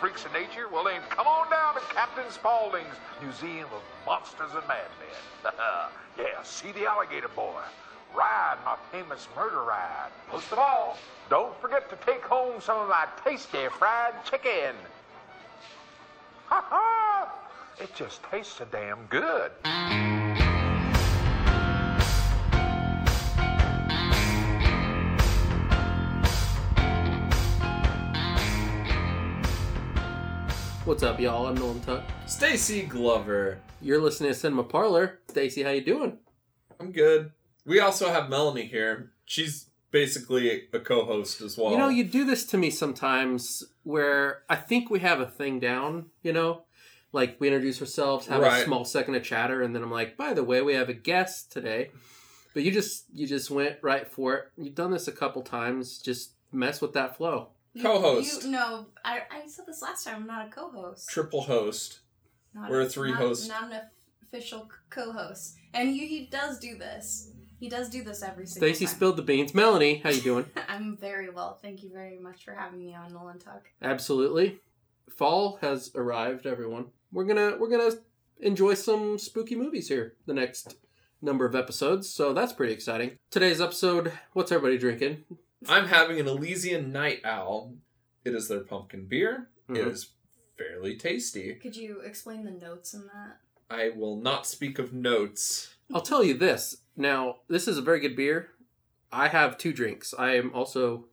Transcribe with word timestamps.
freaks 0.00 0.24
of 0.24 0.32
nature? 0.32 0.68
Well, 0.72 0.84
then 0.84 1.00
come 1.10 1.26
on 1.26 1.50
down 1.50 1.74
to 1.74 1.80
Captain 1.94 2.30
Spaulding's 2.30 2.96
Museum 3.22 3.66
of 3.74 3.82
Monsters 4.04 4.52
and 4.54 4.66
Madmen. 4.68 5.54
yeah, 6.18 6.42
see 6.42 6.72
the 6.72 6.86
alligator 6.86 7.28
boy. 7.28 7.60
Ride 8.14 8.56
my 8.64 8.76
famous 8.92 9.28
murder 9.36 9.62
ride. 9.62 10.10
Most 10.32 10.50
of 10.52 10.58
all, 10.58 10.96
don't 11.28 11.58
forget 11.60 11.90
to 11.90 11.96
take 12.06 12.22
home 12.22 12.60
some 12.60 12.78
of 12.78 12.88
my 12.88 13.06
tasty 13.24 13.68
fried 13.78 14.14
chicken. 14.24 14.74
Ha 16.46 16.64
ha! 16.68 17.32
It 17.78 17.94
just 17.94 18.22
tastes 18.30 18.54
so 18.54 18.66
damn 18.70 19.04
good. 19.06 19.52
What's 30.86 31.02
up, 31.02 31.18
y'all? 31.18 31.48
I'm 31.48 31.56
Nolan 31.56 31.80
Tuck. 31.80 32.04
Stacy 32.26 32.82
Glover. 32.82 33.58
You're 33.82 34.00
listening 34.00 34.30
to 34.30 34.38
Cinema 34.38 34.62
Parlor. 34.62 35.18
Stacy, 35.26 35.64
how 35.64 35.70
you 35.70 35.80
doing? 35.80 36.18
I'm 36.78 36.92
good. 36.92 37.32
We 37.64 37.80
also 37.80 38.12
have 38.12 38.30
Melanie 38.30 38.66
here. 38.66 39.10
She's 39.24 39.68
basically 39.90 40.68
a 40.72 40.78
co-host 40.78 41.40
as 41.40 41.58
well. 41.58 41.72
You 41.72 41.78
know, 41.78 41.88
you 41.88 42.04
do 42.04 42.24
this 42.24 42.46
to 42.46 42.56
me 42.56 42.70
sometimes 42.70 43.64
where 43.82 44.44
I 44.48 44.54
think 44.54 44.88
we 44.88 45.00
have 45.00 45.18
a 45.18 45.26
thing 45.26 45.58
down, 45.58 46.10
you 46.22 46.32
know? 46.32 46.62
Like 47.10 47.40
we 47.40 47.48
introduce 47.48 47.80
ourselves, 47.80 48.28
have 48.28 48.44
a 48.44 48.62
small 48.62 48.84
second 48.84 49.16
of 49.16 49.24
chatter, 49.24 49.62
and 49.62 49.74
then 49.74 49.82
I'm 49.82 49.90
like, 49.90 50.16
by 50.16 50.34
the 50.34 50.44
way, 50.44 50.62
we 50.62 50.74
have 50.74 50.88
a 50.88 50.94
guest 50.94 51.50
today. 51.50 51.90
But 52.54 52.62
you 52.62 52.70
just 52.70 53.06
you 53.12 53.26
just 53.26 53.50
went 53.50 53.78
right 53.82 54.06
for 54.06 54.34
it. 54.34 54.44
You've 54.56 54.76
done 54.76 54.92
this 54.92 55.08
a 55.08 55.12
couple 55.12 55.42
times. 55.42 55.98
Just 55.98 56.34
mess 56.52 56.80
with 56.80 56.92
that 56.92 57.16
flow. 57.16 57.48
You- 57.76 57.82
Co-host. 57.82 58.44
You, 58.44 58.50
no, 58.50 58.86
I, 59.04 59.20
I 59.30 59.46
said 59.46 59.66
this 59.66 59.82
last 59.82 60.04
time. 60.04 60.16
I'm 60.22 60.26
not 60.26 60.46
a 60.48 60.50
co-host. 60.50 61.08
triple 61.10 61.42
host. 61.42 62.00
Not 62.54 62.70
We're 62.70 62.80
a 62.82 62.88
three 62.88 63.10
not, 63.10 63.20
host. 63.20 63.48
Not 63.48 63.70
an 63.72 63.80
official 64.22 64.68
co-host. 64.88 65.56
And 65.74 65.94
you, 65.94 66.06
he 66.06 66.26
does 66.26 66.58
do 66.58 66.78
this. 66.78 67.32
He 67.60 67.68
does 67.68 67.90
do 67.90 68.02
this 68.02 68.22
every 68.22 68.46
single 68.46 68.68
Stacy 68.68 68.86
time. 68.86 68.94
spilled 68.94 69.16
the 69.16 69.22
beans. 69.22 69.54
Melanie, 69.54 69.98
how 69.98 70.08
you 70.10 70.20
doing? 70.22 70.46
I'm 70.68 70.96
very 70.96 71.28
well. 71.30 71.58
Thank 71.60 71.82
you 71.82 71.90
very 71.92 72.18
much 72.18 72.44
for 72.44 72.52
having 72.54 72.78
me 72.78 72.94
on 72.94 73.12
Nolan 73.12 73.38
Talk. 73.38 73.68
Absolutely. 73.82 74.58
Fall 75.10 75.58
has 75.60 75.90
arrived, 75.94 76.46
everyone. 76.46 76.86
We're 77.12 77.24
gonna 77.24 77.56
we're 77.58 77.68
gonna 77.70 77.92
enjoy 78.40 78.74
some 78.74 79.18
spooky 79.18 79.54
movies 79.54 79.88
here 79.88 80.14
the 80.26 80.34
next 80.34 80.76
number 81.22 81.46
of 81.46 81.54
episodes, 81.54 82.08
so 82.08 82.32
that's 82.32 82.52
pretty 82.52 82.72
exciting. 82.72 83.12
Today's 83.30 83.60
episode, 83.60 84.12
what's 84.32 84.50
everybody 84.52 84.76
drinking? 84.78 85.24
I'm 85.68 85.86
having 85.86 86.20
an 86.20 86.28
Elysian 86.28 86.92
Night 86.92 87.20
Owl. 87.24 87.74
It 88.24 88.34
is 88.34 88.48
their 88.48 88.60
pumpkin 88.60 89.06
beer. 89.06 89.50
It 89.68 89.74
Mhm. 89.74 89.90
is 89.92 90.12
fairly 90.56 90.96
tasty. 90.96 91.54
Could 91.54 91.76
you 91.76 92.00
explain 92.00 92.44
the 92.44 92.50
notes 92.50 92.94
in 92.94 93.06
that? 93.06 93.40
I 93.68 93.90
will 93.90 94.16
not 94.16 94.46
speak 94.46 94.78
of 94.78 94.92
notes. 94.92 95.74
I'll 95.92 96.00
tell 96.02 96.22
you 96.22 96.34
this. 96.34 96.82
Now, 96.96 97.40
this 97.48 97.66
is 97.68 97.78
a 97.78 97.82
very 97.82 98.00
good 98.00 98.16
beer. 98.16 98.50
I 99.12 99.28
have 99.28 99.58
two 99.58 99.72
drinks. 99.72 100.14
I 100.16 100.34
am 100.36 100.52
also 100.54 101.08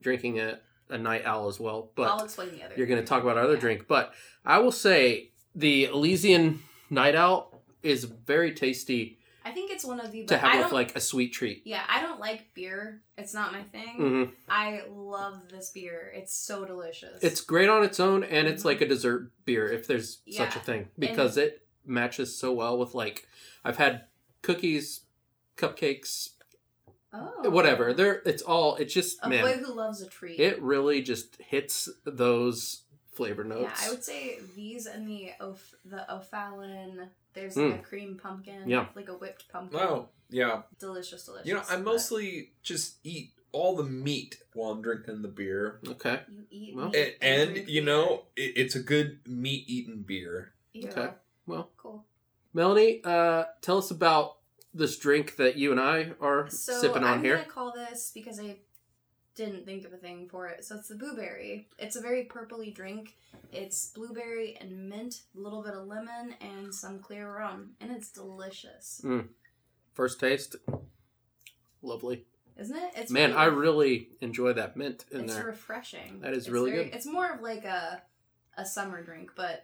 drinking 0.00 0.38
a, 0.40 0.60
a 0.88 0.98
night 0.98 1.24
owl 1.24 1.48
as 1.48 1.58
well, 1.60 1.92
but 1.94 2.08
I'll 2.10 2.24
explain 2.24 2.52
the 2.52 2.62
other. 2.62 2.74
you're 2.76 2.86
going 2.86 3.00
to 3.00 3.06
talk 3.06 3.22
about 3.22 3.36
our 3.36 3.44
other 3.44 3.54
Yeah. 3.54 3.60
drink. 3.60 3.88
But 3.88 4.14
I 4.44 4.58
will 4.58 4.72
say 4.72 5.32
the 5.54 5.84
Elysian 5.86 6.62
Night 6.90 7.14
Owl 7.14 7.62
is 7.82 8.04
very 8.04 8.52
tasty 8.54 9.18
I 9.44 9.52
think 9.52 9.70
it's 9.70 9.84
one 9.84 10.00
of 10.00 10.12
the. 10.12 10.24
to 10.26 10.36
have 10.38 10.52
with 10.54 10.62
don't- 10.64 10.72
like 10.72 10.96
a 10.96 11.00
sweet 11.00 11.32
treat. 11.32 11.62
Yeah, 11.64 11.82
I 11.88 12.02
don't 12.02 12.20
like 12.20 12.52
beer. 12.54 13.02
It's 13.16 13.32
not 13.34 13.52
my 13.52 13.62
thing. 13.62 13.94
hmm 13.96 14.24
I 14.48 14.82
love 14.90 15.48
this 15.50 15.70
beer. 15.70 16.12
It's 16.14 16.34
so 16.34 16.64
delicious. 16.64 17.22
It's 17.22 17.40
great 17.40 17.68
on 17.68 17.82
its 17.84 17.98
own, 18.00 18.24
and 18.24 18.46
it's 18.48 18.62
Mhm. 18.62 18.66
like 18.66 18.80
a 18.80 18.88
dessert 18.88 19.30
beer 19.44 19.68
if 19.70 19.86
there's 19.86 20.18
such 20.30 20.56
a 20.56 20.60
thing 20.60 20.88
because 20.98 21.36
it 21.36 21.66
matches 21.86 22.36
so 22.38 22.52
well 22.52 22.78
with 22.78 22.94
like 22.94 23.26
I've 23.64 23.78
had 23.78 24.04
cookies, 24.42 25.00
cupcakes, 25.56 26.30
oh 27.12 27.48
whatever. 27.50 27.92
There, 27.94 28.22
it's 28.26 28.42
all. 28.42 28.76
It's 28.76 28.92
just 28.92 29.18
A 29.22 29.28
man, 29.28 29.42
boy 29.44 29.62
who 29.64 29.72
loves 29.72 30.02
a 30.02 30.08
treat. 30.08 30.38
it 30.40 30.60
really 30.60 31.00
just 31.02 31.36
hits 31.40 31.88
those 32.04 32.82
flavor 33.12 33.44
notes. 33.44 33.80
Yeah. 33.80 33.88
I 33.88 33.90
would 33.90 34.04
say 34.04 34.38
these 34.54 34.86
and 34.86 35.08
the 35.08 35.30
Oph- 35.40 35.74
the 35.84 36.12
O'Fallon. 36.12 37.10
There's 37.40 37.56
like 37.56 37.74
a 37.80 37.82
cream 37.82 38.18
pumpkin. 38.22 38.68
Yeah. 38.68 38.86
Like 38.94 39.08
a 39.08 39.14
whipped 39.14 39.48
pumpkin. 39.50 39.78
Oh, 39.80 40.08
yeah. 40.30 40.62
Delicious, 40.78 41.24
delicious. 41.24 41.46
You 41.46 41.54
know, 41.54 41.62
I 41.68 41.76
but 41.76 41.84
mostly 41.84 42.52
just 42.62 42.96
eat 43.04 43.32
all 43.52 43.76
the 43.76 43.84
meat 43.84 44.36
while 44.54 44.72
I'm 44.72 44.82
drinking 44.82 45.22
the 45.22 45.28
beer. 45.28 45.80
okay, 45.88 46.20
You 46.28 46.44
eat 46.50 46.74
Well- 46.76 46.90
meat 46.90 47.16
And, 47.22 47.40
and 47.42 47.54
drink 47.54 47.68
you 47.68 47.82
know, 47.82 48.24
it, 48.36 48.52
it's 48.56 48.74
a 48.74 48.80
good 48.80 49.20
meat 49.26 49.64
eating 49.68 50.02
beer. 50.02 50.52
Ew. 50.74 50.88
okay. 50.88 51.10
Well, 51.46 51.70
Cool. 51.76 52.04
Melanie, 52.52 53.00
uh, 53.04 53.44
tell 53.62 53.78
us 53.78 53.90
about 53.90 54.36
this 54.74 54.98
drink 54.98 55.36
that 55.36 55.56
you 55.56 55.70
and 55.70 55.80
I 55.80 56.12
are 56.20 56.48
So 56.50 56.80
sipping 56.80 57.04
on 57.04 57.14
I'm 57.18 57.24
here. 57.24 57.36
gonna 57.36 57.48
call 57.48 57.72
this 57.72 58.10
because 58.12 58.38
I 58.40 58.56
didn't 59.38 59.64
think 59.64 59.86
of 59.86 59.92
a 59.92 59.96
thing 59.96 60.28
for 60.28 60.48
it. 60.48 60.64
So 60.64 60.74
it's 60.76 60.88
the 60.88 60.96
blueberry. 60.96 61.68
It's 61.78 61.96
a 61.96 62.00
very 62.02 62.24
purpley 62.24 62.74
drink. 62.74 63.14
It's 63.52 63.86
blueberry 63.94 64.56
and 64.60 64.88
mint, 64.90 65.22
a 65.36 65.40
little 65.40 65.62
bit 65.62 65.72
of 65.74 65.86
lemon, 65.86 66.34
and 66.40 66.74
some 66.74 66.98
clear 66.98 67.32
rum, 67.38 67.70
and 67.80 67.90
it's 67.92 68.10
delicious, 68.10 69.00
First 69.94 70.20
taste, 70.20 70.56
lovely. 71.82 72.24
isn't 72.56 72.76
it? 72.76 72.90
It's 72.96 73.10
Man, 73.10 73.30
really- 73.30 73.40
I 73.40 73.44
really 73.46 74.08
enjoy 74.20 74.52
that 74.54 74.76
mint 74.76 75.04
in 75.10 75.22
it's 75.22 75.32
there. 75.34 75.42
It's 75.42 75.46
refreshing. 75.56 76.20
That 76.20 76.32
is 76.34 76.44
It's 76.44 76.48
really 76.50 76.72
very- 76.72 76.84
good. 76.84 76.94
It's 76.94 77.06
more 77.06 77.32
of 77.32 77.40
like 77.40 77.64
a 77.64 78.02
a 78.56 78.66
summer 78.66 79.02
drink, 79.04 79.30
but 79.36 79.62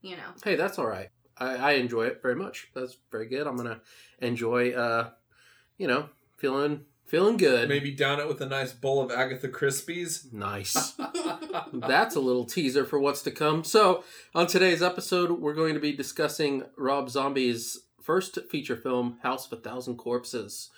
you 0.00 0.16
know, 0.16 0.30
hey, 0.42 0.56
that's 0.56 0.78
all 0.78 0.86
right. 0.86 1.10
I, 1.36 1.56
I 1.56 1.70
enjoy 1.72 2.06
it 2.06 2.22
very 2.22 2.34
much. 2.36 2.70
That's 2.74 2.96
very 3.12 3.26
good. 3.26 3.46
I'm 3.46 3.56
gonna 3.56 3.82
enjoy. 4.20 4.72
Uh, 4.72 5.10
you 5.76 5.86
know, 5.86 6.08
feeling 6.38 6.84
feeling 7.10 7.36
good. 7.36 7.68
Maybe 7.68 7.90
down 7.90 8.20
it 8.20 8.28
with 8.28 8.40
a 8.40 8.46
nice 8.46 8.72
bowl 8.72 9.02
of 9.02 9.10
Agatha 9.10 9.48
Crispies. 9.48 10.32
Nice. 10.32 10.94
That's 11.72 12.14
a 12.14 12.20
little 12.20 12.44
teaser 12.44 12.84
for 12.84 13.00
what's 13.00 13.22
to 13.22 13.32
come. 13.32 13.64
So, 13.64 14.04
on 14.32 14.46
today's 14.46 14.80
episode, 14.80 15.32
we're 15.32 15.54
going 15.54 15.74
to 15.74 15.80
be 15.80 15.92
discussing 15.92 16.62
Rob 16.78 17.10
Zombie's 17.10 17.80
first 18.00 18.38
feature 18.48 18.76
film, 18.76 19.18
House 19.24 19.50
of 19.50 19.58
a 19.58 19.60
Thousand 19.60 19.96
Corpses. 19.96 20.70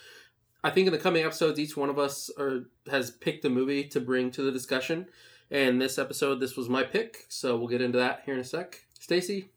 I 0.65 0.71
think 0.71 0.87
in 0.87 0.93
the 0.95 0.99
coming 0.99 1.23
episodes, 1.23 1.61
each 1.61 1.77
one 1.77 1.91
of 1.91 1.99
us 1.99 2.31
are, 2.39 2.71
has 2.91 3.11
picked 3.11 3.45
a 3.45 3.51
movie 3.51 3.85
to 3.89 4.01
bring 4.01 4.31
to 4.31 4.43
the 4.43 4.53
discussion. 4.53 5.09
And 5.51 5.83
this 5.83 5.99
episode, 5.99 6.41
this 6.41 6.57
was 6.57 6.71
my 6.71 6.83
pick. 6.83 7.27
So, 7.29 7.59
we'll 7.59 7.69
get 7.69 7.83
into 7.83 7.99
that 7.99 8.23
here 8.25 8.33
in 8.33 8.41
a 8.41 8.45
sec. 8.45 8.81
Stacy, 8.99 9.51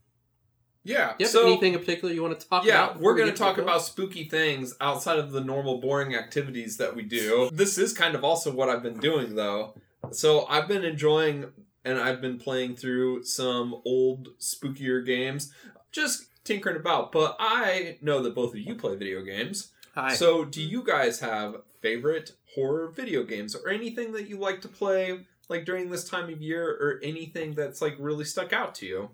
Yeah. 0.85 1.15
have 1.19 1.27
so, 1.27 1.47
anything 1.47 1.73
in 1.73 1.79
particular 1.79 2.13
you 2.13 2.21
want 2.21 2.39
to 2.39 2.47
talk 2.47 2.63
yeah, 2.63 2.85
about? 2.85 2.95
Yeah, 2.95 3.01
we're 3.01 3.15
going 3.15 3.27
get 3.27 3.35
to 3.35 3.43
talk 3.43 3.57
about 3.57 3.81
spooky 3.81 4.23
things 4.29 4.75
outside 4.79 5.17
of 5.17 5.31
the 5.31 5.41
normal 5.41 5.81
boring 5.81 6.15
activities 6.15 6.77
that 6.77 6.95
we 6.95 7.01
do. 7.01 7.49
This 7.51 7.77
is 7.77 7.91
kind 7.91 8.15
of 8.15 8.23
also 8.23 8.53
what 8.53 8.69
I've 8.69 8.83
been 8.83 8.99
doing, 8.99 9.35
though. 9.35 9.73
So 10.11 10.45
I've 10.45 10.67
been 10.67 10.85
enjoying 10.85 11.51
and 11.83 11.99
I've 11.99 12.21
been 12.21 12.37
playing 12.37 12.75
through 12.75 13.23
some 13.23 13.81
old, 13.83 14.29
spookier 14.39 15.05
games, 15.05 15.51
just 15.91 16.25
tinkering 16.43 16.77
about. 16.77 17.11
But 17.11 17.35
I 17.39 17.97
know 18.01 18.21
that 18.21 18.35
both 18.35 18.53
of 18.53 18.59
you 18.59 18.75
play 18.75 18.95
video 18.95 19.23
games. 19.23 19.71
Hi. 19.95 20.13
So, 20.13 20.43
do 20.43 20.61
you 20.61 20.83
guys 20.83 21.19
have 21.21 21.57
favorite 21.81 22.33
horror 22.53 22.89
video 22.89 23.23
games 23.23 23.55
or 23.55 23.69
anything 23.69 24.11
that 24.13 24.27
you 24.27 24.37
like 24.37 24.61
to 24.61 24.67
play 24.67 25.25
like 25.47 25.65
during 25.65 25.89
this 25.89 26.07
time 26.07 26.31
of 26.31 26.41
year 26.41 26.67
or 26.67 26.99
anything 27.03 27.53
that's 27.53 27.81
like 27.81 27.95
really 27.99 28.25
stuck 28.25 28.51
out 28.51 28.75
to 28.75 28.85
you? 28.85 29.09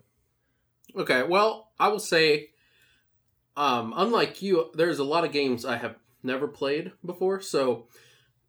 Okay, 0.96 1.22
well, 1.22 1.70
I 1.80 1.88
will 1.88 1.98
say, 2.00 2.50
um, 3.56 3.92
unlike 3.96 4.42
you, 4.42 4.70
there's 4.74 4.98
a 4.98 5.04
lot 5.04 5.24
of 5.24 5.32
games 5.32 5.64
I 5.64 5.76
have 5.76 5.96
never 6.22 6.46
played 6.48 6.92
before, 7.04 7.40
so 7.40 7.86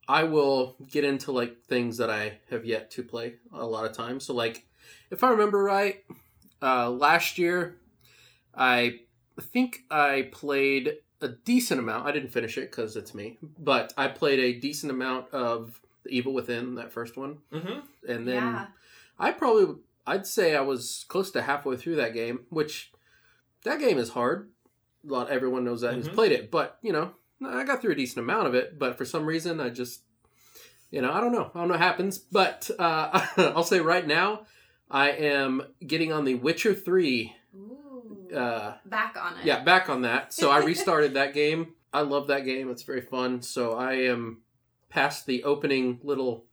I 0.07 0.23
will 0.23 0.75
get 0.91 1.03
into 1.03 1.31
like 1.31 1.63
things 1.63 1.97
that 1.97 2.09
I 2.09 2.39
have 2.49 2.65
yet 2.65 2.91
to 2.91 3.03
play 3.03 3.35
a 3.53 3.65
lot 3.65 3.85
of 3.85 3.93
times. 3.93 4.25
So, 4.25 4.33
like, 4.33 4.65
if 5.09 5.23
I 5.23 5.29
remember 5.29 5.63
right, 5.63 6.03
uh, 6.61 6.89
last 6.89 7.37
year, 7.37 7.77
I 8.53 8.99
think 9.39 9.79
I 9.89 10.29
played 10.31 10.97
a 11.21 11.29
decent 11.29 11.79
amount. 11.79 12.05
I 12.05 12.11
didn't 12.11 12.29
finish 12.31 12.57
it 12.57 12.69
because 12.71 12.95
it's 12.97 13.13
me, 13.15 13.37
but 13.57 13.93
I 13.97 14.09
played 14.09 14.39
a 14.39 14.59
decent 14.59 14.91
amount 14.91 15.33
of 15.33 15.79
The 16.03 16.11
Evil 16.11 16.33
Within, 16.33 16.75
that 16.75 16.91
first 16.91 17.15
one, 17.17 17.37
Mm-hmm. 17.53 17.79
and 18.11 18.27
then. 18.27 18.35
yeah, 18.35 18.67
I 19.19 19.31
probably 19.31 19.75
I'd 20.05 20.27
say 20.27 20.55
I 20.55 20.61
was 20.61 21.05
close 21.07 21.31
to 21.31 21.41
halfway 21.41 21.77
through 21.77 21.95
that 21.97 22.13
game, 22.13 22.41
which 22.49 22.91
that 23.63 23.79
game 23.79 23.97
is 23.97 24.09
hard. 24.09 24.49
A 25.07 25.11
lot 25.11 25.29
everyone 25.29 25.63
knows 25.63 25.81
that 25.81 25.93
who's 25.95 26.07
Mhm. 26.09 26.13
played 26.13 26.31
it, 26.31 26.51
but 26.51 26.77
you 26.81 26.91
know, 26.93 27.13
I 27.45 27.63
got 27.63 27.81
through 27.81 27.91
a 27.91 27.95
decent 27.95 28.19
amount 28.23 28.47
of 28.47 28.55
it, 28.55 28.77
but 28.79 28.97
for 28.97 29.05
some 29.05 29.25
reason 29.25 29.59
I 29.59 29.69
just 29.69 30.01
you 30.91 31.01
know, 31.01 31.11
I 31.11 31.21
don't 31.21 31.31
know. 31.31 31.49
I 31.55 31.59
don't 31.59 31.69
know 31.69 31.73
what 31.73 31.79
happens, 31.81 32.19
but 32.19 32.69
uh, 32.77 33.25
I'll 33.55 33.63
say 33.63 33.79
right 33.79 34.05
now 34.05 34.45
I 34.91 35.09
am 35.09 35.63
getting 35.85 36.11
on 36.13 36.23
the 36.25 36.35
Witcher 36.35 36.73
3 36.75 37.35
uh 38.35 38.73
back 38.85 39.15
on 39.19 39.37
it. 39.39 39.45
yeah, 39.45 39.63
back 39.63 39.89
on 39.89 40.01
that. 40.03 40.33
So 40.33 40.49
I 40.51 40.57
restarted 40.65 41.13
that 41.15 41.33
game. 41.33 41.73
I 41.93 42.01
love 42.01 42.27
that 42.27 42.45
game. 42.45 42.69
It's 42.71 42.83
very 42.83 43.01
fun. 43.01 43.41
So 43.41 43.73
I 43.73 43.93
am 43.93 44.41
past 44.89 45.25
the 45.25 45.43
opening 45.43 45.99
little 46.03 46.45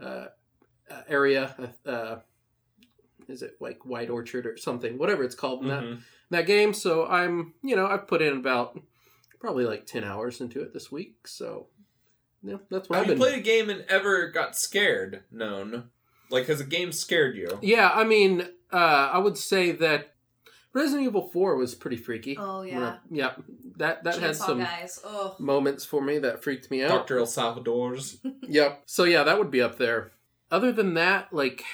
uh, 0.00 0.26
uh, 0.90 1.02
area. 1.08 1.72
Uh, 1.86 1.88
uh, 1.90 2.20
is 3.28 3.42
it 3.42 3.56
like 3.60 3.84
White 3.84 4.10
Orchard 4.10 4.46
or 4.46 4.56
something? 4.56 4.98
Whatever 4.98 5.22
it's 5.24 5.34
called 5.34 5.62
in 5.62 5.68
that 5.68 5.82
Mhm. 5.82 5.98
that 6.30 6.46
game. 6.46 6.72
So 6.74 7.06
I'm, 7.06 7.54
you 7.62 7.76
know, 7.76 7.86
I've 7.86 8.06
put 8.06 8.22
in 8.22 8.36
about 8.36 8.78
probably 9.40 9.64
like 9.64 9.86
ten 9.86 10.04
hours 10.04 10.40
into 10.40 10.60
it 10.62 10.72
this 10.72 10.90
week. 10.90 11.26
So 11.28 11.68
yeah, 12.42 12.56
that's 12.70 12.88
what 12.88 12.96
Have 12.96 13.04
I've 13.04 13.08
you 13.10 13.14
been. 13.14 13.18
played 13.20 13.38
a 13.38 13.42
game 13.42 13.70
and 13.70 13.84
ever 13.88 14.28
got 14.28 14.56
scared? 14.56 15.24
Known, 15.30 15.90
like 16.30 16.46
has 16.46 16.60
a 16.60 16.64
game 16.64 16.92
scared 16.92 17.36
you? 17.36 17.58
Yeah, 17.62 17.90
I 17.94 18.04
mean, 18.04 18.48
uh, 18.72 19.10
I 19.12 19.18
would 19.18 19.36
say 19.38 19.72
that 19.72 20.14
Resident 20.74 21.06
Evil 21.06 21.28
Four 21.28 21.56
was 21.56 21.74
pretty 21.74 21.96
freaky. 21.96 22.36
Oh 22.38 22.62
yeah. 22.62 22.80
I- 22.80 22.98
yeah, 23.10 23.34
that 23.76 24.04
that 24.04 24.18
had 24.18 24.36
some 24.36 24.58
guys. 24.60 25.00
Oh. 25.04 25.34
moments 25.38 25.84
for 25.84 26.00
me 26.02 26.18
that 26.18 26.42
freaked 26.44 26.70
me 26.70 26.82
out. 26.82 26.90
Doctor 26.90 27.18
El 27.18 27.26
Salvador's. 27.26 28.18
Yep. 28.42 28.82
So 28.86 29.04
yeah, 29.04 29.24
that 29.24 29.38
would 29.38 29.50
be 29.50 29.60
up 29.62 29.78
there. 29.78 30.12
Other 30.50 30.70
than 30.72 30.94
that, 30.94 31.32
like 31.32 31.64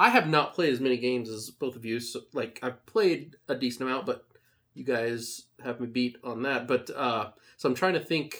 I 0.00 0.08
have 0.08 0.26
not 0.28 0.54
played 0.54 0.72
as 0.72 0.80
many 0.80 0.96
games 0.96 1.28
as 1.28 1.50
both 1.50 1.76
of 1.76 1.84
you. 1.84 2.00
So 2.00 2.20
like 2.32 2.58
I've 2.62 2.84
played 2.86 3.36
a 3.48 3.54
decent 3.54 3.82
amount, 3.88 4.06
but 4.06 4.24
you 4.72 4.82
guys 4.82 5.42
have 5.62 5.78
me 5.78 5.86
beat 5.88 6.16
on 6.24 6.42
that. 6.44 6.66
But 6.66 6.88
uh 6.90 7.30
so 7.58 7.68
I'm 7.68 7.74
trying 7.74 7.92
to 7.92 8.00
think 8.00 8.34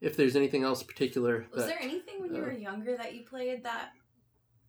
if 0.00 0.16
there's 0.16 0.34
anything 0.34 0.64
else 0.64 0.82
particular 0.82 1.46
Was 1.54 1.62
that 1.64 1.68
there 1.68 1.80
anything 1.80 2.20
when 2.20 2.34
you 2.34 2.42
uh, 2.42 2.46
were 2.46 2.52
younger 2.52 2.96
that 2.96 3.14
you 3.14 3.22
played 3.22 3.62
that 3.62 3.90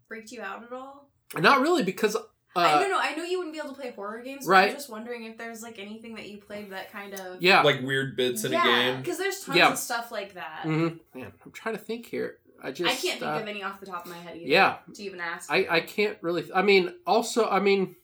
freaked 0.08 0.32
you 0.32 0.42
out 0.44 0.64
at 0.64 0.72
all? 0.72 1.10
not 1.36 1.62
really 1.62 1.82
because 1.84 2.16
I 2.56 2.74
uh 2.74 2.80
don't 2.82 2.90
know. 2.92 3.00
I 3.00 3.16
know 3.16 3.24
you 3.24 3.40
wouldn't 3.40 3.54
be 3.56 3.60
able 3.60 3.74
to 3.76 3.82
play 3.82 3.92
horror 3.92 4.22
games. 4.22 4.46
But 4.46 4.52
right. 4.52 4.70
I'm 4.70 4.76
just 4.76 4.92
wondering 4.92 5.24
if 5.24 5.38
there's 5.40 5.64
like 5.64 5.80
anything 5.80 6.14
that 6.16 6.30
you 6.30 6.38
played 6.38 6.72
that 6.72 6.92
kind 6.92 7.16
of 7.16 7.42
yeah. 7.42 7.64
Like 7.64 7.82
weird 7.82 8.16
bits 8.16 8.44
in 8.44 8.52
yeah, 8.52 8.62
a 8.62 8.66
game. 8.92 9.02
because 9.02 9.18
there's 9.18 9.40
tons 9.40 9.58
Yeah. 9.58 9.72
of 9.72 9.78
stuff 9.80 10.12
like 10.12 10.36
that. 10.36 10.62
hmm 10.64 10.90
Man, 11.16 11.32
I'm 11.44 11.52
trying 11.52 11.76
to 11.76 11.82
think 11.82 12.06
here. 12.06 12.38
I 12.64 12.72
just 12.72 12.90
I 12.92 12.96
can't 12.96 13.20
think 13.20 13.32
uh, 13.32 13.40
of 13.42 13.48
any 13.48 13.64
off 13.64 13.80
the 13.80 13.86
top 13.86 14.06
of 14.06 14.12
my 14.12 14.18
head 14.18 14.36
either. 14.38 14.48
yeah. 14.48 14.78
To 14.94 15.04
even 15.04 15.20
ask. 15.20 15.50
I. 15.52 15.68
I 15.70 15.80
can't 15.82 16.18
really. 16.22 16.46
I 16.54 16.62
mean, 16.62 16.94
also, 17.08 17.48
I 17.50 17.60
mean, 17.60 17.96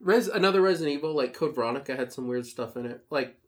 Res 0.00 0.26
another 0.28 0.60
Resident 0.60 0.96
Evil 0.96 1.14
like 1.14 1.32
Code 1.34 1.54
Veronica 1.54 1.94
had 1.94 2.12
some 2.12 2.26
weird 2.26 2.46
stuff 2.46 2.76
in 2.76 2.86
it. 2.86 3.04
Like, 3.10 3.38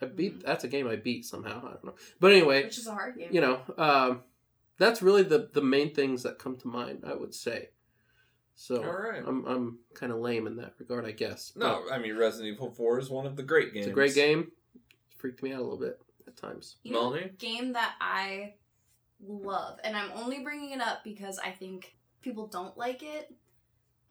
I 0.00 0.06
beat 0.06 0.38
Mhm. 0.40 0.44
that's 0.46 0.64
a 0.64 0.68
game 0.68 0.88
I 0.88 0.96
beat 0.96 1.24
somehow. 1.24 1.58
I 1.64 1.70
don't 1.72 1.84
know, 1.84 1.94
but 2.18 2.32
anyway, 2.32 2.64
which 2.64 2.78
is 2.78 2.86
a 2.88 2.92
hard 2.92 3.16
game. 3.16 3.28
you 3.30 3.40
know, 3.40 3.60
um, 3.78 4.22
that's 4.78 5.02
really 5.02 5.22
the 5.22 5.48
the 5.52 5.62
main 5.62 5.94
things 5.94 6.24
that 6.24 6.38
come 6.40 6.56
to 6.58 6.68
mind. 6.68 7.04
I 7.06 7.14
would 7.14 7.34
say. 7.34 7.68
So 8.54 8.82
All 8.84 8.92
right. 8.92 9.22
I'm 9.24 9.44
I'm 9.46 9.78
kind 9.94 10.10
of 10.12 10.18
lame 10.18 10.46
in 10.46 10.56
that 10.56 10.74
regard, 10.78 11.06
I 11.06 11.12
guess. 11.12 11.52
No, 11.56 11.84
I 11.90 11.98
mean 11.98 12.16
Resident 12.16 12.52
Evil 12.54 12.70
Four 12.72 12.98
is 12.98 13.08
one 13.08 13.24
of 13.26 13.36
the 13.36 13.42
great 13.42 13.72
games. 13.72 13.86
it's 13.86 13.92
a 13.92 13.94
great 13.94 14.14
game. 14.14 14.50
It 14.74 14.82
freaked 15.16 15.42
me 15.42 15.52
out 15.52 15.60
a 15.60 15.62
little 15.62 15.78
bit 15.78 16.00
at 16.32 16.36
times. 16.48 16.76
You 16.82 16.92
know, 16.92 17.10
Melanie? 17.10 17.32
game 17.38 17.72
that 17.74 17.94
I 18.00 18.54
love, 19.26 19.78
and 19.84 19.96
I'm 19.96 20.10
only 20.14 20.40
bringing 20.40 20.70
it 20.72 20.80
up 20.80 21.04
because 21.04 21.38
I 21.38 21.50
think 21.50 21.94
people 22.20 22.46
don't 22.46 22.76
like 22.76 23.02
it, 23.02 23.32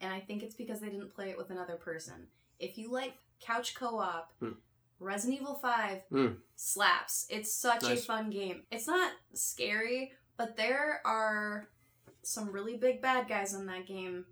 and 0.00 0.12
I 0.12 0.20
think 0.20 0.42
it's 0.42 0.54
because 0.54 0.80
they 0.80 0.88
didn't 0.88 1.14
play 1.14 1.30
it 1.30 1.38
with 1.38 1.50
another 1.50 1.76
person. 1.76 2.26
If 2.58 2.78
you 2.78 2.90
like 2.90 3.14
couch 3.40 3.74
co-op, 3.74 4.32
Hmm. 4.40 4.52
Resident 5.00 5.40
Evil 5.40 5.56
Five 5.56 6.02
Hmm. 6.10 6.34
slaps. 6.54 7.26
It's 7.28 7.52
such 7.52 7.82
Nice. 7.82 8.02
a 8.02 8.06
fun 8.06 8.30
game. 8.30 8.64
It's 8.70 8.86
not 8.86 9.12
scary, 9.34 10.12
but 10.36 10.56
there 10.56 11.02
are 11.04 11.68
some 12.22 12.52
really 12.52 12.76
big 12.76 13.02
bad 13.02 13.26
guys 13.28 13.52
in 13.52 13.66
that 13.66 13.84
game. 13.86 14.26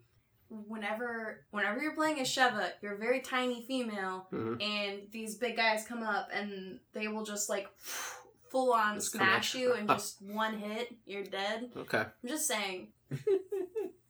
Whenever 0.50 1.44
whenever 1.52 1.80
you're 1.80 1.94
playing 1.94 2.18
as 2.20 2.28
Sheva, 2.28 2.70
you're 2.82 2.94
a 2.94 2.98
very 2.98 3.20
tiny 3.20 3.62
female, 3.66 4.26
Mhm. 4.32 4.60
and 4.60 5.02
these 5.12 5.36
big 5.36 5.56
guys 5.56 5.86
come 5.86 6.02
up 6.02 6.28
and 6.32 6.80
they 6.92 7.06
will 7.08 7.24
just 7.24 7.48
like 7.48 7.68
full 7.78 8.72
on 8.72 8.96
Just 8.96 9.12
smash 9.12 9.54
you 9.54 9.74
and 9.74 9.88
just 9.88 10.20
one 10.22 10.58
hit, 10.58 10.88
you're 11.06 11.22
dead. 11.22 11.70
Okay. 11.76 11.98
I'm 12.22 12.28
just 12.28 12.48
saying. 12.48 12.88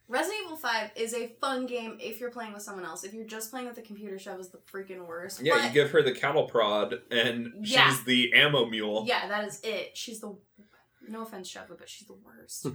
Resident 0.09 0.41
Evil 0.47 0.57
5 0.57 0.91
is 0.97 1.15
a 1.15 1.29
fun 1.41 1.67
game 1.67 1.97
if 2.01 2.19
you're 2.19 2.33
playing 2.33 2.53
with 2.53 2.63
someone 2.63 2.85
else. 2.85 3.05
If 3.05 3.15
you're 3.15 3.27
just 3.29 3.53
playing 3.53 3.67
with 3.69 3.77
the 3.77 3.83
computer, 3.83 4.17
Shev 4.17 4.41
is 4.41 4.49
the 4.51 4.59
freaking 4.59 5.07
worst. 5.07 5.41
Yeah, 5.41 5.55
But- 5.55 5.65
you 5.67 5.71
give 5.71 5.91
her 5.93 6.03
the 6.03 6.13
cattle 6.13 6.49
prod, 6.49 7.03
and 7.13 7.65
Yeah. 7.65 7.89
she's 7.91 8.03
the 8.05 8.33
ammo 8.33 8.67
mule. 8.67 9.05
Yeah, 9.07 9.29
that 9.29 9.47
is 9.47 9.61
it. 9.63 9.97
She's 9.97 10.19
the 10.21 10.37
no 11.07 11.23
offense, 11.23 11.53
Sheva, 11.53 11.79
but 11.79 11.89
she's 11.89 12.09
the 12.09 12.15
worst. 12.15 12.67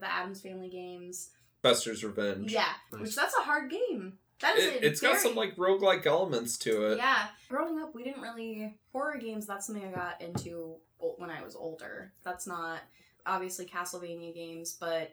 the 0.00 0.12
Addams 0.12 0.42
Family 0.42 0.68
games. 0.68 1.30
Buster's 1.62 2.04
Revenge. 2.04 2.52
Yeah, 2.52 2.68
Nice. 2.92 3.00
which 3.02 3.16
that's 3.16 3.34
a 3.36 3.42
hard 3.42 3.70
game. 3.70 4.14
That 4.40 4.56
is 4.56 4.64
It, 4.66 4.82
a 4.82 4.86
it's 4.86 5.00
got 5.00 5.18
some 5.18 5.34
like 5.34 5.56
roguelike 5.56 6.06
elements 6.06 6.56
to 6.58 6.92
it. 6.92 6.98
Yeah, 6.98 7.26
growing 7.48 7.80
up, 7.80 7.94
we 7.94 8.04
didn't 8.04 8.22
really 8.22 8.74
horror 8.92 9.18
games. 9.18 9.46
That's 9.46 9.66
something 9.66 9.84
I 9.84 9.90
got 9.90 10.20
into 10.20 10.76
when 11.16 11.30
I 11.30 11.42
was 11.42 11.56
older. 11.56 12.12
That's 12.24 12.46
not 12.46 12.78
obviously 13.26 13.66
Castlevania 13.66 14.32
games, 14.34 14.76
but 14.78 15.12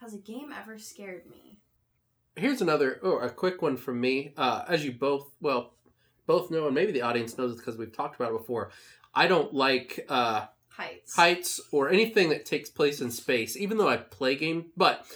has 0.00 0.14
a 0.14 0.18
game 0.18 0.52
ever 0.58 0.78
scared 0.78 1.22
me? 1.30 1.58
Here's 2.34 2.60
another, 2.60 3.00
oh, 3.02 3.18
a 3.18 3.30
quick 3.30 3.62
one 3.62 3.76
from 3.78 3.98
me. 4.00 4.32
Uh, 4.36 4.64
as 4.68 4.84
you 4.84 4.92
both, 4.92 5.30
well, 5.40 5.72
both 6.26 6.50
know, 6.50 6.66
and 6.66 6.74
maybe 6.74 6.92
the 6.92 7.00
audience 7.02 7.38
knows 7.38 7.56
because 7.56 7.78
we've 7.78 7.96
talked 7.96 8.16
about 8.20 8.32
it 8.34 8.38
before. 8.38 8.70
I 9.14 9.26
don't 9.26 9.54
like 9.54 10.04
uh, 10.10 10.46
Heights. 10.68 11.16
heights 11.16 11.60
or 11.72 11.88
anything 11.88 12.28
that 12.30 12.44
takes 12.44 12.68
place 12.68 13.00
in 13.00 13.10
space, 13.10 13.56
even 13.56 13.78
though 13.78 13.88
I 13.88 13.96
play 13.96 14.34
game. 14.34 14.66
But 14.76 15.06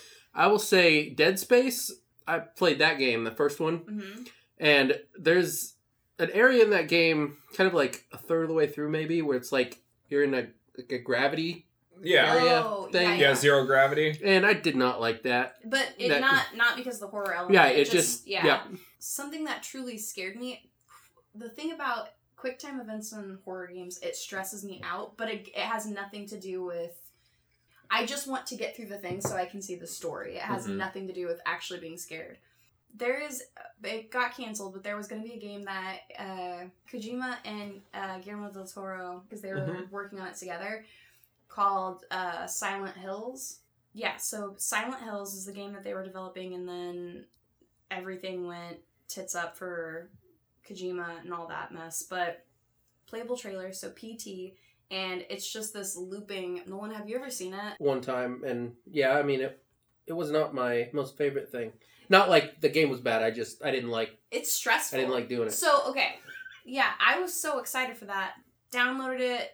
I 0.41 0.47
will 0.47 0.59
say, 0.59 1.11
Dead 1.11 1.39
Space. 1.39 1.93
I 2.27 2.39
played 2.39 2.79
that 2.79 2.99
game, 2.99 3.25
the 3.25 3.31
first 3.31 3.61
one, 3.61 3.77
hmm 3.79 4.23
and 4.59 5.01
there's 5.19 5.75
an 6.19 6.31
area 6.33 6.63
in 6.63 6.71
that 6.71 6.87
game, 6.87 7.39
kind 7.57 7.67
of 7.67 7.73
like 7.73 8.05
a 8.13 8.19
third 8.19 8.43
of 8.43 8.49
the 8.49 8.55
way 8.55 8.67
through, 8.67 8.91
maybe, 8.91 9.23
where 9.23 9.37
it's 9.39 9.53
like 9.53 9.79
you're 10.11 10.23
in 10.23 10.35
a, 10.35 10.49
like 10.77 10.93
a 10.93 10.99
gravity, 10.99 11.67
Yeah. 12.03 12.35
Area 12.35 12.63
Oh, 12.65 12.89
thing. 12.93 13.03
yeah, 13.09 13.15
Yeah, 13.15 13.29
yeah. 13.31 13.35
zero 13.35 13.65
gravity. 13.65 14.19
and 14.23 14.45
I 14.45 14.53
did 14.53 14.77
not 14.77 15.01
like 15.01 15.23
that. 15.23 15.57
But 15.65 15.95
it 15.99 16.09
That- 16.11 16.21
not 16.21 16.45
not 16.57 16.77
because 16.77 16.97
of 16.97 17.01
the 17.01 17.07
horror 17.09 17.33
element. 17.35 17.55
Yeah, 17.55 17.67
it 17.69 17.91
just, 17.91 18.27
yeah. 18.27 18.45
yeah. 18.47 18.63
Something 18.99 19.45
that 19.45 19.63
truly 19.63 19.97
scared 19.99 20.37
me. 20.37 20.71
The 21.35 21.49
thing 21.49 21.73
about 21.73 22.09
quick 22.37 22.59
time 22.59 22.81
events 22.81 23.13
in 23.13 23.39
horror 23.47 23.69
games, 23.69 23.99
it 24.03 24.15
stresses 24.15 24.63
me 24.65 24.81
out, 24.85 25.17
but 25.17 25.29
it, 25.31 25.49
it 25.49 25.57
has 25.75 25.87
nothing 25.87 26.27
to 26.27 26.39
do 26.39 26.63
with. 26.65 26.97
I 27.91 28.07
just 28.07 28.27
want 28.29 28.47
to 28.47 28.55
get 28.57 28.77
through 28.77 28.87
the 28.87 28.99
thing 28.99 29.21
so 29.21 29.37
I 29.37 29.47
can 29.47 29.61
see 29.61 29.75
the 29.75 29.87
story. 29.87 30.37
It 30.37 30.43
has 30.43 30.67
Mhm. 30.67 30.77
nothing 30.77 31.07
to 31.09 31.13
do 31.13 31.27
with 31.27 31.41
actually 31.45 31.81
being 31.81 31.99
scared. 31.99 32.39
There 32.95 33.21
is, 33.21 33.43
it 33.85 34.11
got 34.11 34.35
canceled, 34.35 34.73
but 34.75 34.83
there 34.83 34.97
was 34.97 35.07
going 35.09 35.23
to 35.23 35.29
be 35.29 35.35
a 35.35 35.41
game 35.41 35.63
that 35.65 36.01
uh, 36.19 36.65
Kojima 36.91 37.39
and 37.45 37.83
uh, 37.95 38.19
Guillermo 38.19 38.51
del 38.53 38.67
Toro, 38.67 39.21
because 39.25 39.43
they 39.43 39.53
were 39.53 39.61
Mhm. 39.61 39.91
working 39.91 40.19
on 40.21 40.29
it 40.29 40.35
together, 40.37 40.85
called 41.49 42.05
uh, 42.11 42.47
Silent 42.47 42.97
Hills. 42.97 43.61
Yeah, 43.93 44.17
so 44.19 44.55
Silent 44.57 45.03
Hills 45.03 45.35
is 45.35 45.47
the 45.47 45.53
game 45.53 45.73
that 45.73 45.83
they 45.85 45.95
were 45.95 46.05
developing, 46.05 46.55
and 46.55 46.69
then 46.69 47.27
everything 47.91 48.47
went 48.47 48.79
tits 49.09 49.35
up 49.35 49.57
for 49.57 50.09
Kojima 50.65 51.21
and 51.21 51.33
all 51.35 51.49
that 51.49 51.73
mess. 51.73 52.03
But 52.05 52.45
playable 53.07 53.37
trailer, 53.37 53.73
so 53.73 53.91
PT, 53.91 54.57
and 54.91 55.25
it's 55.31 55.51
just 55.51 55.73
this 55.73 55.97
looping. 55.97 56.63
Nolan, 56.67 56.91
have 56.93 57.09
you 57.09 57.17
ever 57.17 57.31
seen 57.31 57.55
it? 57.55 57.75
one 57.79 58.01
time 58.01 58.43
and 58.47 58.73
yeah 58.91 59.13
i 59.13 59.23
mean 59.23 59.41
it 59.41 59.63
it 60.07 60.13
was 60.13 60.31
not 60.31 60.53
my 60.55 60.89
most 60.93 61.17
favorite 61.17 61.51
thing 61.51 61.73
not 62.09 62.29
like 62.29 62.61
the 62.61 62.69
game 62.69 62.91
was 62.91 63.01
bad 63.01 63.23
i 63.23 63.31
just 63.31 63.65
i 63.65 63.71
didn't 63.71 63.91
like 63.91 64.19
It's 64.31 64.51
stressful. 64.53 64.99
i 64.99 65.01
didn't 65.01 65.15
like 65.15 65.29
doing 65.29 65.49
it 65.49 65.53
So 65.53 65.83
okay, 65.91 66.17
yeah, 66.65 66.91
I 67.01 67.21
was 67.21 67.33
so 67.33 67.59
excited 67.59 67.97
for 67.97 68.05
that. 68.07 68.35
Downloaded 68.73 69.21
it. 69.21 69.51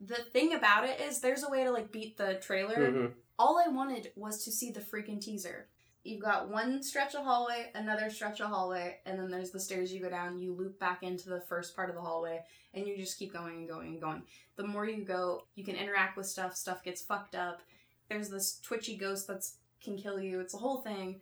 The 0.00 0.16
thing 0.16 0.54
about 0.54 0.84
it 0.84 1.00
is, 1.00 1.20
there's 1.20 1.44
a 1.44 1.50
way 1.50 1.64
to 1.64 1.70
like 1.70 1.92
beat 1.92 2.16
the 2.18 2.34
trailer. 2.34 2.76
Mhm. 2.90 3.12
All 3.38 3.58
I 3.64 3.68
wanted 3.68 4.10
was 4.16 4.44
to 4.44 4.50
see 4.52 4.70
the 4.72 4.80
freaking 4.80 5.20
teaser. 5.20 5.68
You've 6.08 6.22
got 6.22 6.48
one 6.48 6.82
stretch 6.82 7.14
of 7.14 7.24
hallway, 7.24 7.70
another 7.74 8.08
stretch 8.08 8.40
of 8.40 8.48
hallway, 8.48 8.96
and 9.04 9.18
then 9.18 9.30
there's 9.30 9.50
the 9.50 9.60
stairs 9.60 9.92
you 9.92 10.00
go 10.00 10.08
down. 10.08 10.38
You 10.38 10.54
loop 10.54 10.78
back 10.80 11.02
into 11.02 11.28
the 11.28 11.40
first 11.42 11.76
part 11.76 11.90
of 11.90 11.94
the 11.96 12.00
hallway, 12.00 12.40
and 12.72 12.86
you 12.86 12.96
just 12.96 13.18
keep 13.18 13.32
going 13.32 13.56
and 13.56 13.68
going 13.68 13.88
and 13.88 14.00
going. 14.00 14.22
The 14.56 14.66
more 14.66 14.86
you 14.86 15.04
go, 15.04 15.44
you 15.54 15.64
can 15.64 15.76
interact 15.76 16.16
with 16.16 16.26
stuff. 16.26 16.56
Stuff 16.56 16.82
gets 16.82 17.02
fucked 17.02 17.34
up. 17.34 17.60
There's 18.08 18.30
this 18.30 18.58
twitchy 18.60 18.96
ghost 18.96 19.26
that 19.26 19.44
can 19.84 19.98
kill 19.98 20.18
you. 20.18 20.40
It's 20.40 20.54
a 20.54 20.58
whole 20.58 20.80
thing. 20.80 21.20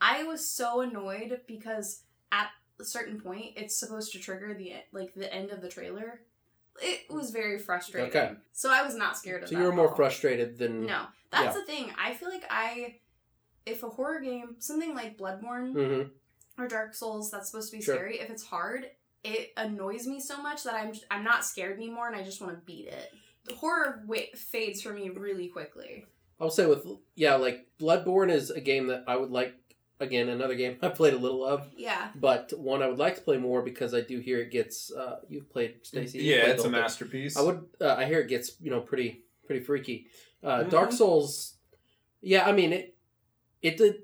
I 0.00 0.22
was 0.24 0.46
so 0.46 0.82
annoyed 0.82 1.40
because 1.48 2.02
at 2.30 2.48
a 2.80 2.84
certain 2.84 3.20
point, 3.20 3.52
it's 3.56 3.76
supposed 3.76 4.12
to 4.12 4.18
trigger 4.20 4.54
the 4.54 4.74
like 4.92 5.14
the 5.14 5.32
end 5.34 5.50
of 5.50 5.60
the 5.62 5.68
trailer. 5.68 6.20
It 6.80 7.12
was 7.12 7.30
very 7.30 7.58
frustrating. 7.58 8.08
Okay. 8.10 8.32
So 8.52 8.70
I 8.72 8.82
was 8.82 8.94
not 8.94 9.18
scared 9.18 9.42
of 9.42 9.48
so 9.48 9.54
that. 9.56 9.60
you 9.60 9.66
were 9.66 9.74
more 9.74 9.88
all. 9.88 9.94
frustrated 9.96 10.58
than 10.58 10.86
No, 10.86 11.06
that's 11.30 11.54
Yeah. 11.54 11.60
the 11.60 11.66
thing. 11.66 11.92
I 11.98 12.14
feel 12.14 12.30
like 12.30 12.44
I, 12.48 12.96
if 13.66 13.82
a 13.82 13.88
horror 13.88 14.20
game, 14.20 14.56
something 14.58 14.94
like 14.94 15.16
Bloodborne 15.18 15.72
Mhm. 15.72 16.10
or 16.58 16.68
Dark 16.68 16.94
Souls, 16.94 17.30
that's 17.30 17.50
supposed 17.50 17.70
to 17.70 17.76
be 17.78 17.82
Sure. 17.82 17.94
scary. 17.96 18.18
If 18.20 18.30
it's 18.30 18.44
hard, 18.44 18.90
it 19.24 19.52
annoys 19.56 20.06
me 20.06 20.20
so 20.20 20.42
much 20.42 20.64
that 20.64 20.74
I'm 20.74 20.92
I'm 21.10 21.24
not 21.24 21.44
scared 21.44 21.76
anymore, 21.76 22.06
and 22.08 22.16
I 22.16 22.22
just 22.24 22.40
want 22.40 22.54
to 22.54 22.64
beat 22.64 22.88
it. 22.88 23.12
The 23.44 23.54
horror 23.54 24.02
wa- 24.06 24.16
fades 24.34 24.82
for 24.82 24.92
me 24.92 25.08
really 25.10 25.48
quickly. 25.48 26.06
i'll 26.40 26.50
say 26.50 26.66
with 26.66 26.84
yeah 27.14 27.36
like 27.36 27.68
bloodborne 27.78 28.28
is 28.28 28.50
a 28.50 28.60
game 28.60 28.88
that 28.88 29.04
i 29.06 29.14
would 29.14 29.30
like 29.30 29.54
again 30.00 30.28
another 30.28 30.56
game 30.56 30.76
i 30.82 30.88
played 30.88 31.14
a 31.14 31.18
little 31.18 31.44
of 31.44 31.70
Yeah. 31.76 32.10
but 32.16 32.52
one 32.58 32.82
i 32.82 32.88
would 32.88 32.98
like 32.98 33.14
to 33.14 33.20
play 33.20 33.36
more 33.38 33.62
because 33.62 33.94
i 33.94 34.00
do 34.00 34.18
hear 34.18 34.40
it 34.40 34.50
gets 34.50 34.90
uh 34.90 35.20
you've 35.28 35.48
played 35.50 35.86
stacy 35.86 36.18
Yeah, 36.18 36.42
played 36.44 36.54
it's 36.54 36.64
a 36.64 36.70
masterpiece. 36.70 37.36
i 37.36 37.42
would 37.42 37.64
uh, 37.80 37.94
i 37.96 38.06
hear 38.06 38.18
it 38.18 38.26
gets 38.28 38.56
you 38.60 38.70
know 38.72 38.80
pretty 38.80 39.22
pretty 39.46 39.62
freaky. 39.64 40.08
Uh, 40.42 40.64
Mhm. 40.64 40.70
Dark 40.70 40.90
Souls, 40.92 41.54
yeah, 42.22 42.44
I 42.44 42.50
mean 42.52 42.72
it. 42.72 42.91
It 43.62 43.76
did 43.78 44.02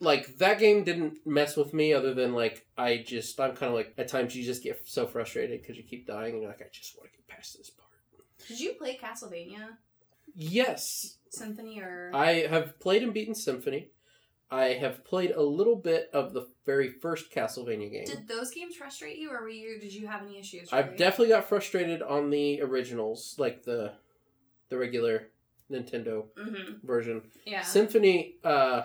like 0.00 0.36
that 0.38 0.58
game 0.58 0.84
didn't 0.84 1.18
mess 1.26 1.56
with 1.56 1.72
me 1.72 1.92
other 1.92 2.12
than 2.14 2.34
like 2.34 2.66
I 2.76 2.98
just 2.98 3.40
I'm 3.40 3.56
kind 3.56 3.70
of 3.70 3.74
like 3.74 3.94
at 3.98 4.08
times 4.08 4.36
you 4.36 4.44
just 4.44 4.62
get 4.62 4.80
so 4.84 5.06
frustrated 5.06 5.62
because 5.62 5.76
you 5.76 5.82
keep 5.82 6.06
dying 6.06 6.34
and 6.34 6.42
you're 6.42 6.50
like 6.50 6.62
I 6.62 6.68
just 6.72 6.96
want 6.98 7.10
to 7.10 7.16
get 7.16 7.28
past 7.28 7.56
this 7.56 7.70
part. 7.70 7.88
Did 8.48 8.60
you 8.60 8.74
play 8.74 8.98
Castlevania 9.00 9.76
Yes, 10.34 11.18
Symphony 11.30 11.80
or? 11.80 12.10
I 12.14 12.46
have 12.46 12.78
played 12.80 13.02
and 13.02 13.12
beaten 13.12 13.34
Symphony. 13.34 13.88
I 14.50 14.74
have 14.74 15.04
played 15.04 15.30
a 15.30 15.42
little 15.42 15.76
bit 15.76 16.10
of 16.12 16.34
the 16.34 16.46
very 16.66 16.90
first 16.90 17.32
Castlevania 17.32 17.90
game. 17.90 18.04
Did 18.04 18.28
those 18.28 18.50
games 18.50 18.76
frustrate 18.76 19.16
you, 19.16 19.30
or 19.30 19.40
were 19.42 19.48
you? 19.48 19.80
Did 19.80 19.94
you 19.94 20.06
have 20.06 20.22
any 20.22 20.38
issues? 20.38 20.68
I've 20.72 20.96
definitely 20.96 21.28
got 21.28 21.48
frustrated 21.48 22.02
on 22.02 22.30
the 22.30 22.60
originals, 22.60 23.34
like 23.38 23.62
the 23.62 23.92
the 24.68 24.78
regular 24.78 25.28
Nintendo 25.72 26.26
Mhm. 26.36 26.82
version. 26.82 27.22
Yeah. 27.44 27.62
Symphony, 27.62 28.36
uh, 28.44 28.82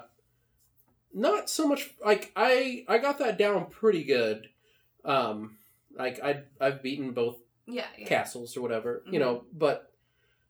not 1.14 1.50
so 1.50 1.68
much. 1.68 1.92
Like 2.04 2.32
I, 2.36 2.86
I 2.88 2.98
got 2.98 3.20
that 3.20 3.38
down 3.38 3.68
pretty 3.70 4.04
good. 4.04 4.50
Um, 5.06 5.58
like 5.96 6.22
I, 6.24 6.44
I've 6.60 6.82
beaten 6.84 7.12
both 7.12 7.38
yeah. 7.66 7.86
Yeah. 7.98 8.06
castles 8.08 8.56
or 8.58 8.62
whatever, 8.62 9.04
you 9.08 9.20
Mhm. 9.20 9.22
know. 9.22 9.46
But, 9.54 9.92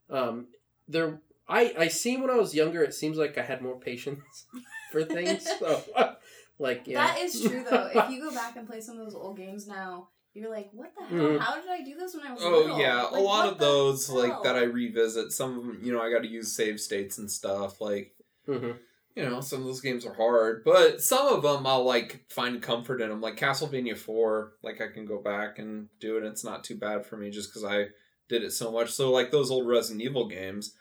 um, 0.10 0.48
there, 0.88 1.22
I, 1.48 1.74
I 1.78 1.88
seen 1.88 2.22
when 2.22 2.30
I 2.32 2.36
was 2.36 2.56
younger. 2.56 2.84
It 2.84 2.94
seems 2.94 3.18
like 3.18 3.38
I 3.38 3.44
had 3.44 3.62
more 3.62 3.80
patience 3.80 4.46
for 4.92 5.04
things. 5.04 5.48
so, 5.60 5.84
like, 6.60 6.84
yeah, 6.88 7.08
That 7.08 7.20
is 7.20 7.42
true 7.42 7.64
though. 7.64 7.90
if 7.94 8.10
you 8.10 8.22
go 8.22 8.32
back 8.34 8.56
and 8.56 8.68
play 8.68 8.82
some 8.82 8.98
of 9.00 9.06
those 9.06 9.16
old 9.16 9.38
games 9.38 9.68
now, 9.68 10.10
you're 10.38 10.50
like, 10.50 10.70
what 10.74 10.94
the 10.96 11.06
hell? 11.06 11.24
Mhm. 11.26 11.40
How 11.40 11.56
did 11.60 11.70
I 11.70 11.82
do 11.84 11.96
this 11.96 12.16
when 12.16 12.26
I 12.26 12.34
was 12.34 12.44
Oh 12.44 12.62
little? 12.62 12.80
yeah, 12.80 13.04
Like, 13.04 13.14
a 13.14 13.20
lot 13.20 13.48
of 13.48 13.58
the 13.58 13.66
those 13.66 14.10
like 14.10 14.44
that 14.44 14.56
I 14.56 14.64
revisit. 14.64 15.32
Some 15.32 15.58
of 15.58 15.66
them, 15.66 15.80
you 15.84 15.92
know, 15.92 16.02
I 16.02 16.12
got 16.12 16.22
to 16.22 16.28
use 16.30 16.52
save 16.56 16.80
states 16.80 17.18
and 17.18 17.30
stuff. 17.30 17.82
Like 17.82 18.14
hmm 18.46 18.72
you 19.16 19.28
know, 19.28 19.42
some 19.42 19.62
of 19.62 19.66
those 19.66 19.82
games 19.82 20.06
are 20.06 20.14
hard, 20.14 20.62
but 20.64 21.02
some 21.02 21.28
of 21.28 21.42
them 21.42 21.66
I'll 21.66 21.84
like 21.84 22.24
find 22.30 22.62
comfort 22.62 23.02
in 23.02 23.10
them. 23.10 23.20
Like 23.20 23.36
Castlevania 23.36 23.98
Four, 23.98 24.54
like 24.62 24.80
I 24.80 24.90
can 24.90 25.08
go 25.08 25.20
back 25.20 25.58
and 25.58 25.88
do 26.00 26.18
it. 26.18 26.24
and 26.24 26.28
It's 26.32 26.44
not 26.44 26.64
too 26.64 26.78
bad 26.78 27.04
for 27.04 27.18
me 27.18 27.32
just 27.32 27.50
because 27.50 27.64
I 27.64 27.88
did 28.30 28.44
it 28.44 28.52
so 28.52 28.72
much. 28.72 28.92
So 28.92 29.10
like 29.12 29.32
those 29.32 29.50
old 29.50 29.68
Resident 29.68 30.04
Evil 30.04 30.28
games, 30.28 30.76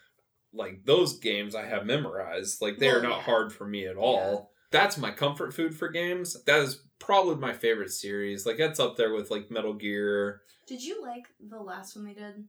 like 0.52 0.84
those 0.84 1.18
games 1.18 1.54
I 1.54 1.64
have 1.66 1.86
memorized. 1.86 2.60
Like 2.60 2.78
they 2.78 2.90
are 2.90 3.00
Well, 3.00 3.10
not 3.10 3.16
yeah. 3.18 3.24
hard 3.24 3.52
for 3.54 3.66
me 3.66 3.86
at 3.86 3.96
all. 3.96 4.50
That's 4.70 4.98
my 4.98 5.12
comfort 5.12 5.54
food 5.54 5.74
for 5.74 5.88
games. 5.88 6.36
That 6.44 6.60
is 6.60 6.82
probably 6.98 7.36
my 7.36 7.52
favorite 7.52 7.90
series. 7.92 8.46
Like 8.46 8.56
that's 8.58 8.80
up 8.80 8.96
there 8.96 9.12
with 9.12 9.30
like 9.30 9.50
Metal 9.50 9.74
Gear, 9.74 10.42
Did 10.66 10.82
you 10.82 11.02
like 11.02 11.26
the 11.40 11.58
last 11.60 11.96
one 11.96 12.04
they 12.06 12.14
did? 12.14 12.44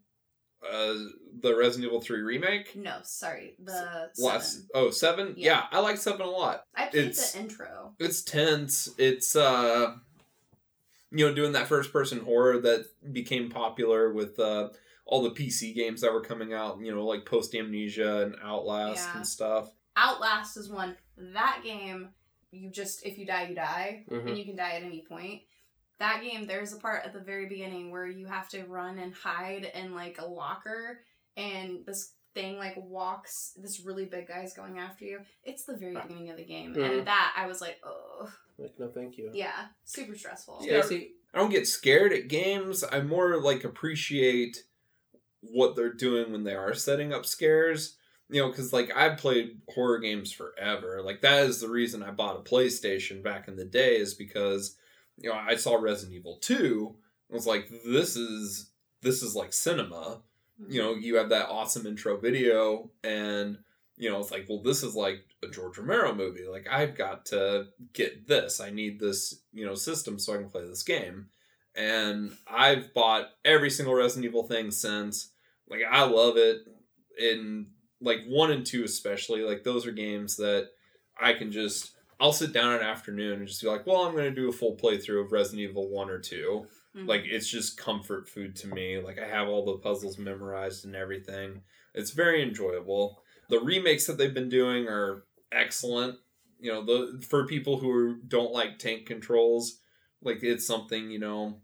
uh, 0.63 0.95
the 1.41 1.55
Resident 1.55 1.85
Evil 1.85 2.01
Three 2.01 2.21
remake. 2.21 2.75
No, 2.75 2.97
sorry, 3.03 3.53
the 3.63 4.09
Last 4.17 4.53
seven. 4.53 4.67
oh 4.73 4.89
seven 4.89 5.33
Yeah. 5.37 5.65
yeah. 5.71 5.77
I 5.77 5.81
like 5.81 5.97
seven 5.97 6.21
a 6.21 6.29
lot. 6.29 6.63
I 6.75 6.87
played 6.87 7.05
it's- 7.05 7.33
the 7.33 7.39
intro. 7.39 7.93
It's 7.99 8.23
tense. 8.23 8.89
It's 8.97 9.35
uh, 9.35 9.95
you 11.11 11.27
know, 11.27 11.33
doing 11.33 11.53
that 11.53 11.67
first 11.67 11.93
person 11.93 12.19
horror 12.21 12.59
that 12.59 12.85
became 13.13 13.49
popular 13.49 14.11
with 14.11 14.39
uh 14.39 14.69
all 15.05 15.21
the 15.21 15.31
PC 15.31 15.73
games 15.75 16.01
that 16.01 16.11
were 16.11 16.21
coming 16.21 16.53
out. 16.53 16.79
You 16.81 16.93
know, 16.93 17.05
like 17.05 17.25
Post 17.25 17.53
Amnesia 17.55 18.23
and 18.23 18.35
Outlast 18.43 19.07
Yeah. 19.07 19.17
and 19.17 19.27
stuff. 19.27 19.71
Outlast 19.95 20.57
is 20.57 20.69
one. 20.69 20.97
That 21.17 21.61
game, 21.63 22.09
you 22.51 22.69
just 22.69 23.05
if 23.05 23.17
you 23.17 23.25
die, 23.25 23.47
you 23.47 23.55
die, 23.55 24.05
Mhm. 24.09 24.27
and 24.29 24.37
you 24.37 24.45
can 24.45 24.55
die 24.55 24.71
at 24.73 24.83
any 24.83 25.01
point. 25.07 25.41
That 25.99 26.21
game, 26.21 26.45
there's 26.45 26.73
a 26.73 26.77
part 26.79 27.03
at 27.05 27.13
the 27.13 27.19
very 27.19 27.47
beginning 27.47 27.89
where 27.91 28.05
you 28.07 28.27
have 28.27 28.47
to 28.49 28.63
run 28.65 28.99
and 28.99 29.13
hide 29.13 29.71
in 29.73 29.93
like 29.95 30.19
a 30.21 30.25
locker, 30.25 31.03
and 31.35 31.85
this 31.85 32.13
thing 32.33 32.57
like 32.57 32.75
walks. 32.77 33.53
This 33.57 33.79
really 33.83 34.05
big 34.05 34.27
guy's 34.27 34.53
going 34.53 34.77
after 34.77 35.05
you. 35.05 35.19
It's 35.43 35.65
the 35.65 35.75
very 35.75 35.95
beginning 35.95 36.29
of 36.29 36.37
the 36.37 36.45
game, 36.45 36.75
Mhm. 36.75 36.99
and 36.99 37.07
that 37.07 37.33
I 37.35 37.47
was 37.47 37.61
like, 37.61 37.79
oh, 37.83 38.31
Like, 38.59 38.77
no, 38.79 38.89
thank 38.89 39.17
you. 39.17 39.31
yeah, 39.33 39.69
super 39.85 40.15
stressful. 40.15 40.59
Yeah. 40.61 40.81
Stacy, 40.81 41.15
I 41.33 41.39
don't 41.39 41.49
get 41.51 41.67
scared 41.67 42.13
at 42.13 42.27
games. 42.27 42.83
I 42.83 43.01
more 43.01 43.37
like 43.41 43.63
appreciate 43.63 44.63
what 45.41 45.75
they're 45.75 45.93
doing 45.93 46.31
when 46.31 46.43
they 46.43 46.55
are 46.55 46.73
setting 46.73 47.11
up 47.13 47.25
scares. 47.25 47.97
You 48.29 48.41
know, 48.41 48.49
because 48.49 48.73
like 48.73 48.91
I've 48.95 49.17
played 49.17 49.61
horror 49.69 49.99
games 49.99 50.31
forever. 50.31 51.01
Like 51.03 51.21
that 51.21 51.45
is 51.45 51.61
the 51.61 51.69
reason 51.69 52.03
I 52.03 52.11
bought 52.11 52.37
a 52.37 52.49
PlayStation 52.49 53.23
back 53.23 53.47
in 53.47 53.55
the 53.55 53.65
day, 53.65 53.97
is 53.97 54.13
because 54.13 54.75
you 55.17 55.29
know 55.29 55.35
I 55.35 55.55
saw 55.55 55.75
Resident 55.75 56.15
Evil 56.15 56.37
Two. 56.41 56.95
I 57.31 57.33
was 57.33 57.47
like, 57.47 57.69
this 57.85 58.15
is 58.17 58.71
this 59.01 59.23
is 59.23 59.35
like 59.35 59.53
cinema. 59.53 60.21
Mm-hmm. 60.61 60.71
You 60.71 60.81
know, 60.81 60.95
you 60.95 61.15
have 61.15 61.29
that 61.29 61.49
awesome 61.49 61.85
intro 61.85 62.17
video, 62.17 62.91
and 63.03 63.59
you 63.95 64.09
know 64.09 64.19
it's 64.19 64.31
like, 64.31 64.45
well, 64.49 64.61
this 64.61 64.83
is 64.83 64.93
like 64.93 65.23
a 65.43 65.47
George 65.47 65.77
Romero 65.77 66.13
movie. 66.13 66.47
Like 66.49 66.67
I've 66.69 66.97
got 66.97 67.27
to 67.27 67.67
get 67.93 68.27
this. 68.27 68.59
I 68.59 68.71
need 68.71 68.99
this, 68.99 69.41
you 69.53 69.65
know, 69.65 69.75
system 69.75 70.19
so 70.19 70.33
I 70.33 70.37
can 70.37 70.49
play 70.49 70.67
this 70.67 70.83
game. 70.83 71.27
And 71.75 72.35
I've 72.47 72.93
bought 72.93 73.29
every 73.45 73.69
single 73.69 73.93
Resident 73.93 74.25
Evil 74.25 74.43
thing 74.47 74.71
since. 74.71 75.31
Like 75.69 75.81
I 75.89 76.03
love 76.03 76.37
it. 76.37 76.61
In 77.19 77.67
like 78.01 78.19
one 78.27 78.51
and 78.51 78.65
two 78.65 78.83
especially, 78.83 79.41
like 79.41 79.63
those 79.63 79.85
are 79.85 79.91
games 79.91 80.37
that 80.37 80.69
I 81.19 81.33
can 81.33 81.51
just 81.51 81.93
I'll 82.19 82.33
sit 82.33 82.51
down 82.51 82.73
an 82.73 82.81
afternoon 82.81 83.39
and 83.39 83.47
just 83.47 83.61
be 83.61 83.67
like, 83.67 83.85
well, 83.85 84.03
I'm 84.03 84.15
gonna 84.15 84.31
do 84.31 84.49
a 84.49 84.53
full 84.53 84.75
playthrough 84.75 85.25
of 85.25 85.31
Resident 85.31 85.61
Evil 85.69 85.89
one 85.89 86.09
or 86.09 86.19
two. 86.19 86.67
Mhm. 86.95 87.07
Like 87.07 87.23
it's 87.25 87.47
just 87.47 87.77
comfort 87.77 88.27
food 88.27 88.55
to 88.57 88.67
me. 88.67 88.99
Like 88.99 89.19
I 89.19 89.27
have 89.27 89.47
all 89.47 89.65
the 89.65 89.77
puzzles 89.77 90.17
memorized 90.17 90.85
and 90.85 90.95
everything. 90.95 91.61
It's 91.93 92.11
very 92.11 92.41
enjoyable. 92.41 93.21
The 93.49 93.59
remakes 93.59 94.05
that 94.07 94.17
they've 94.17 94.33
been 94.33 94.49
doing 94.49 94.87
are 94.87 95.23
excellent. 95.51 96.19
You 96.59 96.71
know, 96.71 96.83
the 96.83 97.23
for 97.27 97.45
people 97.45 97.77
who 97.77 98.17
don't 98.27 98.51
like 98.51 98.79
tank 98.79 99.05
controls, 99.05 99.79
like 100.21 100.43
it's 100.43 100.65
something, 100.65 101.11
you 101.11 101.19
know, 101.19 101.61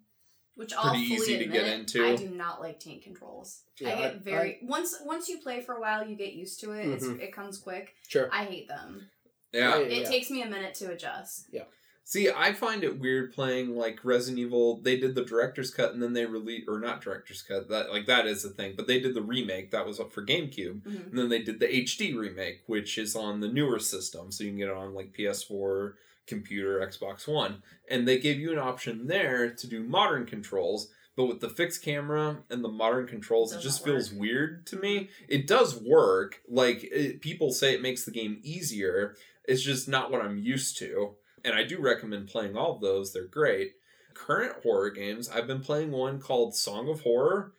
which 0.56 0.74
I'll 0.74 0.90
pretty 0.92 1.06
fully 1.08 1.18
easy 1.34 1.38
to 1.40 1.46
get 1.46 1.68
into. 1.68 2.06
I 2.06 2.16
do 2.16 2.30
not 2.30 2.62
like 2.62 2.80
tank 2.80 3.04
controls. 3.04 3.62
Yeah, 3.80 3.90
I 3.90 3.96
get 4.02 4.14
I- 4.14 4.18
very 4.18 4.60
once 4.64 4.96
once 5.04 5.28
you 5.30 5.40
play 5.40 5.62
for 5.62 5.76
a 5.76 5.82
while, 5.82 6.08
you 6.08 6.16
get 6.16 6.34
used 6.34 6.60
to 6.62 6.72
it. 6.74 6.88
It's, 6.88 7.06
Mhm. 7.06 7.20
it 7.22 7.34
comes 7.34 7.58
quick. 7.58 7.96
sure. 8.08 8.30
I 8.32 8.46
hate 8.46 8.68
them. 8.68 9.10
yeah. 9.52 9.78
Yeah. 9.80 9.86
It 9.86 10.06
takes 10.08 10.30
me 10.30 10.42
a 10.42 10.48
minute 10.48 10.74
to 10.76 10.92
adjust. 10.92 11.48
Yeah. 11.52 11.64
See, 12.06 12.30
I 12.30 12.52
find 12.52 12.84
it 12.84 13.00
weird 13.00 13.32
playing 13.34 13.78
like 13.78 14.04
Resident 14.04 14.40
Evil. 14.40 14.82
They 14.82 14.98
did 14.98 15.16
the 15.16 15.24
director's 15.24 15.72
cut 15.72 15.94
and 15.94 16.04
then 16.04 16.12
they 16.12 16.26
released, 16.26 16.68
or 16.68 16.78
not 16.80 17.02
director's 17.02 17.42
cut. 17.42 17.70
That 17.70 17.92
like 17.92 18.08
that 18.08 18.28
is 18.28 18.44
the 18.44 18.50
thing, 18.50 18.74
but 18.76 18.88
they 18.88 19.00
did 19.00 19.14
the 19.14 19.22
remake 19.22 19.72
that 19.72 19.86
was 19.86 20.00
up 20.02 20.12
for 20.12 20.24
GameCube. 20.26 20.82
Mhm. 20.82 21.10
And 21.10 21.18
then 21.18 21.30
they 21.30 21.42
did 21.42 21.60
the 21.62 21.74
HD 21.74 22.14
remake, 22.14 22.62
which 22.68 22.98
is 22.98 23.16
on 23.16 23.40
the 23.40 23.48
newer 23.48 23.80
system, 23.80 24.32
so 24.32 24.44
you 24.44 24.50
can 24.50 24.58
get 24.60 24.68
it 24.68 24.74
on 24.76 24.94
like 24.94 25.14
PS4, 25.14 25.96
computer, 26.28 26.80
Xbox 26.80 27.28
One. 27.28 27.64
And 27.90 28.08
they 28.08 28.20
gave 28.20 28.40
you 28.40 28.52
an 28.52 28.60
option 28.60 29.08
there 29.08 29.50
to 29.50 29.68
do 29.68 29.84
modern 29.84 30.26
controls, 30.26 30.90
but 31.16 31.26
with 31.26 31.42
the 31.42 31.50
fixed 31.50 31.84
camera 31.84 32.40
and 32.50 32.64
the 32.64 32.70
modern 32.70 33.08
controls, 33.08 33.54
it, 33.54 33.62
just 33.62 33.84
feels 33.84 34.12
work. 34.12 34.20
weird 34.22 34.68
to 34.68 34.78
me. 34.78 35.10
It 35.28 35.48
does 35.48 35.80
work. 35.80 36.42
Like 36.50 36.84
it, 36.84 37.22
people 37.22 37.52
say 37.52 37.74
it 37.74 37.82
makes 37.82 38.04
the 38.04 38.12
game 38.12 38.40
easier. 38.44 39.16
It's 39.46 39.64
just 39.64 39.88
not 39.88 40.12
what 40.12 40.22
I'm 40.22 40.38
used 40.38 40.78
to. 40.80 41.16
And 41.46 41.54
I 41.54 41.64
do 41.64 41.80
recommend 41.80 42.28
playing 42.28 42.56
all 42.56 42.76
of 42.76 42.82
those. 42.82 43.14
They're 43.14 43.28
great. 43.28 43.74
Current 44.14 44.64
horror 44.64 44.92
games, 44.92 45.28
I've 45.30 45.48
been 45.48 45.62
playing 45.62 45.92
one 45.92 46.20
called 46.20 46.56
Song 46.56 46.88
of 46.88 47.02
Horror. 47.02 47.54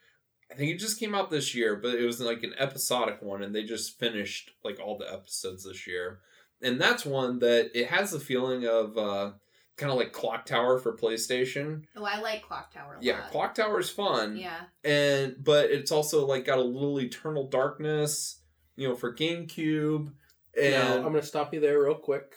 I 0.50 0.54
think 0.54 0.71
it 0.71 0.78
just 0.78 1.00
came 1.00 1.14
out 1.14 1.30
this 1.30 1.54
year, 1.54 1.75
but 1.75 1.94
it 1.94 2.06
was 2.06 2.21
like 2.21 2.44
an 2.44 2.54
episodic 2.59 3.21
one, 3.23 3.42
and 3.42 3.54
they 3.54 3.64
just 3.64 3.99
finished 3.99 4.52
like 4.62 4.78
all 4.78 4.97
the 4.97 5.12
episodes 5.12 5.64
this 5.64 5.87
year. 5.87 6.21
And 6.64 6.80
that's 6.80 7.04
one 7.04 7.38
that 7.40 7.71
it 7.78 7.88
has 7.88 8.11
the 8.11 8.18
feeling 8.21 8.66
of 8.66 8.97
uh, 8.99 9.33
kind 9.76 9.92
of 9.92 9.99
like 9.99 10.12
Clock 10.12 10.47
Tower 10.47 10.78
for 10.78 10.97
PlayStation. 10.97 11.83
Oh, 11.97 12.04
I 12.04 12.21
like 12.21 12.42
Clock 12.42 12.73
Tower. 12.73 12.99
A 13.00 13.04
Yeah, 13.04 13.21
lot. 13.21 13.30
Clock 13.30 13.54
Tower 13.54 13.78
is 13.80 13.90
fun, 13.90 14.37
Yeah. 14.37 14.61
and 14.83 15.37
but 15.42 15.71
it's 15.71 15.92
also 15.92 16.26
like 16.26 16.44
got 16.44 16.59
a 16.59 16.62
little 16.62 17.00
Eternal 17.00 17.49
Darkness, 17.49 18.40
you 18.76 18.88
know, 18.88 18.94
for 18.94 19.14
GameCube. 19.14 20.12
And 20.61 20.73
now, 20.73 20.94
I'm 20.97 21.02
going 21.02 21.14
to 21.14 21.23
stop 21.23 21.52
you 21.52 21.61
there 21.61 21.83
real 21.83 21.94
quick. 21.97 22.37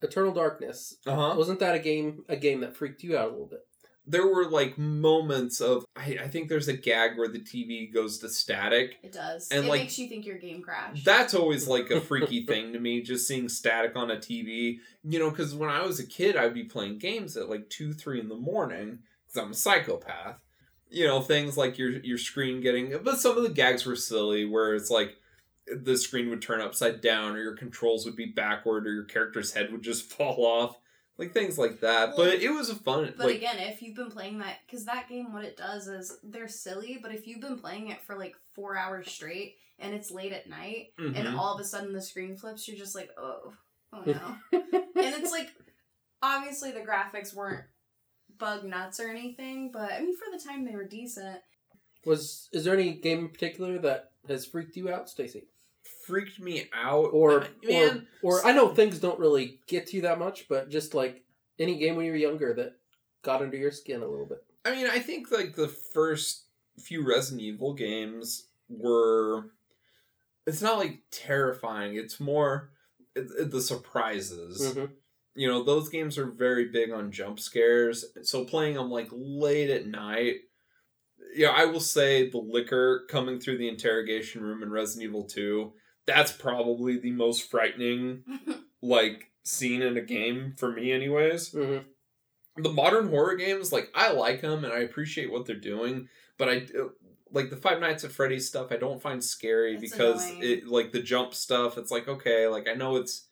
Eternal 0.00 0.32
Darkness. 0.32 0.96
uh 1.06 1.14
huh. 1.14 1.34
Wasn't 1.36 1.60
that 1.60 1.74
a 1.74 1.78
game 1.78 2.24
a 2.28 2.36
game 2.36 2.60
that 2.60 2.76
freaked 2.76 3.02
you 3.02 3.16
out 3.18 3.28
a 3.28 3.32
little 3.32 3.46
bit? 3.46 3.66
There 4.10 4.26
were 4.26 4.48
like 4.48 4.78
moments 4.78 5.60
of 5.60 5.84
I, 5.96 6.18
I 6.22 6.28
think 6.28 6.48
there's 6.48 6.68
a 6.68 6.76
gag 6.76 7.18
where 7.18 7.28
the 7.28 7.40
TV 7.40 7.92
goes 7.92 8.18
to 8.18 8.28
static, 8.28 8.96
It 9.02 9.12
does. 9.12 9.48
And, 9.50 9.66
it 9.66 9.68
like, 9.68 9.80
makes 9.82 9.98
you 9.98 10.08
think 10.08 10.24
your 10.26 10.38
game 10.38 10.62
crashed. 10.62 11.04
That's 11.04 11.34
always 11.34 11.68
like 11.74 11.90
a 11.90 12.00
freaky 12.00 12.46
thing 12.46 12.72
to 12.72 12.78
me, 12.78 13.02
just 13.02 13.28
seeing 13.28 13.48
static 13.48 13.96
on 13.96 14.10
a 14.10 14.16
TV. 14.16 14.78
You 15.04 15.18
know, 15.18 15.30
because 15.30 15.54
when 15.54 15.70
I 15.70 15.82
was 15.82 16.00
a 16.00 16.06
kid, 16.06 16.36
I'd 16.36 16.54
be 16.54 16.64
playing 16.64 16.98
games 16.98 17.36
at 17.36 17.50
like 17.50 17.68
two, 17.68 17.92
three 17.92 18.20
in 18.20 18.28
the 18.28 18.36
morning 18.36 19.00
because 19.26 19.42
I'm 19.42 19.50
a 19.52 19.54
psychopath. 19.54 20.40
You 20.90 21.06
know, 21.06 21.20
things 21.20 21.58
like 21.58 21.76
your 21.76 21.90
your 21.90 22.16
screen 22.16 22.62
getting, 22.62 22.98
but 23.02 23.20
some 23.20 23.36
of 23.36 23.42
the 23.42 23.50
gags 23.50 23.84
were 23.84 23.96
silly, 23.96 24.46
where 24.46 24.74
it's 24.74 24.90
like 24.90 25.16
the 25.66 25.98
screen 25.98 26.30
would 26.30 26.40
turn 26.40 26.62
upside 26.62 27.02
down, 27.02 27.36
or 27.36 27.42
your 27.42 27.56
controls 27.56 28.06
would 28.06 28.16
be 28.16 28.26
backward, 28.26 28.86
or 28.86 28.92
your 28.94 29.04
character's 29.04 29.52
head 29.52 29.70
would 29.70 29.82
just 29.82 30.10
fall 30.10 30.44
off. 30.46 30.78
Like 31.18 31.32
things 31.32 31.58
like 31.58 31.80
that. 31.80 32.16
Well, 32.16 32.28
but 32.30 32.40
it 32.40 32.50
was 32.50 32.70
a 32.70 32.76
fun. 32.76 33.12
But 33.16 33.26
like, 33.26 33.36
again, 33.36 33.58
if 33.58 33.82
you've 33.82 33.96
been 33.96 34.10
playing 34.10 34.38
that, 34.38 34.58
because 34.66 34.84
that 34.86 35.08
game, 35.08 35.32
what 35.32 35.44
it 35.44 35.56
does 35.56 35.88
is 35.88 36.16
they're 36.22 36.48
silly, 36.48 36.98
but 37.02 37.12
if 37.12 37.26
you've 37.26 37.40
been 37.40 37.58
playing 37.58 37.88
it 37.88 38.00
for 38.02 38.16
like 38.16 38.36
four 38.54 38.76
hours 38.76 39.10
straight 39.10 39.56
and 39.80 39.94
it's 39.94 40.10
late 40.10 40.32
at 40.32 40.48
night 40.48 40.92
and 40.96 41.14
mhm. 41.14 41.36
all 41.36 41.54
of 41.54 41.60
a 41.60 41.64
sudden 41.64 41.92
the 41.92 42.00
screen 42.00 42.36
flips, 42.36 42.68
you're 42.68 42.76
just 42.76 42.94
like, 42.94 43.10
oh, 43.18 43.52
oh 43.92 44.02
no. 44.06 44.36
and 44.52 44.84
it's 44.94 45.32
like, 45.32 45.48
obviously 46.22 46.70
the 46.70 46.80
graphics 46.80 47.34
weren't 47.34 47.64
bug 48.38 48.64
nuts 48.64 49.00
or 49.00 49.08
anything, 49.08 49.70
but 49.72 49.92
I 49.92 50.00
mean, 50.00 50.16
for 50.16 50.26
the 50.32 50.42
time 50.42 50.64
they 50.64 50.76
were 50.76 50.86
decent. 50.86 51.40
Was 52.04 52.48
is 52.52 52.64
there 52.64 52.74
any 52.74 52.94
game 52.94 53.18
in 53.18 53.28
particular 53.28 53.78
that 53.80 54.12
has 54.28 54.46
freaked 54.46 54.76
you 54.76 54.88
out, 54.88 55.08
Stacy? 55.08 55.48
Freaked 56.06 56.40
me 56.40 56.68
out. 56.72 57.10
Or 57.12 57.46
man, 57.64 58.06
or 58.22 58.40
or 58.40 58.46
I 58.46 58.52
know 58.52 58.68
things 58.68 58.98
don't 58.98 59.18
really 59.18 59.60
get 59.66 59.86
to 59.88 59.96
you 59.96 60.02
that 60.02 60.18
much, 60.18 60.46
but 60.48 60.70
just 60.70 60.94
like 60.94 61.22
any 61.58 61.78
game 61.78 61.96
when 61.96 62.06
you 62.06 62.12
were 62.12 62.18
younger 62.18 62.54
that 62.54 62.76
got 63.22 63.42
under 63.42 63.56
your 63.56 63.72
skin 63.72 64.02
a 64.02 64.06
little 64.06 64.26
bit. 64.26 64.44
I 64.64 64.72
mean, 64.74 64.86
I 64.86 64.98
think 64.98 65.30
like 65.30 65.54
the 65.54 65.68
first 65.68 66.44
few 66.78 67.06
Resident 67.06 67.42
Evil 67.42 67.74
games 67.74 68.46
were. 68.68 69.50
It's 70.46 70.62
not 70.62 70.78
like 70.78 71.00
terrifying. 71.10 71.96
It's 71.96 72.18
more 72.18 72.70
the 73.14 73.60
surprises. 73.60 74.74
Mhm. 74.74 74.90
You 75.34 75.46
know, 75.48 75.62
those 75.62 75.88
games 75.88 76.16
are 76.16 76.26
very 76.26 76.66
big 76.66 76.90
on 76.90 77.12
jump 77.12 77.38
scares. 77.38 78.04
So 78.22 78.44
playing 78.44 78.74
them 78.74 78.90
like 78.90 79.08
late 79.12 79.70
at 79.70 79.86
night. 79.86 80.47
Yeah, 81.34 81.50
I 81.50 81.66
will 81.66 81.80
say 81.80 82.28
the 82.28 82.38
licker 82.38 83.04
coming 83.08 83.38
through 83.40 83.58
the 83.58 83.68
interrogation 83.68 84.42
room 84.42 84.62
in 84.62 84.70
Resident 84.70 85.04
Evil 85.04 85.24
2, 85.24 85.72
that's 86.06 86.32
probably 86.32 86.98
the 86.98 87.10
most 87.12 87.50
frightening 87.50 88.24
like 88.82 89.30
scene 89.44 89.82
in 89.82 89.96
a 89.96 90.00
game 90.02 90.54
for 90.58 90.70
me 90.72 90.92
anyways 90.92 91.50
Mhm. 91.54 91.84
the 92.56 92.70
modern 92.72 93.08
horror 93.08 93.34
games 93.36 93.72
like 93.72 93.88
i 93.94 94.10
like 94.12 94.40
them 94.42 94.62
and 94.64 94.72
i 94.72 94.80
appreciate 94.80 95.30
what 95.32 95.46
they're 95.46 95.56
doing 95.56 96.08
but 96.38 96.48
i 96.50 96.66
like 97.32 97.48
the 97.50 97.56
five 97.56 97.80
nights 97.80 98.04
at 98.04 98.12
freddy's 98.12 98.46
stuff 98.46 98.70
i 98.70 98.76
don't 98.76 99.00
find 99.02 99.22
scary 99.24 99.72
It's 99.74 99.80
because 99.80 100.22
annoying. 100.30 100.42
it 100.42 100.66
like 100.66 100.92
the 100.92 101.00
jump 101.02 101.34
stuff 101.34 101.78
it's 101.78 101.90
like 101.90 102.08
okay 102.08 102.46
like 102.46 102.68
i 102.68 102.74
know 102.74 102.96
it's 102.96 103.26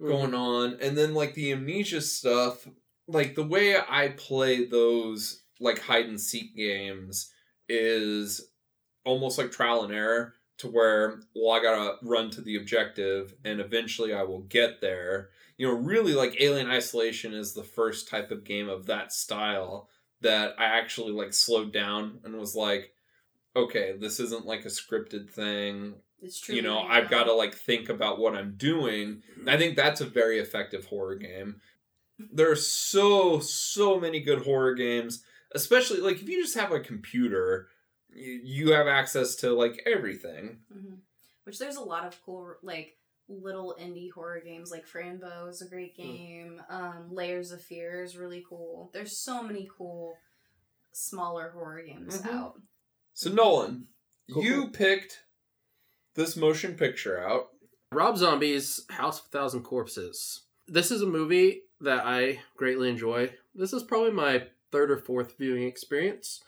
Mhm. 0.00 0.06
going 0.08 0.34
on 0.34 0.78
and 0.80 0.96
then 0.96 1.12
like 1.14 1.34
the 1.34 1.52
amnesia 1.52 2.00
stuff 2.00 2.66
like 3.08 3.34
the 3.34 3.44
way 3.44 3.76
i 3.76 4.08
play 4.08 4.64
those 4.64 5.41
like 5.62 5.78
hide 5.78 6.06
and 6.06 6.20
seek 6.20 6.54
games 6.56 7.32
is 7.68 8.48
almost 9.04 9.38
like 9.38 9.50
trial 9.50 9.84
and 9.84 9.94
error 9.94 10.34
to 10.58 10.68
where 10.68 11.20
well 11.34 11.58
i 11.58 11.62
gotta 11.62 11.96
run 12.02 12.30
to 12.30 12.40
the 12.40 12.56
objective 12.56 13.34
and 13.44 13.60
eventually 13.60 14.12
i 14.12 14.22
will 14.22 14.42
get 14.42 14.80
there. 14.80 15.30
You 15.56 15.68
know 15.68 15.74
really 15.74 16.14
like 16.14 16.40
alien 16.40 16.70
isolation 16.70 17.32
is 17.32 17.52
the 17.54 17.62
first 17.62 18.08
type 18.08 18.30
of 18.30 18.44
game 18.44 18.68
of 18.68 18.86
that 18.86 19.12
style 19.12 19.88
that 20.20 20.54
i 20.58 20.64
actually 20.64 21.12
like 21.12 21.32
slowed 21.32 21.72
down 21.72 22.18
and 22.24 22.36
was 22.36 22.54
like 22.54 22.92
okay 23.54 23.94
this 23.98 24.18
isn't 24.18 24.46
like 24.46 24.64
a 24.64 24.68
scripted 24.68 25.30
thing. 25.30 25.94
It's 26.20 26.40
true. 26.40 26.54
you 26.54 26.62
know 26.62 26.80
i've 26.80 27.10
got 27.10 27.24
to 27.24 27.32
like 27.32 27.54
think 27.54 27.88
about 27.88 28.18
what 28.18 28.34
i'm 28.34 28.54
doing. 28.56 29.22
I 29.46 29.56
think 29.56 29.76
that's 29.76 30.00
a 30.00 30.06
very 30.06 30.38
effective 30.38 30.86
horror 30.86 31.16
game. 31.16 31.60
There 32.18 32.50
are 32.50 32.56
so 32.56 33.40
so 33.40 33.98
many 33.98 34.20
good 34.20 34.42
horror 34.42 34.74
games 34.74 35.24
especially 35.54 36.00
like 36.00 36.16
if 36.22 36.28
you 36.28 36.42
just 36.42 36.56
have 36.56 36.72
a 36.72 36.80
computer 36.80 37.68
you, 38.10 38.40
you 38.44 38.72
have 38.72 38.86
access 38.86 39.36
to 39.36 39.52
like 39.52 39.82
everything 39.86 40.58
hmm 40.72 40.94
Which 41.44 41.58
there's 41.58 41.76
a 41.76 41.82
lot 41.82 42.04
of 42.06 42.20
cool, 42.24 42.54
like, 42.62 42.96
little 43.28 43.74
indie 43.80 44.12
horror 44.12 44.40
games. 44.44 44.70
Like, 44.70 44.86
Fran 44.86 45.18
Bow 45.18 45.46
is 45.48 45.60
a 45.62 45.68
great 45.68 45.94
Hmm. 45.96 46.02
game. 46.02 46.62
Um, 46.68 47.08
Layers 47.10 47.50
of 47.50 47.60
Fear 47.60 48.04
is 48.04 48.16
really 48.16 48.44
cool. 48.48 48.90
There's 48.92 49.16
so 49.18 49.42
many 49.42 49.68
cool, 49.76 50.18
smaller 50.92 51.50
horror 51.50 51.82
games 51.82 52.20
Mhm. 52.20 52.26
out. 52.32 52.60
so 53.14 53.30
nolan 53.30 53.88
Cool, 54.32 54.42
you 54.44 54.70
picked 54.70 55.24
this 56.14 56.36
motion 56.36 56.76
picture 56.76 57.18
out 57.18 57.50
Rob 57.92 58.16
Zombie's 58.16 58.86
House 58.90 59.18
of 59.20 59.26
a 59.26 59.28
Thousand 59.30 59.62
Corpses. 59.64 60.42
This 60.68 60.90
is 60.90 61.02
a 61.02 61.06
movie 61.06 61.64
that 61.80 62.06
I 62.06 62.40
greatly 62.56 62.88
enjoy. 62.88 63.36
This 63.54 63.72
is 63.72 63.82
probably 63.82 64.12
my 64.12 64.48
third 64.72 64.90
or 64.90 64.96
fourth 64.96 65.38
viewing 65.38 65.64
experience. 65.64 66.42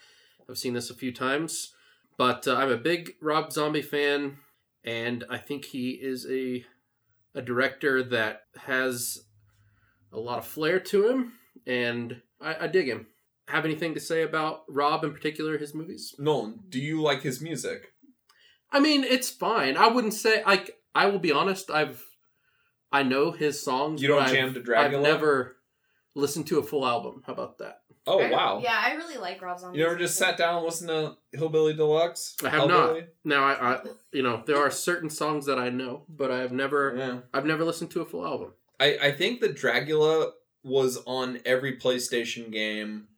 I've 0.49 0.59
seen 0.59 0.75
this 0.75 0.91
a 0.91 0.95
few 0.95 1.13
times, 1.13 1.75
but 2.19 2.49
uh, 2.49 2.57
I'm 2.57 2.71
a 2.71 2.77
big 2.77 3.15
Rob 3.21 3.53
Zombie 3.53 3.83
fan, 3.83 4.39
and 4.85 5.25
I 5.31 5.39
think 5.39 5.67
he 5.67 5.91
is 5.91 6.27
a 6.29 6.65
a 7.37 7.43
director 7.43 8.03
that 8.03 8.43
has 8.57 9.25
a 10.13 10.19
lot 10.19 10.39
of 10.39 10.47
flair 10.47 10.79
to 10.79 11.09
him, 11.09 11.33
and 11.67 12.23
I, 12.41 12.65
I 12.65 12.67
dig 12.67 12.89
him. 12.89 13.07
Have 13.49 13.65
anything 13.65 13.95
to 13.95 14.01
say 14.01 14.23
about 14.23 14.63
Rob 14.69 15.05
in 15.05 15.13
particular, 15.13 15.59
his 15.59 15.75
movies? 15.75 16.15
nolan 16.19 16.61
do 16.69 16.81
you 16.81 17.03
like 17.03 17.23
his 17.23 17.41
music 17.41 17.95
I 18.75 18.81
mean, 18.81 19.05
it's 19.05 19.31
fine. 19.31 19.77
I 19.77 19.87
wouldn't 19.87 20.15
say 20.15 20.43
like 20.45 20.77
I 20.95 21.07
will 21.07 21.21
be 21.21 21.31
honest. 21.31 21.71
I've 21.71 22.05
I 22.91 23.05
know 23.05 23.31
his 23.31 23.63
songs. 23.63 24.03
You 24.03 24.09
don't 24.09 24.29
jam 24.29 24.49
I've, 24.49 24.55
to 24.55 24.63
Dracula? 24.63 24.99
I've 24.99 25.03
never 25.03 25.57
listened 26.17 26.49
to 26.49 26.59
a 26.59 26.63
full 26.63 26.85
album. 26.85 27.23
How 27.25 27.33
about 27.33 27.59
that? 27.59 27.83
Oh 28.07 28.21
I- 28.21 28.31
wow 28.31 28.61
Yeah, 28.63 28.79
I 28.79 28.95
really 28.95 29.17
like 29.17 29.41
Rob 29.41 29.59
Zombie. 29.59 29.79
you 29.79 29.87
ever 29.87 29.97
just 29.97 30.17
sat 30.17 30.37
down 30.37 30.57
and 30.57 30.65
listened 30.65 30.89
to 30.91 31.17
Hellbilly 31.39 31.77
Deluxe 31.77 32.37
I 32.45 32.49
have 32.51 32.69
not. 32.69 32.97
Now 33.25 33.45
I, 33.45 33.75
I 33.75 33.81
you 34.13 34.23
know 34.23 34.43
there 34.47 34.59
are 34.59 34.71
certain 34.71 35.11
songs 35.11 35.47
that 35.47 35.59
I 35.59 35.71
know, 35.71 36.05
but 36.09 36.31
I 36.31 36.39
have 36.41 36.53
never 36.53 36.95
yeah 36.97 37.19
I've 37.33 37.47
never 37.47 37.65
listened 37.65 37.91
to 37.93 38.03
a 38.03 38.05
full 38.05 38.27
album. 38.27 38.53
I, 38.81 38.99
I 39.01 39.13
think 39.13 39.41
that 39.41 39.55
Dracula 39.57 40.33
was 40.63 40.99
on 41.07 41.39
every 41.47 41.77
PlayStation 41.79 42.51
game 42.51 43.09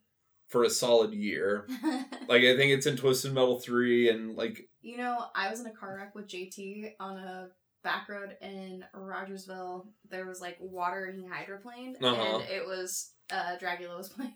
for 0.49 0.63
a 0.63 0.69
solid 0.69 1.13
year. 1.13 1.67
Like 2.29 2.43
I 2.43 2.57
think 2.57 2.71
it's 2.73 2.85
in 2.85 2.97
Twisted 2.97 3.33
Metal 3.33 3.57
3 3.59 4.09
and 4.09 4.35
like 4.35 4.67
you 4.81 4.97
know, 4.97 5.17
I 5.35 5.49
was 5.49 5.59
in 5.61 5.65
a 5.65 5.71
car 5.71 5.95
wreck 5.97 6.13
with 6.15 6.27
JT 6.27 6.91
on 6.99 7.17
a 7.17 7.47
back 7.83 8.07
road 8.09 8.35
in 8.41 8.83
Rogersville. 8.93 9.87
There 10.09 10.25
was 10.25 10.41
like 10.41 10.57
water 10.59 11.05
and 11.05 11.17
he 11.19 11.25
hydroplaned, 11.27 11.95
Uh-huh. 12.03 12.39
and 12.39 12.49
it 12.49 12.65
was 12.65 13.11
uh, 13.31 13.57
Dracula 13.57 13.95
was 13.97 14.09
playing. 14.09 14.33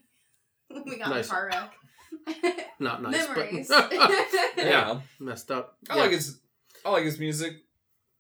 we 0.86 0.98
got 0.98 1.10
Nice. 1.10 1.26
in 1.26 1.32
a 1.32 1.34
car 1.34 1.50
wreck. 1.54 2.66
Not 2.80 3.02
nice, 3.02 3.28
Memories. 3.30 3.68
but 3.68 3.92
yeah. 3.94 4.24
yeah, 4.58 5.00
messed 5.20 5.52
up. 5.52 5.78
I 5.90 5.96
Yeah. 5.96 6.02
like 6.04 6.12
his 6.12 6.40
I 6.86 6.92
like 6.92 7.04
his 7.04 7.20
music. 7.20 7.54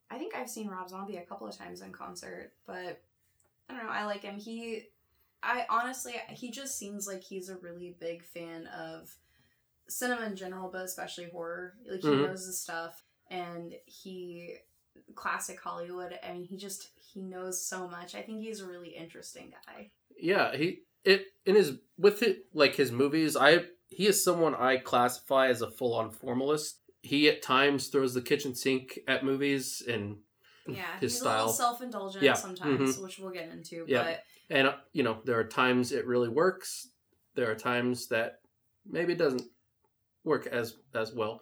I 0.10 0.18
think 0.18 0.36
I've 0.36 0.50
seen 0.50 0.68
Rob 0.68 0.90
Zombie 0.90 1.18
a 1.18 1.22
couple 1.26 1.48
of 1.48 1.58
times 1.58 1.82
in 1.82 1.92
concert, 1.92 2.52
but 2.68 3.02
I 3.70 3.74
don't 3.76 3.84
know. 3.86 3.90
I 3.92 4.06
like 4.06 4.22
him. 4.24 4.36
He, 4.38 4.84
I 5.42 5.66
honestly, 5.70 6.14
he 6.30 6.52
just 6.52 6.78
seems 6.78 7.08
like 7.08 7.24
he's 7.24 7.50
a 7.50 7.56
really 7.58 7.96
big 8.00 8.24
fan 8.24 8.68
of 8.68 9.10
cinema 9.88 10.26
in 10.26 10.36
general, 10.36 10.70
but 10.72 10.84
especially 10.86 11.26
horror. 11.30 11.74
Like 11.90 12.02
he 12.02 12.08
Mhm. 12.08 12.28
knows 12.28 12.46
his 12.46 12.60
stuff, 12.60 13.04
and 13.30 13.74
he 13.86 14.56
classic 15.16 15.60
Hollywood. 15.60 16.18
I 16.24 16.34
mean, 16.34 16.44
he 16.44 16.58
just 16.58 16.90
he 17.00 17.22
knows 17.22 17.66
so 17.66 17.88
much. 17.88 18.14
I 18.16 18.22
think 18.22 18.42
he's 18.42 18.60
a 18.62 18.68
really 18.68 18.90
interesting 18.90 19.54
guy. 19.66 19.92
Yeah, 20.18 20.56
he 20.56 20.84
it 21.04 21.26
in 21.46 21.56
his 21.56 21.78
with 21.98 22.22
it 22.24 22.46
like 22.54 22.76
his 22.76 22.92
movies. 22.92 23.36
I 23.38 23.66
he 23.90 24.08
is 24.08 24.24
someone 24.24 24.56
I 24.56 24.78
classify 24.78 25.48
as 25.50 25.62
a 25.62 25.70
full 25.72 25.94
on 25.94 26.12
formalist. 26.12 26.80
He 27.02 27.28
at 27.30 27.42
times 27.42 27.88
throws 27.88 28.14
the 28.14 28.22
kitchen 28.22 28.54
sink 28.56 29.00
at 29.08 29.26
movies 29.26 29.82
and 29.88 30.18
Yeah, 30.68 31.00
his 31.00 31.14
he's 31.14 31.22
a 31.22 31.24
style. 31.24 31.38
little 31.38 31.54
self 31.54 31.82
indulgent 31.82 32.24
Yeah, 32.24 32.34
sometimes, 32.34 32.98
which 33.00 33.18
we'll 33.20 33.32
get 33.32 33.50
into. 33.50 33.86
Yeah. 33.88 34.04
But 34.04 34.24
And 34.50 34.68
uh, 34.68 34.76
you 34.94 35.04
know, 35.04 35.20
there 35.26 35.40
are 35.40 35.44
times 35.44 35.92
it 35.92 36.06
really 36.06 36.30
works. 36.30 36.90
There 37.36 37.50
are 37.50 37.56
times 37.56 38.08
that 38.10 38.40
maybe 38.86 39.14
it 39.14 39.18
doesn't 39.20 39.44
work 40.24 40.46
as 40.48 40.76
as 40.94 41.14
well. 41.14 41.42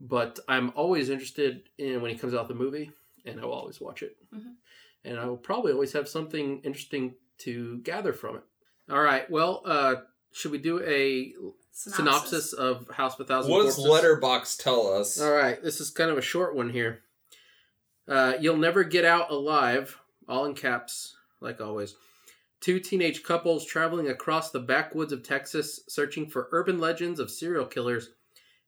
But 0.00 0.38
I'm 0.48 0.72
always 0.74 1.08
interested 1.08 1.68
in 1.78 2.02
when 2.02 2.10
he 2.10 2.18
comes 2.18 2.34
out 2.34 2.50
a 2.50 2.54
movie, 2.54 2.90
and 3.24 3.40
I 3.40 3.44
will 3.46 3.54
always 3.54 3.80
watch 3.80 4.02
it. 4.02 4.16
Mhm. 4.34 4.54
And 5.04 5.18
I 5.18 5.24
will 5.26 5.38
probably 5.38 5.72
always 5.72 5.92
have 5.92 6.08
something 6.08 6.60
interesting 6.62 7.14
to 7.38 7.78
gather 7.78 8.12
from 8.12 8.36
it. 8.36 8.42
All 8.90 9.00
right. 9.00 9.28
Well, 9.30 9.62
uh, 9.64 9.96
should 10.32 10.52
we 10.52 10.58
do 10.58 10.82
a 10.82 11.32
synopsis, 11.72 12.52
of 12.52 12.88
House 12.90 13.14
of 13.14 13.20
a 13.20 13.24
Thousand 13.24 13.50
What 13.50 13.64
does 13.64 13.76
Corpses? 13.76 14.04
Letterboxd 14.04 14.62
tell 14.62 14.94
us? 14.94 15.20
All 15.20 15.32
right, 15.32 15.62
this 15.62 15.80
is 15.80 15.90
kind 15.90 16.10
of 16.10 16.18
a 16.18 16.22
short 16.22 16.54
one 16.54 16.70
here. 16.70 17.02
Uh, 18.08 18.34
You'll 18.40 18.56
never 18.56 18.84
get 18.84 19.04
out 19.04 19.30
alive, 19.30 19.98
all 20.28 20.44
in 20.44 20.54
caps, 20.54 21.16
like 21.40 21.60
always. 21.60 21.94
Two 22.60 22.80
teenage 22.80 23.22
couples 23.22 23.64
traveling 23.66 24.08
across 24.08 24.50
the 24.50 24.60
backwoods 24.60 25.12
of 25.12 25.22
Texas 25.22 25.80
searching 25.88 26.26
for 26.28 26.48
urban 26.52 26.78
legends 26.78 27.20
of 27.20 27.30
serial 27.30 27.66
killers 27.66 28.10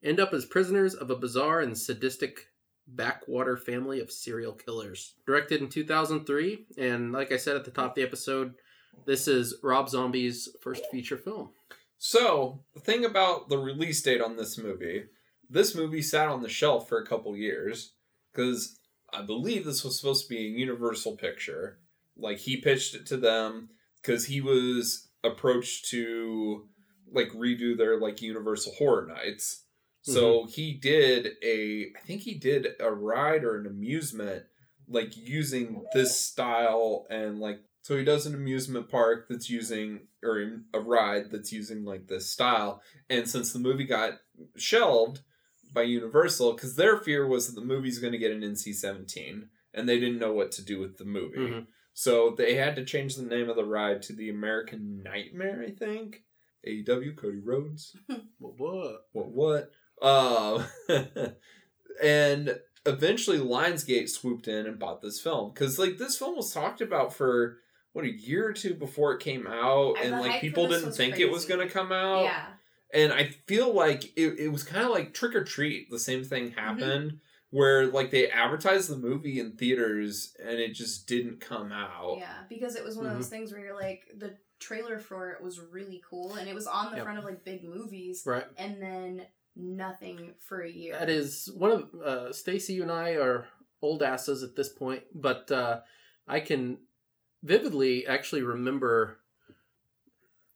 end 0.03 0.21
up 0.21 0.33
as 0.33 0.45
prisoners 0.45 0.95
of 0.95 1.11
a 1.11 1.17
bizarre 1.17 1.61
and 1.61 1.77
sadistic 1.77 2.49
backwater 2.87 3.57
family 3.57 4.01
of 4.01 4.11
serial 4.13 4.53
killers. 4.53 5.15
Directed 5.27 5.61
in 5.61 5.69
2003, 5.69 6.67
and 6.77 7.13
like 7.13 7.33
I 7.33 7.37
said 7.37 7.57
at 7.57 7.65
the 7.65 7.71
top 7.71 7.91
of 7.91 7.95
the 7.95 8.03
episode, 8.03 8.55
this 9.07 9.27
is 9.29 9.55
Rob 9.62 9.88
Zombie's 9.88 10.48
first 10.61 10.85
feature 10.90 11.16
film. 11.16 11.51
So, 11.96 12.61
the 12.74 12.81
thing 12.81 13.05
about 13.05 13.48
the 13.48 13.59
release 13.59 14.03
date 14.03 14.20
on 14.20 14.37
this 14.37 14.57
movie, 14.57 15.05
this 15.51 15.74
movie 15.74 16.03
sat 16.03 16.29
on 16.29 16.42
the 16.42 16.48
shelf 16.48 16.88
for 16.88 16.98
a 16.98 17.07
couple 17.07 17.37
years 17.37 17.94
because 18.33 18.79
I 19.12 19.22
believe 19.22 19.64
this 19.64 19.83
was 19.83 19.98
supposed 19.98 20.24
to 20.24 20.35
be 20.35 20.38
a 20.38 20.59
Universal 20.59 21.16
picture. 21.16 21.79
Like 22.16 22.38
he 22.38 22.61
pitched 22.61 22.94
it 22.94 23.07
to 23.07 23.16
them. 23.16 23.70
because 24.01 24.27
he 24.27 24.40
was 24.40 25.09
approached 25.24 25.90
to 25.90 26.68
like 27.12 27.31
redo 27.31 27.77
their 27.77 27.98
like 27.98 28.22
Universal 28.22 28.74
Horror 28.79 29.07
Nights. 29.07 29.64
So 30.03 30.40
mm-hmm. 30.40 30.51
he 30.51 30.74
did 30.74 31.33
a, 31.42 31.87
I 31.96 32.01
think 32.07 32.22
he 32.22 32.35
did 32.35 32.68
a 32.81 32.92
ride 32.92 33.44
or 33.44 33.59
an 33.59 33.66
amusement 33.66 34.44
like 34.87 35.16
using 35.16 35.85
this 35.92 36.18
style 36.18 37.07
and 37.11 37.40
like 37.40 37.61
so 37.88 37.96
he 37.96 38.05
does 38.05 38.27
an 38.27 38.35
amusement 38.35 38.90
park 38.90 39.29
that's 39.31 39.48
using 39.48 40.01
or 40.22 40.61
a 40.74 40.79
ride 40.81 41.31
that's 41.31 41.53
using 41.53 41.87
like 41.87 42.07
this 42.07 42.29
style 42.31 42.83
and 43.09 43.27
since 43.27 43.51
the 43.51 43.59
movie 43.59 43.85
got 43.87 44.18
shelved 44.59 45.20
by 45.72 45.81
universal 45.81 46.53
because 46.53 46.77
their 46.77 46.98
fear 46.98 47.27
was 47.27 47.46
that 47.46 47.59
the 47.59 47.66
movie's 47.66 47.98
going 47.98 48.12
to 48.12 48.18
get 48.18 48.31
an 48.31 48.42
nc-17 48.42 49.48
and 49.72 49.88
they 49.88 49.98
didn't 49.98 50.18
know 50.18 50.35
what 50.35 50.53
to 50.53 50.62
do 50.62 50.79
with 50.79 50.98
the 50.98 51.07
movie 51.07 51.38
Mhm. 51.38 51.66
so 51.94 52.35
they 52.37 52.57
had 52.57 52.77
to 52.77 52.85
change 52.85 53.16
the 53.16 53.22
name 53.22 53.48
of 53.48 53.57
the 53.57 53.64
ride 53.64 54.03
to 54.03 54.12
the 54.12 54.29
american 54.29 55.03
nightmare 55.03 55.64
i 55.66 55.70
think 55.70 56.24
aew 56.66 57.16
cody 57.16 57.38
rhodes 57.42 57.96
What? 58.38 58.59
what? 58.59 59.07
what 59.12 59.29
what 59.31 59.70
um 60.03 60.66
and 62.03 62.59
eventually 62.87 63.38
lionsgate 63.38 64.09
swooped 64.09 64.48
in 64.48 64.66
and 64.66 64.79
bought 64.79 65.01
this 65.03 65.20
film 65.20 65.51
because 65.53 65.79
like 65.79 65.98
this 65.98 66.16
film 66.18 66.37
was 66.37 66.53
talked 66.53 66.81
about 66.81 67.12
for 67.14 67.59
what 67.92 68.05
a 68.05 68.11
year 68.11 68.46
or 68.46 68.53
two 68.53 68.74
before 68.74 69.12
it 69.14 69.20
came 69.20 69.46
out 69.46 69.96
And 70.03 70.12
and 70.14 70.20
like 70.20 70.40
people 70.40 70.68
didn't 70.68 70.87
was 70.87 70.96
think 70.96 71.18
it 71.18 71.31
was 71.31 71.44
going 71.46 71.66
to 71.66 71.72
come 71.72 71.90
out 71.92 72.24
yeah. 72.24 72.46
and 72.92 73.12
i 73.12 73.24
feel 73.46 73.74
like 73.74 74.05
it, 74.16 74.38
it 74.38 74.48
was 74.53 74.62
kind 74.62 74.85
of 74.85 74.90
like 74.90 75.14
trick 75.14 75.35
or 75.35 75.44
treat 75.44 75.90
the 75.90 75.98
same 75.98 76.22
thing 76.24 76.51
Mm-hmm. 76.51 76.59
happened 76.61 77.18
where 77.51 77.87
like 77.87 78.11
they 78.11 78.29
advertised 78.31 78.90
the 78.90 78.96
movie 78.96 79.40
in 79.40 79.53
theaters 79.57 80.35
and 80.38 80.59
it 80.59 80.74
just 80.74 81.07
didn't 81.09 81.40
come 81.40 81.72
out 81.72 82.16
Yeah, 82.18 82.35
because 82.48 82.77
it 82.77 82.85
was 82.85 82.96
one 82.96 83.07
of 83.07 83.12
Mm-hmm. 83.12 83.20
those 83.20 83.31
things 83.31 83.53
where 83.53 83.61
you're 83.62 83.74
like 83.74 84.03
the 84.18 84.37
trailer 84.61 84.98
for 84.98 85.31
it 85.31 85.42
was 85.42 85.59
really 85.59 86.03
cool 86.09 86.35
and 86.35 86.48
it 86.48 86.55
was 86.55 86.66
on 86.66 86.90
the 86.90 86.96
Yep. 86.98 87.05
front 87.05 87.18
of 87.18 87.24
like 87.24 87.44
big 87.44 87.64
movies 87.64 88.22
Right. 88.27 88.44
and 88.59 88.83
then 88.83 89.22
nothing 89.57 90.35
for 90.46 90.61
a 90.61 90.70
year. 90.70 90.96
That 90.98 91.09
is 91.11 91.51
one 91.57 91.70
of 91.72 91.94
uh, 92.05 92.33
Stacy. 92.33 92.74
You 92.74 92.83
and 92.83 92.92
I 92.92 93.12
are 93.16 93.46
old 93.83 94.03
asses 94.03 94.42
at 94.42 94.55
this 94.55 94.68
point, 94.68 95.03
but 95.14 95.51
uh, 95.51 95.81
I 96.27 96.40
can 96.40 96.79
vividly 97.42 98.07
actually 98.07 98.42
remember 98.42 99.18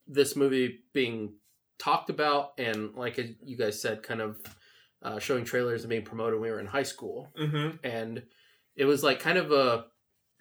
this 0.06 0.36
movie 0.36 0.80
being 0.92 1.34
talked 1.78 2.10
about 2.10 2.52
and, 2.58 2.94
like 2.94 3.18
you 3.42 3.56
guys 3.56 3.80
said, 3.80 4.02
kind 4.02 4.20
of 4.20 4.40
uh, 5.02 5.18
showing 5.18 5.44
trailers 5.44 5.82
and 5.82 5.90
being 5.90 6.04
promoted 6.04 6.34
when 6.34 6.42
we 6.42 6.50
were 6.50 6.60
in 6.60 6.66
high 6.66 6.82
school, 6.82 7.32
mm-hmm. 7.38 7.76
and 7.84 8.22
it 8.76 8.84
was 8.84 9.02
like 9.02 9.20
kind 9.20 9.38
of 9.38 9.50
a, 9.52 9.86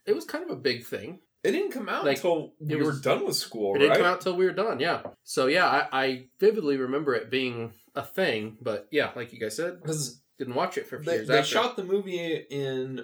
it 0.05 0.13
was 0.13 0.25
kind 0.25 0.43
of 0.43 0.51
a 0.51 0.55
big 0.59 0.85
thing. 0.85 1.19
it 1.43 1.51
didn't 1.51 1.71
come 1.71 1.89
out 1.89 2.05
Like, 2.05 2.17
until 2.17 2.53
we 2.59 2.75
was- 2.75 2.85
were 2.97 3.01
done 3.01 3.25
with 3.25 3.35
school 3.35 3.71
It 3.75 3.79
right 3.79 3.85
didn't 3.85 3.97
come 3.97 4.05
out 4.05 4.21
till 4.21 4.35
we 4.35 4.45
were 4.45 4.51
done. 4.53 4.79
Yeah. 4.79 5.01
So 5.23 5.47
yeah, 5.47 5.65
I, 5.67 5.87
I 6.03 6.25
vividly 6.39 6.77
remember 6.77 7.15
it 7.15 7.31
being 7.31 7.73
a 7.95 8.03
thing, 8.03 8.57
but 8.61 8.87
yeah, 8.91 9.11
like 9.15 9.33
you 9.33 9.39
guys 9.39 9.55
said, 9.55 9.81
because 9.81 10.21
didn't 10.37 10.55
watch 10.55 10.77
it 10.77 10.87
for 10.87 10.97
a 10.97 10.99
few 10.99 11.09
they, 11.11 11.15
years 11.17 11.27
they 11.27 11.39
after. 11.39 11.49
shot 11.49 11.75
the 11.75 11.83
movie 11.83 12.45
in 12.49 13.01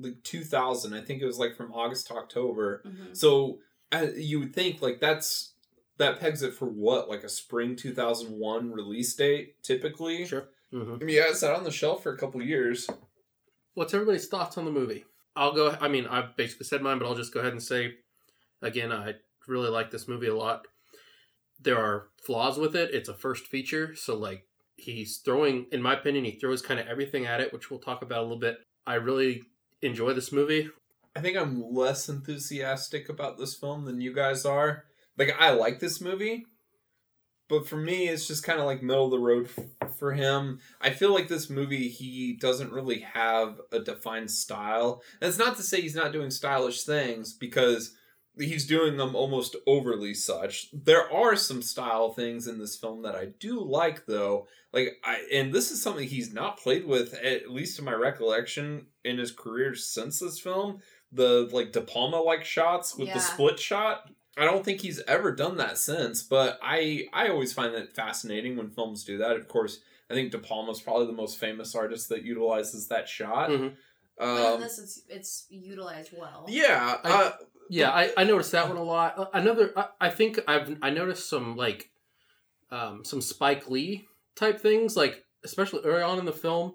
like 0.00 0.22
2000 0.22 0.94
i 0.94 1.00
think 1.00 1.20
it 1.22 1.26
was 1.26 1.38
like 1.38 1.56
from 1.56 1.72
august 1.72 2.06
to 2.06 2.14
october 2.14 2.82
Mhm. 2.86 3.16
so 3.16 3.58
uh, 3.92 4.06
you 4.16 4.38
would 4.40 4.54
think 4.54 4.80
like 4.82 5.00
that's 5.00 5.52
that 5.96 6.20
pegs 6.20 6.42
it 6.42 6.54
for 6.54 6.66
what 6.66 7.08
like 7.08 7.24
a 7.24 7.28
spring 7.28 7.74
2001 7.76 8.70
release 8.72 9.14
date 9.14 9.62
typically 9.62 10.24
Sure. 10.26 10.48
hmm 10.70 10.96
yeah 11.08 11.28
it 11.28 11.36
sat 11.36 11.54
on 11.54 11.64
the 11.64 11.70
shelf 11.70 12.02
for 12.02 12.12
a 12.12 12.18
couple 12.18 12.42
years 12.42 12.88
What's 13.74 13.94
everybody's 13.94 14.26
thoughts 14.26 14.58
on 14.58 14.64
the 14.64 14.72
movie? 14.72 15.04
I'll 15.36 15.52
go. 15.52 15.76
I 15.80 15.86
mean, 15.86 16.08
I've 16.08 16.34
basically 16.36 16.66
said 16.66 16.82
mine, 16.82 16.98
but 16.98 17.06
I'll 17.06 17.14
just 17.14 17.32
go 17.32 17.38
ahead 17.38 17.52
and 17.52 17.62
say 17.62 17.94
again, 18.60 18.90
I 18.90 19.14
really 19.46 19.68
like 19.70 19.92
this 19.92 20.08
movie 20.08 20.26
a 20.26 20.34
lot. 20.34 20.66
There 21.60 21.78
are 21.78 22.08
flaws 22.24 22.58
with 22.58 22.74
it. 22.74 22.92
It's 22.92 23.08
a 23.08 23.14
first 23.14 23.46
feature, 23.46 23.94
so 23.94 24.16
like 24.16 24.46
he's 24.76 25.18
throwing, 25.18 25.66
in 25.70 25.80
my 25.80 25.94
opinion, 25.94 26.24
he 26.24 26.32
throws 26.32 26.60
kind 26.60 26.80
of 26.80 26.88
everything 26.88 27.24
at 27.26 27.40
it, 27.40 27.52
which 27.52 27.70
we'll 27.70 27.78
talk 27.78 28.02
about 28.02 28.18
a 28.18 28.22
little 28.22 28.36
bit. 28.38 28.58
I 28.84 28.94
really 28.94 29.42
enjoy 29.82 30.12
this 30.12 30.32
movie. 30.32 30.68
i 31.16 31.20
think 31.20 31.36
i'm 31.36 31.62
less 31.72 32.08
enthusiastic 32.08 33.08
about 33.08 33.38
this 33.38 33.54
film 33.54 33.84
than 33.84 34.00
you 34.00 34.14
guys 34.14 34.44
are. 34.44 34.84
Like 35.16 35.34
i 35.38 35.50
like 35.50 35.80
this 35.80 36.00
movie 36.00 36.46
but 37.48 37.66
for 37.66 37.76
me 37.76 38.08
it's 38.08 38.26
just 38.26 38.44
kind 38.44 38.60
of 38.60 38.66
like 38.66 38.82
middle 38.82 39.06
of 39.06 39.10
the 39.10 39.18
road 39.18 39.48
for 39.98 40.12
him. 40.12 40.60
I 40.80 40.90
feel 40.90 41.12
like 41.12 41.28
this 41.28 41.50
movie 41.50 41.88
he 41.88 42.36
doesn't 42.38 42.72
really 42.72 43.00
have 43.00 43.60
a 43.72 43.80
defined 43.80 44.30
style. 44.30 45.02
And 45.20 45.28
it's 45.28 45.38
not 45.38 45.56
to 45.56 45.62
say 45.62 45.80
he's 45.80 45.96
not 45.96 46.12
doing 46.12 46.30
stylish 46.30 46.84
things 46.84 47.32
because 47.32 47.94
he's 48.36 48.66
doing 48.66 48.96
them 48.96 49.16
almost 49.16 49.56
overly 49.66 50.14
such. 50.14 50.68
There 50.72 51.10
are 51.12 51.34
some 51.34 51.62
style 51.62 52.12
things 52.12 52.46
in 52.46 52.58
this 52.58 52.76
film 52.76 53.02
that 53.02 53.16
i 53.16 53.26
do 53.40 53.60
like 53.60 54.06
though. 54.06 54.46
Like 54.72 54.98
i 55.02 55.26
and 55.32 55.52
this 55.52 55.70
is 55.70 55.82
something 55.82 56.06
he's 56.06 56.32
not 56.32 56.58
played 56.58 56.86
with 56.86 57.14
at 57.14 57.50
least 57.50 57.78
in 57.78 57.84
my 57.84 57.94
recollection 57.94 58.86
in 59.08 59.18
his 59.18 59.32
career 59.32 59.74
since 59.74 60.20
this 60.20 60.38
film 60.38 60.80
the 61.12 61.48
like 61.52 61.72
de 61.72 61.80
palma 61.80 62.20
like 62.20 62.44
shots 62.44 62.94
with 62.96 63.08
the 63.14 63.20
split 63.20 63.58
shot 63.58 64.10
I 64.36 64.44
don't 64.44 64.64
think 64.64 64.80
he's 64.82 65.00
ever 65.08 65.34
done 65.34 65.56
that 65.56 65.78
since, 65.78 66.22
but 66.22 66.60
I 66.62 67.08
I 67.12 67.26
always 67.28 67.52
find 67.52 67.74
that 67.74 67.92
fascinating 67.96 68.56
when 68.56 68.70
films 68.70 69.02
do 69.02 69.18
that. 69.18 69.34
Of 69.34 69.48
course, 69.48 69.80
I 70.08 70.14
think 70.14 70.30
De 70.30 70.38
Palma's 70.38 70.80
probably 70.80 71.06
the 71.06 71.12
most 71.12 71.38
famous 71.40 71.74
artist 71.74 72.08
that 72.10 72.22
utilizes 72.22 72.86
that 72.86 73.08
shot. 73.08 73.50
Mhm. 73.50 73.74
But 74.16 74.28
in 74.46 74.52
Um, 74.54 74.60
this, 74.60 74.78
it's 74.78 75.02
it's 75.08 75.46
utilized 75.50 76.10
well. 76.16 76.44
yeah, 76.48 76.98
I- 77.02 77.10
uh, 77.10 77.32
Yeah, 77.68 77.90
I, 77.90 78.12
I 78.16 78.22
noticed 78.22 78.52
that 78.52 78.68
one 78.68 78.76
a 78.76 78.82
lot. 78.84 79.18
Uh, 79.18 79.26
Another, 79.32 79.72
I, 79.76 79.88
I 80.02 80.10
think 80.10 80.38
I've 80.46 80.76
I 80.82 80.90
noticed 80.90 81.28
some 81.28 81.56
like 81.56 81.90
um, 82.70 83.04
some 83.04 83.20
Spike 83.20 83.68
Lee 83.68 84.06
type 84.36 84.60
things, 84.60 84.96
like 84.96 85.24
especially 85.44 85.80
early 85.84 86.02
on 86.02 86.20
in 86.20 86.26
the 86.26 86.32
film. 86.32 86.74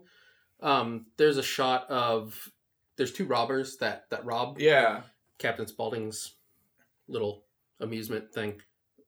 Um, 0.63 1.07
there's 1.17 1.37
a 1.37 1.43
shot 1.43 1.89
of 1.89 2.49
there's 2.97 3.11
two 3.13 3.25
robbers 3.25 3.77
that 3.77 4.05
that 4.09 4.25
rob 4.25 4.59
yeah, 4.59 5.01
Captain 5.39 5.67
Spaulding's 5.67 6.35
little 7.07 7.43
amusement 7.79 8.33
thing. 8.33 8.61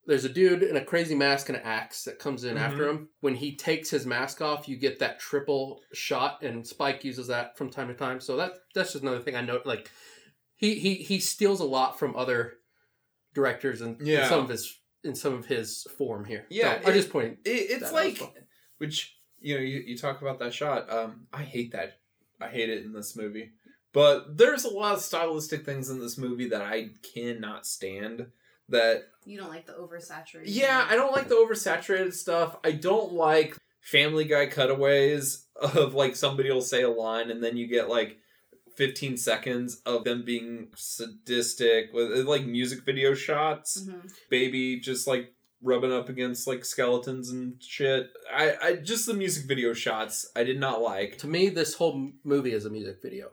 There's 0.07 0.25
a 0.25 0.29
dude 0.29 0.61
in 0.61 0.77
a 0.77 0.85
crazy 0.85 1.15
mask 1.15 1.49
and 1.49 1.57
an 1.57 1.63
axe 1.63 2.03
that 2.03 2.19
comes 2.19 2.43
in 2.43 2.57
after 2.57 2.87
him. 2.87 3.09
When 3.21 3.33
he 3.33 3.55
takes 3.55 3.89
his 3.89 4.05
mask 4.05 4.39
off, 4.39 4.67
you 4.67 4.75
get 4.77 4.99
that 4.99 5.19
triple 5.19 5.81
shot, 5.93 6.43
and 6.43 6.67
Spike 6.67 7.03
uses 7.03 7.25
that 7.27 7.57
from 7.57 7.71
time 7.71 7.87
to 7.87 7.95
time. 7.95 8.19
So 8.19 8.37
that 8.37 8.51
that's 8.75 8.91
just 8.93 9.01
another 9.03 9.19
thing 9.21 9.35
I 9.35 9.41
know. 9.41 9.61
Like 9.65 9.89
he 10.55 10.75
he 10.77 10.93
he 10.95 11.19
steals 11.19 11.59
a 11.59 11.65
lot 11.65 11.97
from 11.97 12.15
other 12.15 12.53
directors 13.33 13.81
and 13.81 13.99
Yeah. 14.05 14.29
some 14.29 14.41
of 14.41 14.49
his 14.49 14.79
in 15.03 15.15
some 15.15 15.33
of 15.33 15.45
his 15.45 15.87
form 15.97 16.25
here. 16.25 16.45
Yeah, 16.49 16.81
So 16.83 16.89
I 16.89 16.93
just 16.93 17.09
pointed. 17.11 17.37
it, 17.45 17.49
it's 17.81 17.91
like 17.91 18.19
which 18.77 19.15
you 19.45 19.55
know 19.55 19.61
you, 19.61 19.79
you 19.85 19.97
talk 19.97 20.21
about 20.21 20.39
that 20.39 20.53
shot. 20.53 20.91
Um, 20.91 21.27
I 21.31 21.43
hate 21.43 21.71
that. 21.73 21.99
I 22.41 22.47
hate 22.47 22.69
it 22.69 22.83
in 22.83 22.93
this 22.93 23.15
movie. 23.15 23.51
But 23.93 24.37
there's 24.37 24.65
a 24.65 24.69
lot 24.69 24.95
of 24.95 25.01
stylistic 25.01 25.63
things 25.65 25.89
in 25.89 25.99
this 25.99 26.17
movie 26.17 26.49
that 26.49 26.61
I 26.61 26.89
cannot 27.13 27.65
stand. 27.65 28.27
That 28.67 29.03
You 29.25 29.37
don't 29.39 29.51
like 29.51 29.67
the 29.67 29.73
oversaturated. 29.73 30.45
Yeah, 30.45 30.87
I 30.89 30.95
don't 30.95 31.13
like 31.13 31.29
the 31.29 31.35
oversaturated 31.35 32.13
stuff. 32.13 32.57
I 32.63 32.71
don't 32.71 33.13
like 33.13 33.55
Family 33.81 34.25
Guy 34.25 34.47
cutaways 34.47 35.45
of 35.55 35.93
like 35.93 36.15
somebody 36.15 36.51
will 36.51 36.61
say 36.61 36.81
a 36.81 36.89
line 36.89 37.29
and 37.29 37.43
then 37.43 37.55
you 37.55 37.67
get 37.67 37.87
like 37.89 38.17
15 38.75 39.17
seconds 39.17 39.81
of 39.85 40.03
them 40.03 40.25
being 40.25 40.69
sadistic 40.75 41.93
with 41.93 42.25
like 42.27 42.45
music 42.47 42.83
video 42.83 43.13
shots. 43.13 43.83
Mhm. 43.83 44.11
Baby 44.29 44.79
just 44.79 45.05
like 45.05 45.34
rubbing 45.65 45.91
up 45.91 46.07
against 46.07 46.47
like 46.47 46.63
skeletons 46.63 47.31
and 47.31 47.61
shit. 47.61 48.11
I, 48.33 48.53
I 48.61 48.75
just 48.75 49.05
the 49.07 49.13
music 49.13 49.45
video 49.45 49.73
shots 49.73 50.29
I 50.35 50.43
did 50.43 50.59
not 50.59 50.81
like. 50.81 51.17
To 51.19 51.27
me, 51.27 51.49
this 51.49 51.73
whole 51.73 52.11
movie 52.23 52.53
is 52.53 52.65
a 52.65 52.69
music 52.69 53.01
video. 53.01 53.31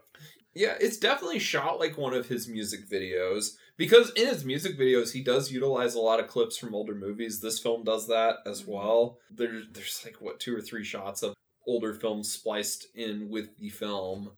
Yeah, 0.54 0.74
it's 0.80 0.96
definitely 0.96 1.38
shot 1.38 1.78
like 1.78 1.96
one 1.96 2.14
of 2.14 2.28
his 2.28 2.48
music 2.48 2.88
videos 2.88 3.52
because 3.76 4.10
in 4.10 4.26
his 4.26 4.44
music 4.44 4.78
videos 4.78 5.12
he 5.12 5.22
does 5.22 5.52
utilize 5.52 5.94
a 5.94 6.00
lot 6.00 6.20
of 6.20 6.26
clips 6.26 6.56
from 6.56 6.74
older 6.74 6.94
movies. 6.94 7.40
This 7.40 7.58
film 7.58 7.84
does 7.84 8.08
that 8.08 8.36
as 8.46 8.62
mm-hmm. 8.62 8.72
well. 8.72 9.18
There's 9.30 9.64
there's 9.72 10.02
like 10.04 10.20
what 10.20 10.40
two 10.40 10.56
or 10.56 10.60
three 10.60 10.84
shots 10.84 11.22
of 11.22 11.34
older 11.66 11.94
films 11.94 12.32
spliced 12.32 12.86
in 12.94 13.28
with 13.28 13.58
the 13.58 13.68
film. 13.68 14.32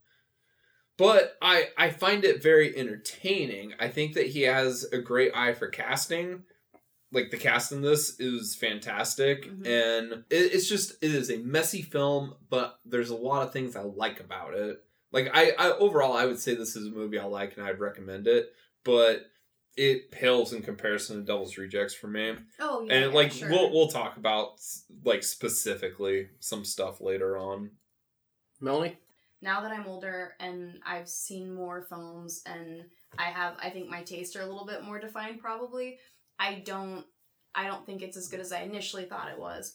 But 0.96 1.36
I 1.40 1.68
I 1.76 1.90
find 1.90 2.24
it 2.24 2.42
very 2.42 2.76
entertaining. 2.76 3.74
I 3.78 3.88
think 3.88 4.14
that 4.14 4.28
he 4.28 4.42
has 4.42 4.84
a 4.92 4.98
great 4.98 5.32
eye 5.34 5.54
for 5.54 5.68
casting. 5.68 6.44
Like 7.14 7.30
the 7.30 7.36
cast 7.38 7.72
in 7.72 7.80
this 7.80 8.18
is 8.20 8.54
fantastic, 8.56 9.44
Mhm. 9.50 9.66
and 9.66 10.12
it, 10.30 10.52
it's 10.54 10.68
just 10.68 11.02
it 11.02 11.14
is 11.14 11.30
a 11.30 11.38
messy 11.38 11.80
film, 11.80 12.34
but 12.50 12.78
there's 12.84 13.10
a 13.10 13.16
lot 13.16 13.46
of 13.46 13.52
things 13.52 13.76
I 13.76 13.82
like 13.82 14.20
about 14.20 14.54
it. 14.54 14.82
Like 15.12 15.30
I, 15.32 15.52
I 15.58 15.70
overall 15.70 16.12
I 16.14 16.26
would 16.26 16.40
say 16.40 16.54
this 16.54 16.74
is 16.76 16.88
a 16.88 16.90
movie 16.90 17.18
I 17.18 17.24
like 17.24 17.56
and 17.56 17.64
I'd 17.64 17.78
recommend 17.80 18.26
it, 18.26 18.52
but 18.84 19.26
it 19.76 20.10
pales 20.12 20.52
in 20.52 20.62
comparison 20.62 21.16
to 21.16 21.22
Devil's 21.22 21.56
Rejects 21.56 21.94
for 21.94 22.08
me. 22.08 22.34
Oh 22.60 22.84
yeah. 22.84 22.94
and 22.94 23.04
yeah, 23.12 23.16
like 23.16 23.32
sure. 23.32 23.48
we'll 23.48 23.72
we'll 23.72 23.88
talk 23.88 24.16
about 24.16 24.60
like 25.04 25.22
specifically 25.22 26.28
some 26.40 26.64
stuff 26.64 27.00
later 27.00 27.36
on. 27.38 27.70
Melanie, 28.60 28.96
now 29.42 29.60
that 29.60 29.72
I'm 29.72 29.86
older 29.86 30.34
and 30.40 30.78
I've 30.86 31.08
seen 31.08 31.52
more 31.54 31.82
films 31.88 32.42
and 32.46 32.84
I 33.18 33.24
have 33.24 33.54
I 33.62 33.70
think 33.70 33.88
my 33.88 34.02
tastes 34.02 34.34
are 34.36 34.42
a 34.42 34.46
little 34.46 34.66
bit 34.66 34.82
more 34.84 34.98
defined 34.98 35.40
probably. 35.40 35.98
I 36.38 36.62
don't 36.64 37.04
I 37.54 37.66
don't 37.66 37.86
think 37.86 38.02
it's 38.02 38.16
as 38.16 38.28
good 38.28 38.40
as 38.40 38.52
I 38.52 38.62
initially 38.62 39.04
thought 39.04 39.30
it 39.30 39.38
was. 39.38 39.74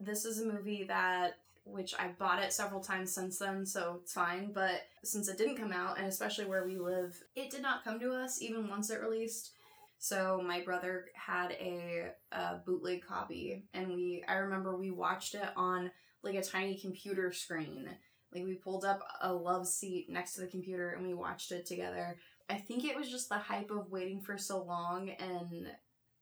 This 0.00 0.24
is 0.24 0.40
a 0.40 0.46
movie 0.46 0.84
that 0.84 1.38
which 1.64 1.94
I 1.98 2.08
bought 2.18 2.42
it 2.42 2.52
several 2.52 2.80
times 2.80 3.12
since 3.12 3.38
then, 3.38 3.64
so 3.64 4.00
it's 4.02 4.12
fine, 4.12 4.50
but 4.52 4.82
since 5.04 5.28
it 5.28 5.38
didn't 5.38 5.58
come 5.58 5.72
out 5.72 5.98
and 5.98 6.06
especially 6.06 6.46
where 6.46 6.66
we 6.66 6.78
live, 6.78 7.22
it 7.36 7.50
did 7.50 7.62
not 7.62 7.84
come 7.84 8.00
to 8.00 8.12
us 8.12 8.42
even 8.42 8.68
once 8.68 8.90
it 8.90 9.00
released. 9.00 9.52
So 9.98 10.42
my 10.44 10.62
brother 10.62 11.06
had 11.14 11.52
a, 11.52 12.12
a 12.32 12.56
bootleg 12.64 13.04
copy 13.06 13.64
and 13.74 13.88
we 13.88 14.24
I 14.26 14.36
remember 14.36 14.76
we 14.76 14.90
watched 14.90 15.34
it 15.34 15.48
on 15.56 15.90
like 16.22 16.34
a 16.34 16.42
tiny 16.42 16.76
computer 16.76 17.32
screen. 17.32 17.88
Like 18.34 18.44
we 18.44 18.54
pulled 18.54 18.84
up 18.84 19.00
a 19.20 19.32
love 19.32 19.66
seat 19.66 20.08
next 20.08 20.34
to 20.34 20.40
the 20.40 20.46
computer 20.46 20.90
and 20.90 21.06
we 21.06 21.14
watched 21.14 21.52
it 21.52 21.66
together. 21.66 22.16
I 22.48 22.54
think 22.54 22.84
it 22.84 22.96
was 22.96 23.10
just 23.10 23.28
the 23.28 23.38
hype 23.38 23.70
of 23.70 23.90
waiting 23.90 24.20
for 24.20 24.38
so 24.38 24.62
long 24.62 25.10
and 25.10 25.70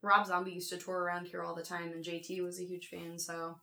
Rob 0.03 0.27
Zombie 0.27 0.53
used 0.53 0.71
to 0.71 0.77
tour 0.77 0.99
around 0.99 1.27
here 1.27 1.43
all 1.43 1.55
the 1.55 1.63
time 1.63 1.93
and 1.93 2.05
JT 2.05 2.43
was 2.43 2.61
a 2.61 2.65
huge 2.65 2.89
fan, 2.89 3.19
so 3.19 3.57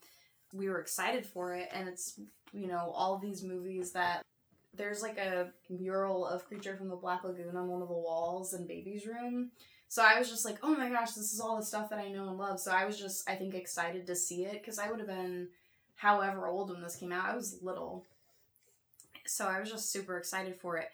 we 0.54 0.70
were 0.70 0.80
excited 0.80 1.26
for 1.26 1.54
it 1.56 1.70
and 1.74 1.88
it's 1.88 2.20
you 2.56 2.68
know, 2.68 2.92
all 2.96 3.18
these 3.18 3.44
movies 3.44 3.92
that 3.92 4.24
there's 4.74 5.02
like 5.02 5.18
a 5.18 5.50
mural 5.70 6.26
of 6.26 6.46
Creature 6.46 6.78
from 6.78 6.90
the 6.90 6.96
Black 6.96 7.24
Lagoon 7.24 7.56
on 7.56 7.68
one 7.68 7.82
of 7.82 7.88
the 7.88 7.94
walls 7.94 8.54
in 8.54 8.66
baby's 8.66 9.06
room. 9.06 9.52
So 9.88 10.04
I 10.04 10.18
was 10.18 10.30
just 10.30 10.46
like, 10.46 10.58
oh 10.64 10.76
my 10.76 10.90
gosh, 10.90 11.12
this 11.12 11.34
is 11.34 11.40
all 11.40 11.58
the 11.58 11.66
stuff 11.66 11.90
that 11.90 12.00
I 12.00 12.10
know 12.10 12.30
and 12.30 12.38
love. 12.38 12.60
So 12.60 12.72
I 12.72 12.86
was 12.86 12.98
just, 12.98 13.30
I 13.30 13.36
think, 13.36 13.54
excited 13.54 14.08
to 14.08 14.16
see 14.16 14.46
it 14.46 14.54
because 14.54 14.80
I 14.80 14.90
would 14.90 15.00
have 15.00 15.08
been 15.08 15.50
however 15.96 16.48
old 16.48 16.70
when 16.72 16.82
this 16.82 16.96
came 16.96 17.12
out. 17.12 17.30
I 17.30 17.36
was 17.36 17.60
little. 17.62 18.06
So 19.26 19.48
I 19.48 19.60
was 19.60 19.70
just 19.70 19.92
super 19.92 20.18
excited 20.18 20.56
for 20.56 20.78
it. 20.78 20.90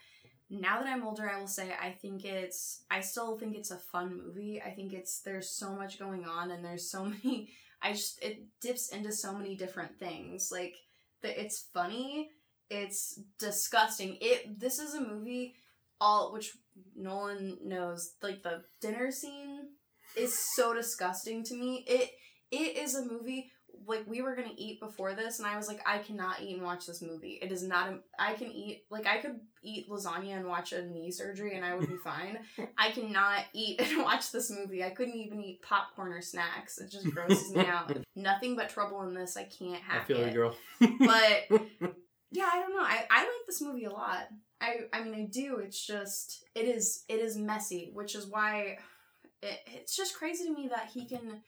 Now 0.51 0.79
that 0.79 0.87
I'm 0.87 1.05
older, 1.05 1.29
I 1.29 1.39
will 1.39 1.47
say 1.47 1.73
I 1.81 1.91
think 1.91 2.25
it's 2.25 2.83
I 2.91 2.99
still 2.99 3.37
think 3.37 3.55
it's 3.55 3.71
a 3.71 3.77
fun 3.77 4.21
movie. 4.23 4.61
I 4.61 4.71
think 4.71 4.91
it's 4.91 5.21
there's 5.21 5.49
so 5.49 5.73
much 5.73 5.97
going 5.97 6.25
on 6.25 6.51
and 6.51 6.63
there's 6.63 6.91
so 6.91 7.05
many 7.23 7.49
I 7.81 7.93
just 7.93 8.21
it 8.21 8.43
dips 8.59 8.89
into 8.89 9.11
so 9.13 9.33
many 9.33 9.55
different 9.55 9.97
things. 9.97 10.51
Like 10.51 10.75
the 11.21 11.41
it's 11.41 11.67
funny, 11.73 12.31
it's 12.69 13.19
disgusting. 13.39 14.17
It 14.19 14.59
this 14.59 14.77
is 14.77 14.93
a 14.93 15.01
movie 15.01 15.55
all 16.01 16.33
which 16.33 16.57
Nolan 16.95 17.57
knows 17.63 18.15
like 18.21 18.43
the 18.43 18.63
dinner 18.81 19.11
scene 19.11 19.69
is 20.17 20.37
so 20.55 20.73
disgusting 20.73 21.43
to 21.45 21.55
me. 21.55 21.85
It 21.87 22.11
it 22.51 22.77
is 22.77 22.95
a 22.95 23.05
movie 23.05 23.51
like 23.87 24.05
we 24.07 24.21
were 24.21 24.35
gonna 24.35 24.53
eat 24.55 24.79
before 24.79 25.13
this, 25.13 25.39
and 25.39 25.47
I 25.47 25.57
was 25.57 25.67
like, 25.67 25.81
I 25.85 25.99
cannot 25.99 26.41
eat 26.41 26.55
and 26.55 26.63
watch 26.63 26.85
this 26.85 27.01
movie. 27.01 27.39
It 27.41 27.51
is 27.51 27.63
not. 27.63 27.89
A, 27.89 27.99
I 28.19 28.33
can 28.33 28.51
eat 28.51 28.83
like 28.89 29.07
I 29.07 29.17
could 29.17 29.39
eat 29.63 29.89
lasagna 29.89 30.37
and 30.37 30.47
watch 30.47 30.73
a 30.73 30.85
knee 30.85 31.11
surgery, 31.11 31.55
and 31.55 31.65
I 31.65 31.75
would 31.75 31.87
be 31.87 31.97
fine. 32.03 32.39
I 32.77 32.91
cannot 32.91 33.45
eat 33.53 33.81
and 33.81 33.97
watch 34.03 34.31
this 34.31 34.51
movie. 34.51 34.83
I 34.83 34.89
couldn't 34.89 35.15
even 35.15 35.41
eat 35.41 35.61
popcorn 35.61 36.13
or 36.13 36.21
snacks. 36.21 36.77
It 36.77 36.91
just 36.91 37.09
grosses 37.11 37.53
me 37.53 37.65
out. 37.65 37.95
Nothing 38.15 38.55
but 38.55 38.69
trouble 38.69 39.01
in 39.03 39.13
this. 39.13 39.37
I 39.37 39.43
can't 39.43 39.81
hack 39.81 40.01
I 40.03 40.05
feel 40.05 40.17
it. 40.17 40.27
you, 40.27 40.33
girl. 40.33 40.55
But 40.79 41.61
yeah, 42.31 42.49
I 42.51 42.59
don't 42.59 42.75
know. 42.75 42.83
I, 42.83 43.05
I 43.09 43.21
like 43.21 43.45
this 43.47 43.61
movie 43.61 43.85
a 43.85 43.91
lot. 43.91 44.27
I 44.61 44.81
I 44.93 45.03
mean 45.03 45.15
I 45.15 45.27
do. 45.31 45.57
It's 45.57 45.85
just 45.85 46.45
it 46.55 46.65
is 46.65 47.03
it 47.09 47.19
is 47.19 47.37
messy, 47.37 47.91
which 47.93 48.15
is 48.15 48.27
why 48.27 48.77
it, 49.41 49.59
it's 49.67 49.95
just 49.95 50.15
crazy 50.15 50.45
to 50.45 50.53
me 50.53 50.67
that 50.69 50.89
he 50.93 51.05
can 51.05 51.41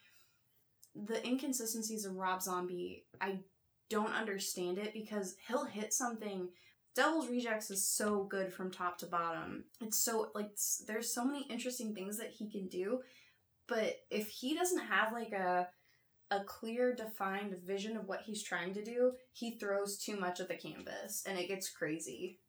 the 0.95 1.25
inconsistencies 1.25 2.05
of 2.05 2.15
Rob 2.15 2.41
Zombie. 2.41 3.05
I 3.19 3.39
don't 3.89 4.13
understand 4.13 4.77
it 4.77 4.93
because 4.93 5.35
he'll 5.47 5.65
hit 5.65 5.93
something. 5.93 6.49
Devil's 6.95 7.27
Rejects 7.29 7.71
is 7.71 7.87
so 7.87 8.23
good 8.23 8.53
from 8.53 8.69
top 8.71 8.97
to 8.99 9.07
bottom. 9.07 9.65
It's 9.81 9.97
so 9.97 10.31
like 10.35 10.51
there's 10.87 11.13
so 11.13 11.25
many 11.25 11.45
interesting 11.49 11.93
things 11.93 12.17
that 12.17 12.29
he 12.29 12.49
can 12.49 12.67
do, 12.67 13.01
but 13.67 13.95
if 14.11 14.27
he 14.27 14.53
doesn't 14.55 14.85
have 14.85 15.11
like 15.11 15.31
a 15.31 15.67
a 16.31 16.43
clear 16.43 16.95
defined 16.95 17.55
vision 17.65 17.95
of 17.95 18.07
what 18.07 18.21
he's 18.21 18.41
trying 18.43 18.73
to 18.73 18.83
do, 18.83 19.11
he 19.33 19.57
throws 19.59 19.97
too 19.97 20.19
much 20.19 20.39
at 20.39 20.47
the 20.47 20.55
canvas 20.55 21.23
and 21.27 21.37
it 21.37 21.47
gets 21.47 21.69
crazy. 21.69 22.39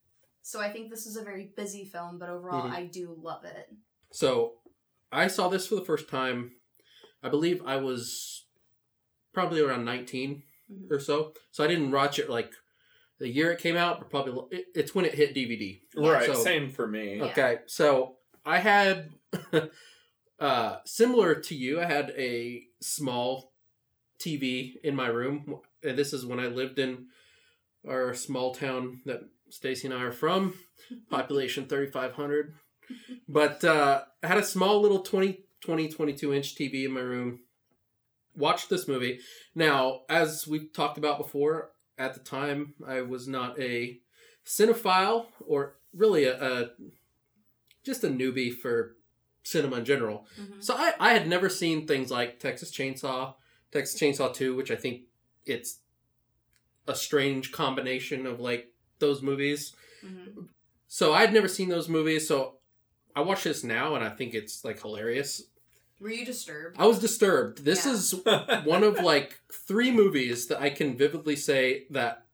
So 0.42 0.60
I 0.60 0.70
think 0.72 0.90
this 0.90 1.06
is 1.06 1.16
a 1.16 1.24
very 1.24 1.52
busy 1.56 1.84
film, 1.84 2.18
but 2.18 2.30
overall 2.30 2.68
Mhm. 2.68 2.72
I 2.72 2.86
do 2.86 3.14
love 3.14 3.44
it. 3.44 3.70
So 4.12 4.60
I 5.12 5.26
saw 5.26 5.48
this 5.48 5.66
for 5.66 5.74
the 5.74 5.84
first 5.84 6.08
time. 6.08 6.56
I 7.24 7.28
believe 7.28 7.60
I 7.66 7.76
was 7.76 8.44
probably 9.32 9.60
around 9.60 9.84
19 9.84 10.42
Mhm. 10.70 10.90
or 10.90 11.00
so. 11.00 11.34
So 11.50 11.64
I 11.64 11.66
didn't 11.66 11.90
watch 11.90 12.18
it 12.18 12.30
like 12.30 12.52
the 13.18 13.28
year 13.28 13.50
it 13.52 13.60
came 13.60 13.76
out, 13.76 13.98
but 13.98 14.10
probably 14.10 14.58
it, 14.58 14.66
it's 14.74 14.94
when 14.94 15.04
it 15.04 15.14
hit 15.14 15.34
DVD. 15.34 15.80
Right, 15.96 16.26
So- 16.26 16.34
same 16.34 16.70
for 16.70 16.86
me. 16.86 17.16
Yeah. 17.16 17.24
Okay, 17.26 17.58
so 17.66 18.18
I 18.44 18.58
had 18.58 19.10
uh 20.38 20.76
similar 20.84 21.34
to 21.34 21.54
you. 21.54 21.80
I 21.80 21.86
had 21.86 22.10
a 22.16 22.64
small 22.80 23.52
TV 24.18 24.76
in 24.82 24.94
my 24.94 25.06
room. 25.08 25.60
And 25.82 25.98
this 25.98 26.12
is 26.12 26.24
when 26.26 26.40
I 26.40 26.46
lived 26.46 26.78
in 26.78 27.06
our 27.86 28.14
small 28.14 28.54
town 28.54 29.02
that 29.04 29.20
Stacy 29.50 29.86
and 29.86 29.94
I 29.94 30.02
are 30.02 30.12
from, 30.12 30.54
population 31.10 31.66
3500. 31.66 32.54
But 33.28 33.64
uh 33.64 34.04
I 34.22 34.26
had 34.26 34.38
a 34.38 34.44
small 34.44 34.80
little 34.82 35.00
20 35.02 35.43
20 35.64 35.88
22 35.88 36.34
inch 36.34 36.54
TV 36.54 36.84
in 36.84 36.92
my 36.92 37.00
room. 37.00 37.40
Watched 38.36 38.68
this 38.68 38.86
movie. 38.88 39.20
Now, 39.54 40.02
as 40.08 40.46
we 40.46 40.66
talked 40.68 40.98
about 40.98 41.18
before, 41.18 41.70
at 41.96 42.14
the 42.14 42.20
time 42.20 42.74
I 42.86 43.00
was 43.02 43.26
not 43.28 43.58
a 43.60 44.00
cinephile 44.44 45.26
or 45.46 45.76
really 45.94 46.24
a, 46.24 46.42
a 46.42 46.70
just 47.84 48.04
a 48.04 48.08
newbie 48.08 48.52
for 48.52 48.96
cinema 49.44 49.76
in 49.76 49.84
general. 49.84 50.26
Mhm. 50.40 50.62
So 50.62 50.74
I, 50.74 50.92
I 50.98 51.12
had 51.12 51.28
never 51.28 51.48
seen 51.48 51.86
things 51.86 52.10
like 52.10 52.40
Texas 52.40 52.70
Chainsaw, 52.70 53.34
Texas 53.72 54.00
Chainsaw 54.00 54.34
2, 54.34 54.56
which 54.56 54.70
I 54.70 54.76
think 54.76 55.02
it's 55.46 55.78
a 56.88 56.94
strange 56.94 57.52
combination 57.52 58.26
of 58.26 58.40
like 58.40 58.72
those 58.98 59.22
movies. 59.22 59.74
Mhm. 60.04 60.48
So 60.88 61.12
I 61.14 61.20
had 61.20 61.32
never 61.32 61.48
seen 61.48 61.68
those 61.68 61.88
movies, 61.88 62.26
so 62.28 62.58
I 63.16 63.20
watch 63.20 63.44
this 63.44 63.62
now 63.64 63.94
and 63.94 64.04
I 64.04 64.10
think 64.10 64.34
it's 64.34 64.64
like 64.64 64.80
hilarious. 64.82 65.42
Were 66.00 66.10
you 66.10 66.24
disturbed? 66.24 66.76
I 66.78 66.86
was 66.86 66.98
disturbed. 66.98 67.64
This 67.64 67.86
Yeah. 67.86 67.92
is 67.92 68.14
one 68.64 68.82
of 68.84 68.98
like 69.00 69.40
three 69.52 69.90
movies 69.90 70.46
that 70.48 70.60
I 70.60 70.70
can 70.70 70.96
vividly 70.96 71.36
say 71.36 71.86
that 71.90 72.26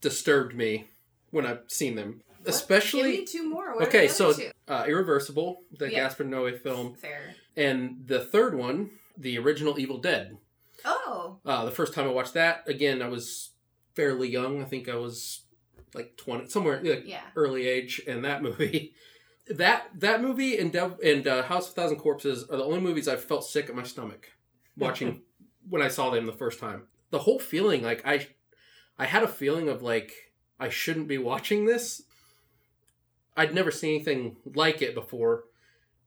disturbed 0.00 0.54
me 0.54 0.88
when 1.30 1.46
I've 1.46 1.62
seen 1.68 1.94
them. 1.96 2.22
What? 2.26 2.48
Especially 2.54 3.10
Give 3.12 3.20
me 3.20 3.26
two 3.26 3.48
more. 3.50 3.74
What 3.74 3.88
Okay, 3.88 4.08
so 4.08 4.32
two? 4.32 4.50
uh, 4.68 4.84
Irreversible, 4.86 5.62
the 5.78 5.90
Yeah. 5.90 6.00
Gaspar 6.08 6.24
Noé 6.24 6.60
film, 6.60 6.94
fair. 6.94 7.34
and 7.56 8.02
the 8.06 8.20
third 8.24 8.54
one, 8.54 8.90
the 9.16 9.38
original 9.38 9.78
Evil 9.78 9.98
Dead. 9.98 10.38
Oh, 10.84 11.38
Uh, 11.44 11.64
the 11.64 11.70
first 11.72 11.92
time 11.94 12.06
I 12.06 12.12
watched 12.12 12.34
that, 12.34 12.62
again, 12.68 13.02
I 13.02 13.08
was 13.08 13.50
fairly 13.94 14.28
young. 14.28 14.62
I 14.62 14.64
think 14.64 14.88
I 14.88 14.94
was 14.94 15.42
like 15.94 16.16
twenty, 16.16 16.48
somewhere 16.48 16.80
like 16.82 17.02
yeah. 17.06 17.22
early 17.34 17.66
age, 17.66 18.00
and 18.06 18.24
that 18.24 18.42
movie, 18.48 18.94
that 19.50 19.88
that 19.94 20.20
movie 20.22 20.58
and 20.58 20.72
Dev- 20.72 21.00
and 21.02 21.26
uh, 21.26 21.42
House 21.42 21.68
of 21.68 21.74
Thousand 21.74 21.96
Corpses 21.96 22.44
are 22.44 22.56
the 22.56 22.64
only 22.64 22.80
movies 22.80 23.08
I 23.08 23.16
felt 23.16 23.44
sick 23.44 23.68
at 23.68 23.74
my 23.74 23.82
stomach 23.82 24.30
watching 24.76 25.22
when 25.68 25.82
I 25.82 25.88
saw 25.88 26.10
them 26.10 26.26
the 26.26 26.32
first 26.32 26.60
time. 26.60 26.84
The 27.10 27.20
whole 27.20 27.38
feeling, 27.38 27.82
like 27.82 28.06
I, 28.06 28.28
I 28.98 29.06
had 29.06 29.22
a 29.22 29.28
feeling 29.28 29.68
of 29.68 29.82
like 29.82 30.12
I 30.60 30.68
shouldn't 30.68 31.08
be 31.08 31.18
watching 31.18 31.64
this. 31.64 32.02
I'd 33.36 33.54
never 33.54 33.70
seen 33.70 33.94
anything 33.94 34.36
like 34.54 34.82
it 34.82 34.94
before, 34.94 35.44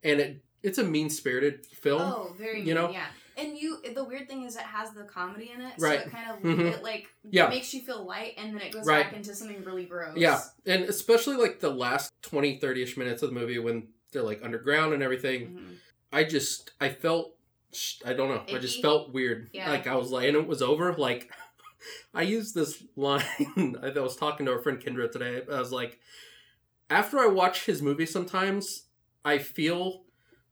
and 0.03 0.19
it 0.19 0.43
it's 0.63 0.77
a 0.77 0.83
mean 0.83 1.09
spirited 1.09 1.65
film. 1.65 2.01
Oh, 2.01 2.35
very. 2.37 2.59
you 2.59 2.65
mean, 2.65 2.75
know? 2.75 2.91
yeah. 2.91 3.07
And 3.37 3.57
you, 3.57 3.81
the 3.93 4.03
weird 4.03 4.27
thing 4.27 4.43
is, 4.43 4.55
it 4.55 4.61
has 4.61 4.91
the 4.91 5.03
comedy 5.03 5.51
in 5.53 5.61
it, 5.61 5.73
Right. 5.79 6.01
so 6.01 6.05
it 6.07 6.11
kind 6.11 6.29
of 6.31 6.39
Mhm. 6.43 6.71
it 6.73 6.83
like 6.83 7.07
Yeah. 7.29 7.49
makes 7.49 7.73
you 7.73 7.81
feel 7.81 8.03
light, 8.05 8.33
and 8.37 8.53
then 8.53 8.61
it 8.61 8.73
goes 8.73 8.85
Right. 8.85 9.03
back 9.05 9.13
into 9.13 9.33
something 9.33 9.63
really 9.63 9.85
gross. 9.85 10.17
Yeah, 10.17 10.41
and 10.65 10.83
especially 10.83 11.35
like 11.37 11.59
the 11.59 11.69
last 11.71 12.11
20, 12.21 12.57
30 12.59 12.81
ish 12.83 12.97
minutes 12.97 13.21
of 13.23 13.29
the 13.33 13.39
movie 13.39 13.59
when 13.59 13.87
they're 14.11 14.21
like 14.23 14.43
underground 14.43 14.93
and 14.93 15.01
everything. 15.01 15.57
Mhm. 15.57 15.75
I 16.11 16.23
just, 16.25 16.71
I 16.81 16.89
felt, 16.89 17.37
I 18.05 18.13
don't 18.13 18.29
know, 18.29 18.53
I 18.53 18.59
just 18.59 18.81
felt 18.81 19.13
weird. 19.13 19.49
Yeah. 19.53 19.69
Like 19.69 19.87
I 19.87 19.95
was 19.95 20.11
like, 20.11 20.27
and 20.27 20.35
it 20.35 20.47
was 20.47 20.61
over. 20.61 20.93
Like, 20.93 21.31
I 22.13 22.23
used 22.23 22.53
this 22.53 22.83
line. 22.95 23.23
I 23.81 23.97
was 23.99 24.15
talking 24.17 24.45
to 24.45 24.51
our 24.51 24.59
friend 24.59 24.79
Kendra 24.79 25.09
today. 25.11 25.41
I 25.51 25.59
was 25.59 25.71
like, 25.71 25.99
after 26.89 27.17
I 27.19 27.27
watch 27.27 27.65
his 27.65 27.81
movie, 27.81 28.05
sometimes 28.05 28.87
I 29.23 29.37
feel 29.37 30.03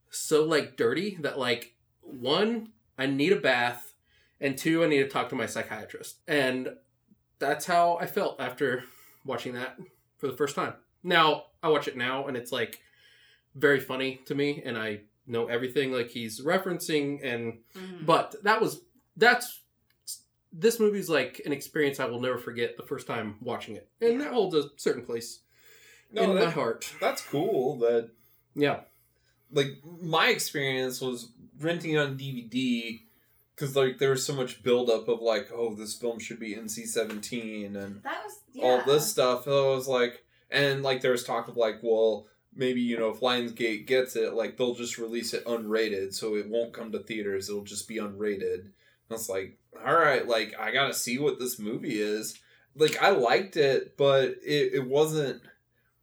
so 0.08 0.44
like 0.44 0.76
dirty 0.76 1.16
that 1.20 1.38
like 1.38 1.74
one, 2.12 2.70
I 2.98 3.06
need 3.06 3.32
a 3.32 3.40
bath, 3.40 3.94
and 4.40 4.56
two, 4.56 4.82
I 4.84 4.86
need 4.88 4.98
to 5.02 5.08
talk 5.08 5.28
to 5.30 5.34
my 5.34 5.46
psychiatrist. 5.46 6.16
And 6.28 6.76
that's 7.38 7.66
how 7.66 7.96
I 8.00 8.06
felt 8.06 8.40
after 8.40 8.84
watching 9.24 9.54
that 9.54 9.78
for 10.18 10.26
the 10.26 10.36
first 10.36 10.54
time. 10.54 10.74
Now 11.02 11.44
I 11.62 11.68
watch 11.68 11.88
it 11.88 11.96
now, 11.96 12.26
and 12.26 12.36
it's 12.36 12.52
like 12.52 12.80
very 13.54 13.80
funny 13.80 14.20
to 14.26 14.34
me, 14.34 14.62
and 14.64 14.76
I 14.78 15.00
know 15.26 15.46
everything 15.46 15.92
like 15.92 16.08
he's 16.10 16.40
referencing, 16.40 17.20
and 17.24 17.60
Mhm. 17.74 18.04
but 18.06 18.34
that 18.42 18.60
was 18.60 18.82
that's 19.16 19.60
this 20.52 20.80
movie's 20.80 21.08
like 21.08 21.40
an 21.46 21.52
experience 21.52 22.00
I 22.00 22.06
will 22.06 22.20
never 22.20 22.38
forget 22.38 22.76
the 22.76 22.82
first 22.82 23.06
time 23.06 23.36
watching 23.40 23.76
it, 23.76 23.88
and 24.00 24.14
Yeah. 24.14 24.18
that 24.24 24.32
holds 24.32 24.54
a 24.54 24.70
certain 24.76 25.04
place 25.04 25.40
No, 26.12 26.22
in 26.22 26.38
my 26.38 26.50
heart. 26.50 26.92
that's 27.00 27.22
cool. 27.22 27.78
That 27.78 28.10
Yeah, 28.54 28.80
like 29.52 29.78
my 30.00 30.28
experience 30.28 31.00
was 31.00 31.32
renting 31.60 31.98
on 31.98 32.18
DVD 32.18 33.00
because 33.54 33.76
like 33.76 33.98
there 33.98 34.10
was 34.10 34.24
so 34.24 34.34
much 34.34 34.62
buildup 34.62 35.08
of 35.08 35.20
like, 35.20 35.50
oh, 35.54 35.74
this 35.74 35.94
film 35.94 36.18
should 36.18 36.40
be 36.40 36.54
NC 36.54 36.86
seventeen 36.86 37.76
and 37.76 38.02
was 38.02 38.40
yeah. 38.52 38.64
all 38.64 38.82
this 38.84 39.10
stuff. 39.10 39.46
And 39.46 39.54
I 39.54 39.66
was 39.68 39.88
like, 39.88 40.24
and 40.50 40.82
like 40.82 41.00
there 41.00 41.12
was 41.12 41.24
talk 41.24 41.48
of 41.48 41.56
like, 41.56 41.80
well, 41.82 42.26
maybe 42.54 42.80
you 42.80 42.98
know 42.98 43.10
if 43.10 43.20
Lionsgate 43.20 43.86
gets 43.86 44.16
it, 44.16 44.34
like 44.34 44.56
they'll 44.56 44.74
just 44.74 44.98
release 44.98 45.34
it 45.34 45.44
unrated, 45.44 46.14
so 46.14 46.36
it 46.36 46.48
won't 46.48 46.72
come 46.72 46.92
to 46.92 47.00
theaters. 47.00 47.48
It'll 47.48 47.62
just 47.62 47.88
be 47.88 47.96
unrated. 47.96 48.60
And 48.60 48.72
it's 49.10 49.28
like, 49.28 49.58
all 49.84 49.94
right, 49.94 50.26
like 50.26 50.54
I 50.58 50.72
gotta 50.72 50.94
see 50.94 51.18
what 51.18 51.38
this 51.38 51.58
movie 51.58 52.00
is. 52.00 52.38
Like 52.76 53.02
I 53.02 53.10
liked 53.10 53.56
it, 53.56 53.96
but 53.96 54.36
it, 54.44 54.74
it 54.74 54.86
wasn't 54.86 55.42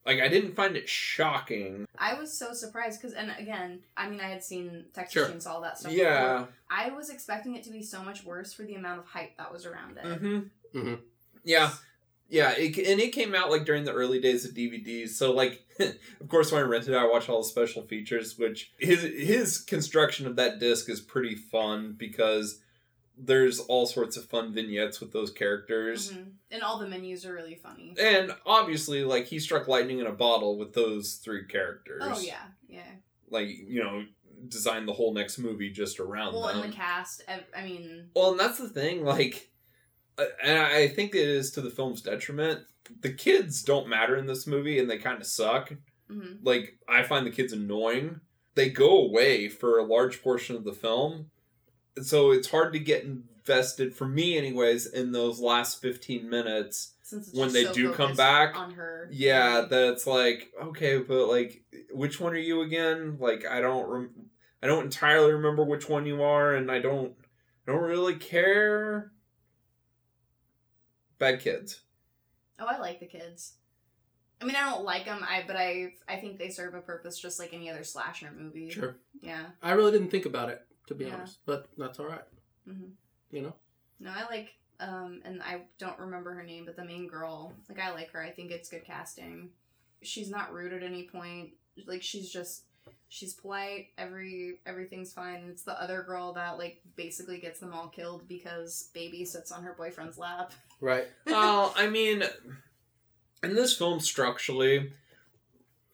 like 0.08 0.20
I 0.22 0.28
didn't 0.30 0.56
find 0.56 0.76
it 0.76 0.90
shocking. 0.90 1.86
I 2.00 2.14
was 2.16 2.36
so 2.36 2.54
surprised 2.54 3.00
because, 3.02 3.14
and 3.14 3.32
again, 3.38 3.82
I 3.96 4.10
mean, 4.10 4.20
I 4.22 4.30
had 4.30 4.44
seen 4.44 4.86
Texas 4.94 5.14
Sure. 5.14 5.28
Chainsaw, 5.28 5.48
all 5.52 5.62
that 5.62 5.78
stuff. 5.78 5.92
Yeah. 5.92 6.34
before. 6.40 6.50
I 6.72 6.90
was 6.90 7.10
expecting 7.10 7.56
it 7.56 7.64
to 7.66 7.72
be 7.72 7.84
so 7.84 8.02
much 8.02 8.24
worse 8.24 8.54
for 8.54 8.64
the 8.64 8.76
amount 8.76 9.00
of 9.00 9.06
hype 9.06 9.38
that 9.38 9.52
was 9.52 9.66
around 9.66 9.98
it. 9.98 10.04
Mm-hmm. 10.06 10.78
Mhm. 10.80 11.00
Yeah. 11.44 11.72
Yeah, 12.30 12.52
it, 12.58 12.78
and 12.78 13.00
it 13.00 13.14
came 13.14 13.34
out 13.34 13.50
like 13.50 13.64
during 13.66 13.86
the 13.86 13.94
early 13.94 14.20
days 14.20 14.44
of 14.44 14.52
DVDs. 14.54 15.10
So 15.12 15.32
like, 15.32 15.66
of 15.80 16.28
course, 16.28 16.52
when 16.52 16.62
I 16.62 16.66
rented 16.66 16.94
it, 16.94 16.98
I 16.98 17.06
watched 17.08 17.30
all 17.30 17.42
the 17.42 17.48
special 17.48 17.84
features. 17.84 18.38
Which 18.38 18.74
his 18.80 19.02
his 19.02 19.60
construction 19.60 20.28
of 20.28 20.36
that 20.36 20.60
disc 20.60 20.90
is 20.90 21.00
pretty 21.00 21.36
fun 21.36 21.96
because 21.98 22.60
there's 23.18 23.60
all 23.60 23.86
sorts 23.88 24.16
of 24.18 24.26
fun 24.26 24.54
vignettes 24.54 25.00
with 25.00 25.12
those 25.12 25.32
characters, 25.32 26.12
Mhm. 26.12 26.32
And 26.52 26.62
all 26.64 26.78
the 26.80 26.88
menus 26.88 27.26
are 27.26 27.34
really 27.34 27.56
funny. 27.56 27.96
and 28.00 28.32
obviously, 28.46 29.04
like 29.04 29.26
he 29.28 29.40
struck 29.40 29.68
lightning 29.68 30.00
in 30.00 30.06
a 30.08 30.12
bottle 30.12 30.58
with 30.58 30.74
those 30.74 31.16
three 31.16 31.46
characters. 31.46 32.04
Oh 32.06 32.20
yeah, 32.20 32.46
yeah. 32.68 32.92
like 33.30 33.50
you 33.50 33.84
know, 33.84 34.06
designed 34.48 34.88
the 34.88 34.94
whole 34.94 35.14
next 35.14 35.38
movie 35.40 35.70
just 35.72 36.00
around 36.00 36.34
Well, 36.34 36.48
them. 36.48 36.62
and 36.62 36.72
the 36.72 36.76
cast. 36.76 37.24
I 37.28 37.64
mean, 37.64 38.10
Well, 38.16 38.32
and 38.32 38.40
that's 38.40 38.60
the 38.60 38.70
thing, 38.70 39.04
like, 39.04 39.50
and 40.44 40.60
I 40.60 40.88
think 40.88 41.14
it 41.16 41.28
is 41.28 41.52
to 41.52 41.62
the 41.62 41.70
film's 41.72 42.02
detriment. 42.02 42.66
The 43.02 43.12
kids 43.14 43.64
don't 43.64 43.90
matter 43.90 44.16
in 44.16 44.28
this 44.28 44.48
movie, 44.48 44.80
and 44.80 44.90
they 44.90 44.98
kind 44.98 45.20
of 45.20 45.28
suck. 45.28 45.74
mhm. 46.10 46.38
Like, 46.42 46.78
I 46.88 47.04
find 47.04 47.26
the 47.28 47.32
kids 47.32 47.52
annoying. 47.52 48.22
They 48.56 48.70
go 48.70 48.98
away 49.02 49.50
for 49.50 49.78
a 49.78 49.84
large 49.84 50.22
portion 50.24 50.56
of 50.56 50.64
the 50.64 50.72
film, 50.74 51.30
so 52.04 52.32
it's 52.32 52.50
hard 52.50 52.74
to 52.74 52.80
get 52.80 53.04
invested 53.04 53.96
for 53.96 54.08
me, 54.08 54.38
anyways, 54.38 54.86
in 54.88 55.12
those 55.12 55.40
last 55.40 55.82
fifteen 55.82 56.30
minutes. 56.30 56.94
since 57.04 57.34
When 57.34 57.54
they 57.54 57.66
so 57.66 57.74
do 57.74 57.94
come 57.94 58.16
back, 58.16 58.56
on 58.56 58.72
her. 58.72 59.10
Yeah, 59.12 59.62
that 59.62 59.94
it's 59.94 60.06
like 60.08 60.52
okay, 60.62 60.98
but 61.00 61.28
like, 61.28 61.64
which 61.92 62.20
one 62.20 62.34
are 62.34 62.38
you 62.38 62.62
again? 62.62 63.18
Like, 63.20 63.46
I 63.46 63.62
don't, 63.62 63.88
rem- 63.88 64.30
I 64.62 64.68
don't 64.68 64.86
entirely 64.86 65.32
remember 65.34 65.64
which 65.64 65.88
one 65.88 66.06
you 66.06 66.22
are, 66.24 66.56
and 66.56 66.70
I 66.72 66.80
don't, 66.80 67.14
I 67.68 67.72
don't 67.72 67.82
really 67.84 68.16
care. 68.16 69.12
Bad 71.20 71.40
kids. 71.40 71.82
Oh, 72.60 72.66
I 72.68 72.78
like 72.78 73.00
the 73.00 73.06
kids. 73.08 73.54
I 74.40 74.46
mean, 74.46 74.56
I 74.56 74.70
don't 74.70 74.84
like 74.84 75.06
them. 75.06 75.26
I 75.28 75.44
but 75.48 75.56
I 75.56 75.94
I 76.08 76.18
think 76.18 76.38
they 76.38 76.50
serve 76.50 76.76
a 76.76 76.82
purpose 76.82 77.18
just 77.20 77.40
like 77.40 77.54
any 77.54 77.72
other 77.72 77.84
slasher 77.84 78.32
movie. 78.38 78.70
sure. 78.70 78.98
Yeah. 79.22 79.46
I 79.64 79.72
really 79.72 79.92
didn't 79.92 80.12
think 80.12 80.26
about 80.28 80.50
it 80.50 80.62
to 80.88 80.96
be 80.96 81.06
Yeah. 81.06 81.16
honest, 81.16 81.40
but 81.46 81.68
that's 81.78 82.00
all 82.00 82.08
right. 82.08 82.24
hmm 82.66 82.90
You 83.32 83.42
know, 83.44 83.56
No, 84.00 84.12
I 84.12 84.26
like 84.30 84.54
um, 84.80 85.22
and 85.26 85.42
I 85.42 85.62
don't 85.80 85.98
remember 85.98 86.34
her 86.34 86.44
name, 86.44 86.66
but 86.66 86.76
the 86.76 86.86
main 86.86 87.08
girl, 87.08 87.54
like 87.68 87.80
I 87.80 87.92
like 87.92 88.12
her. 88.12 88.22
I 88.22 88.30
think 88.30 88.52
it's 88.52 88.70
good 88.70 88.86
casting. 88.86 89.50
She's 90.04 90.30
not 90.30 90.54
rude 90.54 90.72
at 90.74 90.84
any 90.84 91.04
point. 91.08 91.52
Like 91.88 92.04
she's 92.04 92.30
just 92.30 92.64
she's 93.10 93.34
polite. 93.34 93.88
Every 93.98 94.60
everything's 94.68 95.14
fine. 95.14 95.48
It's 95.50 95.64
the 95.64 95.82
other 95.82 96.04
girl 96.04 96.34
that 96.34 96.60
like 96.60 96.82
basically 96.96 97.40
gets 97.40 97.60
them 97.60 97.74
all 97.74 97.88
killed 97.88 98.28
because 98.28 98.90
baby 98.94 99.26
sits 99.26 99.52
on 99.52 99.64
her 99.64 99.74
boyfriend's 99.74 100.18
lap. 100.20 100.54
right? 100.80 101.08
well, 101.26 101.74
I 101.76 101.88
mean, 101.88 102.24
in 103.44 103.56
this 103.56 103.76
film, 103.76 104.00
structurally, 104.00 104.92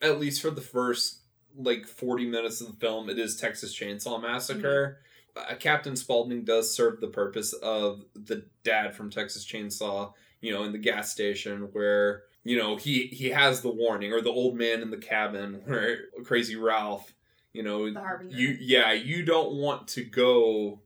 at 0.02 0.20
least 0.20 0.42
for 0.42 0.52
the 0.52 0.62
first 0.62 1.20
like 1.58 1.86
forty 1.88 2.26
minutes 2.26 2.62
of 2.62 2.68
the 2.68 2.74
film, 2.74 3.10
it 3.10 3.20
is 3.20 3.36
Texas 3.36 3.78
Chainsaw 3.78 4.22
Massacre. 4.22 5.00
Uh, 5.36 5.56
Captain 5.60 5.96
Spaulding 5.96 6.44
does 6.44 6.74
serve 6.76 7.00
the 7.02 7.08
purpose 7.08 7.54
of 7.54 8.06
the 8.14 8.46
dad 8.64 8.96
from 8.96 9.10
Texas 9.10 9.46
Chainsaw, 9.46 10.14
you 10.42 10.54
know, 10.54 10.64
in 10.64 10.72
the 10.72 10.78
gas 10.78 11.12
station 11.12 11.70
where 11.74 12.24
you 12.44 12.58
know 12.58 12.76
he 12.76 13.08
he 13.08 13.30
has 13.30 13.62
the 13.62 13.72
warning, 13.72 14.14
or 14.14 14.22
the 14.22 14.30
old 14.30 14.56
man 14.56 14.82
in 14.82 14.92
the 14.92 14.98
cabin 14.98 15.62
where 15.66 15.98
Crazy 16.24 16.56
Ralph, 16.56 17.14
you 17.52 17.64
know, 17.64 17.86
you 18.30 18.58
yeah, 18.60 18.92
you 18.94 19.24
don't 19.26 19.54
want 19.56 19.88
to 19.90 20.04
go. 20.04 20.80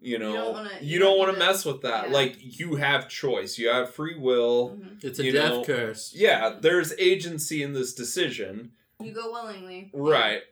You 0.00 0.18
know, 0.18 0.28
you 0.32 0.34
don't 0.36 0.44
don't, 0.44 0.52
wanna- 0.52 0.70
you 0.82 0.86
you 0.92 0.98
don't 0.98 1.08
don't 1.12 1.18
want 1.18 1.28
need 1.30 1.34
to 1.36 1.40
to- 1.46 1.46
mess 1.52 1.64
with 1.64 1.80
that. 1.82 2.08
yeah. 2.08 2.12
Like 2.14 2.36
you 2.60 2.74
have 2.74 3.08
choice, 3.08 3.56
you 3.56 3.68
have 3.70 3.94
free 3.94 4.18
will. 4.18 4.76
Mhm. 4.78 5.02
It's 5.02 5.18
a 5.18 5.24
You 5.24 5.32
death 5.32 5.50
know, 5.50 5.64
curse. 5.64 6.12
Yeah, 6.14 6.58
there's 6.60 6.92
agency 6.98 7.62
in 7.62 7.72
this 7.72 7.94
decision, 7.94 8.72
You 9.00 9.12
go 9.12 9.30
willingly. 9.32 9.90
right? 9.92 10.42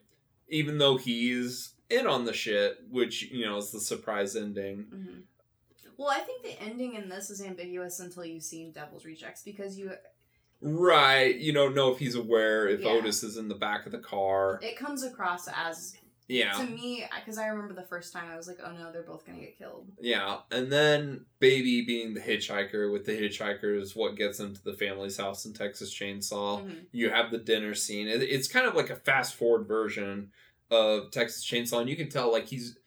Even 0.49 0.79
though 0.79 0.97
he's 0.97 1.73
in 1.89 2.07
on 2.07 2.25
the 2.25 2.33
shit, 2.33 2.79
which 2.91 3.23
you 3.31 3.45
know 3.47 3.57
is 3.59 3.71
the 3.71 3.81
surprise 3.81 4.37
ending. 4.37 4.87
hmm 4.91 5.21
Well, 5.97 6.11
I 6.11 6.19
think 6.21 6.43
the 6.43 6.61
ending 6.63 6.95
in 6.95 7.09
this 7.09 7.31
is 7.31 7.41
ambiguous 7.43 8.01
until 8.01 8.25
you've 8.25 8.43
seen 8.43 8.73
Devil's 8.73 9.05
Rejects 9.05 9.43
because 9.43 9.79
you 9.79 9.93
Right, 10.65 11.35
you 11.35 11.53
don't 11.53 11.75
know 11.75 11.91
if 11.93 11.99
he's 11.99 12.15
aware 12.15 12.69
if 12.69 12.81
Yeah. 12.81 12.91
Otis 12.91 13.25
is 13.25 13.37
in 13.37 13.49
the 13.49 13.55
back 13.57 13.85
of 13.87 13.93
the 13.93 13.99
car. 13.99 14.61
it 14.63 14.77
comes 14.77 15.03
across 15.03 15.49
as 15.49 15.97
Yeah, 16.33 16.53
to 16.53 16.65
me 16.65 17.05
because 17.21 17.39
I 17.39 17.47
remember 17.49 17.75
the 17.75 17.87
first 17.87 18.13
time 18.13 18.31
I 18.33 18.37
was 18.37 18.49
like, 18.49 18.59
oh 18.65 18.73
no, 18.73 18.91
they're 18.93 19.03
both 19.03 19.27
gonna 19.27 19.41
get 19.41 19.59
killed. 19.59 19.87
yeah, 20.01 20.39
and 20.51 20.71
then 20.73 21.27
Baby 21.41 21.85
being 21.85 22.15
the 22.15 22.21
hitchhiker 22.21 22.91
with 22.93 23.05
the 23.05 23.13
hitchhiker 23.13 23.79
is 23.81 23.95
what 23.97 24.17
gets 24.17 24.39
him 24.41 24.55
to 24.55 24.65
the 24.65 24.73
family's 24.75 25.17
house 25.19 25.45
in 25.45 25.53
Texas 25.53 25.93
Chainsaw. 25.95 26.65
Mhm. 26.65 26.87
you 26.93 27.11
have 27.11 27.31
the 27.31 27.39
dinner 27.39 27.75
scene. 27.75 28.07
It's 28.09 28.49
kind 28.49 28.67
of 28.67 28.75
like 28.75 28.91
a 28.91 28.97
fast 28.97 29.35
forward 29.35 29.67
version 29.67 30.31
of 30.71 31.11
Texas 31.11 31.45
Chainsaw, 31.45 31.81
and 31.81 31.91
you 31.91 31.97
can 31.97 32.09
tell 32.09 32.33
like 32.33 32.47
he's 32.47 32.79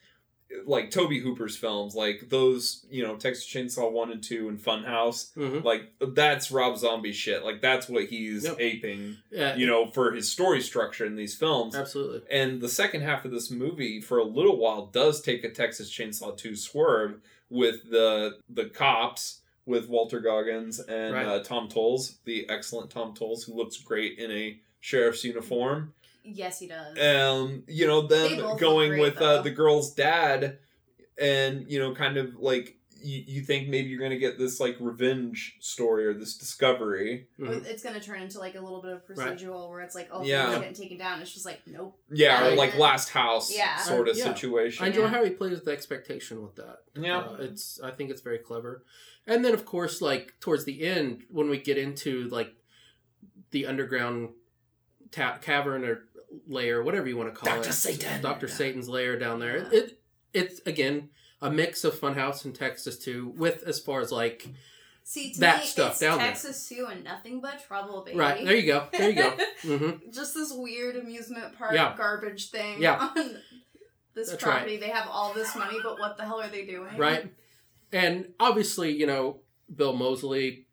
like 0.65 0.91
Tobe 0.91 1.11
Hooper's 1.21 1.55
films, 1.57 1.95
like 1.95 2.29
those 2.29 2.85
you 2.89 3.03
know 3.03 3.15
Texas 3.15 3.45
Chainsaw 3.47 3.91
one 3.91 4.11
and 4.11 4.23
two 4.23 4.49
and 4.49 4.59
Funhouse. 4.59 5.33
hmm 5.33 5.59
Like 5.65 5.91
that's 5.99 6.51
Rob 6.51 6.77
Zombie 6.77 7.11
shit. 7.11 7.43
Like 7.43 7.61
that's 7.61 7.87
what 7.89 8.05
he's 8.05 8.43
Yep. 8.45 8.57
aping, 8.59 9.17
Yeah, 9.31 9.55
you 9.55 9.67
know, 9.67 9.87
for 9.91 10.11
his 10.13 10.31
story 10.31 10.61
structure 10.61 11.05
in 11.05 11.15
these 11.15 11.35
films. 11.35 11.75
absolutely. 11.75 12.21
And 12.31 12.61
the 12.61 12.69
second 12.69 13.01
half 13.01 13.25
of 13.25 13.31
this 13.31 13.49
movie, 13.51 14.01
for 14.01 14.17
a 14.17 14.23
little 14.23 14.57
while, 14.57 14.87
does 14.87 15.21
take 15.21 15.43
a 15.43 15.49
Texas 15.49 15.91
Chainsaw 15.91 16.37
2 16.37 16.55
swerve 16.55 17.19
with 17.49 17.89
the 17.91 18.37
the 18.49 18.65
cops 18.65 19.41
with 19.67 19.89
Walter 19.89 20.19
Goggins 20.19 20.79
and 20.79 21.13
Right. 21.15 21.25
uh, 21.27 21.39
Tom 21.43 21.67
Towles, 21.67 22.17
the 22.25 22.47
excellent 22.49 22.91
Tom 22.91 23.13
Towles, 23.15 23.43
who 23.45 23.53
looks 23.55 23.77
great 23.77 24.19
in 24.19 24.29
a 24.31 24.59
sheriff's 24.79 25.23
uniform. 25.23 25.93
Yes, 26.25 26.59
he 26.59 26.67
does. 26.67 26.97
Um, 26.97 27.63
you 27.67 27.87
know, 27.87 28.01
They 28.07 28.35
them 28.37 28.57
going 28.57 28.89
great, 28.89 29.01
with 29.01 29.17
uh, 29.17 29.41
the 29.41 29.51
girl's 29.51 29.93
dad, 29.93 30.57
and 31.17 31.69
you 31.71 31.79
know, 31.79 31.93
kind 31.93 32.17
of 32.17 32.35
like 32.35 32.77
you, 33.01 33.23
you 33.27 33.41
think 33.41 33.67
maybe 33.69 33.89
you're 33.89 34.01
gonna 34.01 34.17
get 34.17 34.39
this 34.39 34.59
like 34.59 34.75
revenge 34.79 35.57
story 35.59 36.07
or 36.07 36.13
this 36.15 36.35
discovery. 36.37 37.27
Mhm. 37.39 37.63
It's 37.65 37.83
gonna 37.83 37.99
turn 37.99 38.21
into 38.23 38.39
like 38.39 38.55
a 38.55 38.59
little 38.59 38.81
bit 38.81 38.93
of 38.93 39.01
Right. 39.09 39.37
procedural 39.37 39.69
where 39.69 39.81
it's 39.81 39.93
like, 39.93 40.09
oh, 40.11 40.23
Yeah. 40.23 40.49
yeah. 40.53 40.59
getting 40.59 40.73
taken 40.73 40.97
down. 40.97 41.21
It's 41.21 41.31
just 41.31 41.45
like, 41.45 41.61
nope. 41.67 41.95
Yeah, 42.11 42.47
or 42.47 42.55
like 42.55 42.75
Last 42.77 43.09
House 43.09 43.55
Yeah. 43.55 43.77
sort 43.77 44.07
of 44.07 44.17
Yeah. 44.17 44.23
situation. 44.33 44.83
I 44.83 44.87
enjoy 44.87 45.01
Yeah. 45.03 45.07
how 45.09 45.23
he 45.23 45.29
plays 45.29 45.51
with 45.51 45.65
the 45.65 45.71
expectation 45.71 46.41
with 46.41 46.55
that. 46.55 46.79
Yeah. 46.95 47.19
Uh, 47.19 47.37
it's 47.41 47.79
I 47.81 47.91
think 47.91 48.09
it's 48.09 48.21
very 48.21 48.39
clever. 48.39 48.83
And 49.27 49.45
then 49.45 49.53
of 49.53 49.65
course, 49.65 50.01
like 50.01 50.33
towards 50.39 50.63
the 50.65 50.81
end, 50.81 51.25
when 51.29 51.47
we 51.49 51.59
get 51.59 51.77
into 51.77 52.27
like 52.29 52.55
the 53.51 53.67
underground 53.67 54.29
ta- 55.11 55.37
cavern 55.37 55.85
or 55.85 56.07
layer, 56.47 56.83
whatever 56.83 57.07
you 57.07 57.17
want 57.17 57.33
to 57.33 57.35
call 57.39 57.55
Dr. 57.57 57.69
it, 57.69 57.73
Satan. 57.73 58.21
Doctor 58.21 58.47
Satan's 58.47 58.87
lair 58.89 59.17
down 59.17 59.39
there. 59.39 59.59
Yeah. 59.71 59.79
It 59.79 59.99
it's 60.33 60.61
again 60.65 61.09
a 61.41 61.49
mix 61.49 61.83
of 61.83 61.93
Funhouse 61.95 62.45
and 62.45 62.53
Texas 62.55 62.97
too, 62.97 63.33
with 63.37 63.63
as 63.63 63.79
far 63.79 64.01
as 64.01 64.11
like 64.11 64.47
See, 65.07 65.31
to 65.33 65.39
That 65.41 65.59
me, 65.61 65.65
stuff 65.67 65.91
it's 65.91 65.99
down 65.99 66.17
there. 66.17 66.27
Texas 66.27 66.67
too, 66.67 66.87
and 66.89 67.03
nothing 67.03 67.39
but 67.39 67.63
trouble, 67.67 68.03
baby. 68.03 68.17
right 68.17 68.43
there 68.43 68.55
you 68.55 68.65
go, 68.65 68.87
there 68.91 69.09
you 69.09 69.15
go. 69.15 69.37
hmm 69.61 70.09
Just 70.11 70.33
this 70.33 70.51
weird 70.51 70.95
amusement 70.95 71.55
park 71.57 71.73
Yeah. 71.73 71.93
garbage 71.95 72.49
thing 72.49 72.81
Yeah. 72.81 73.11
on 73.15 73.37
this 74.15 74.29
That's 74.31 74.41
property. 74.43 74.77
They 74.77 74.89
have 74.89 75.07
all 75.09 75.33
this 75.33 75.55
money, 75.55 75.77
but 75.83 75.99
what 75.99 76.17
the 76.17 76.23
hell 76.25 76.41
are 76.41 76.47
they 76.47 76.65
doing? 76.65 76.97
Right, 76.97 77.31
and 77.91 78.29
obviously 78.39 78.91
you 78.97 79.05
know 79.05 79.41
Bill 79.73 79.93
Moseley, 79.93 80.65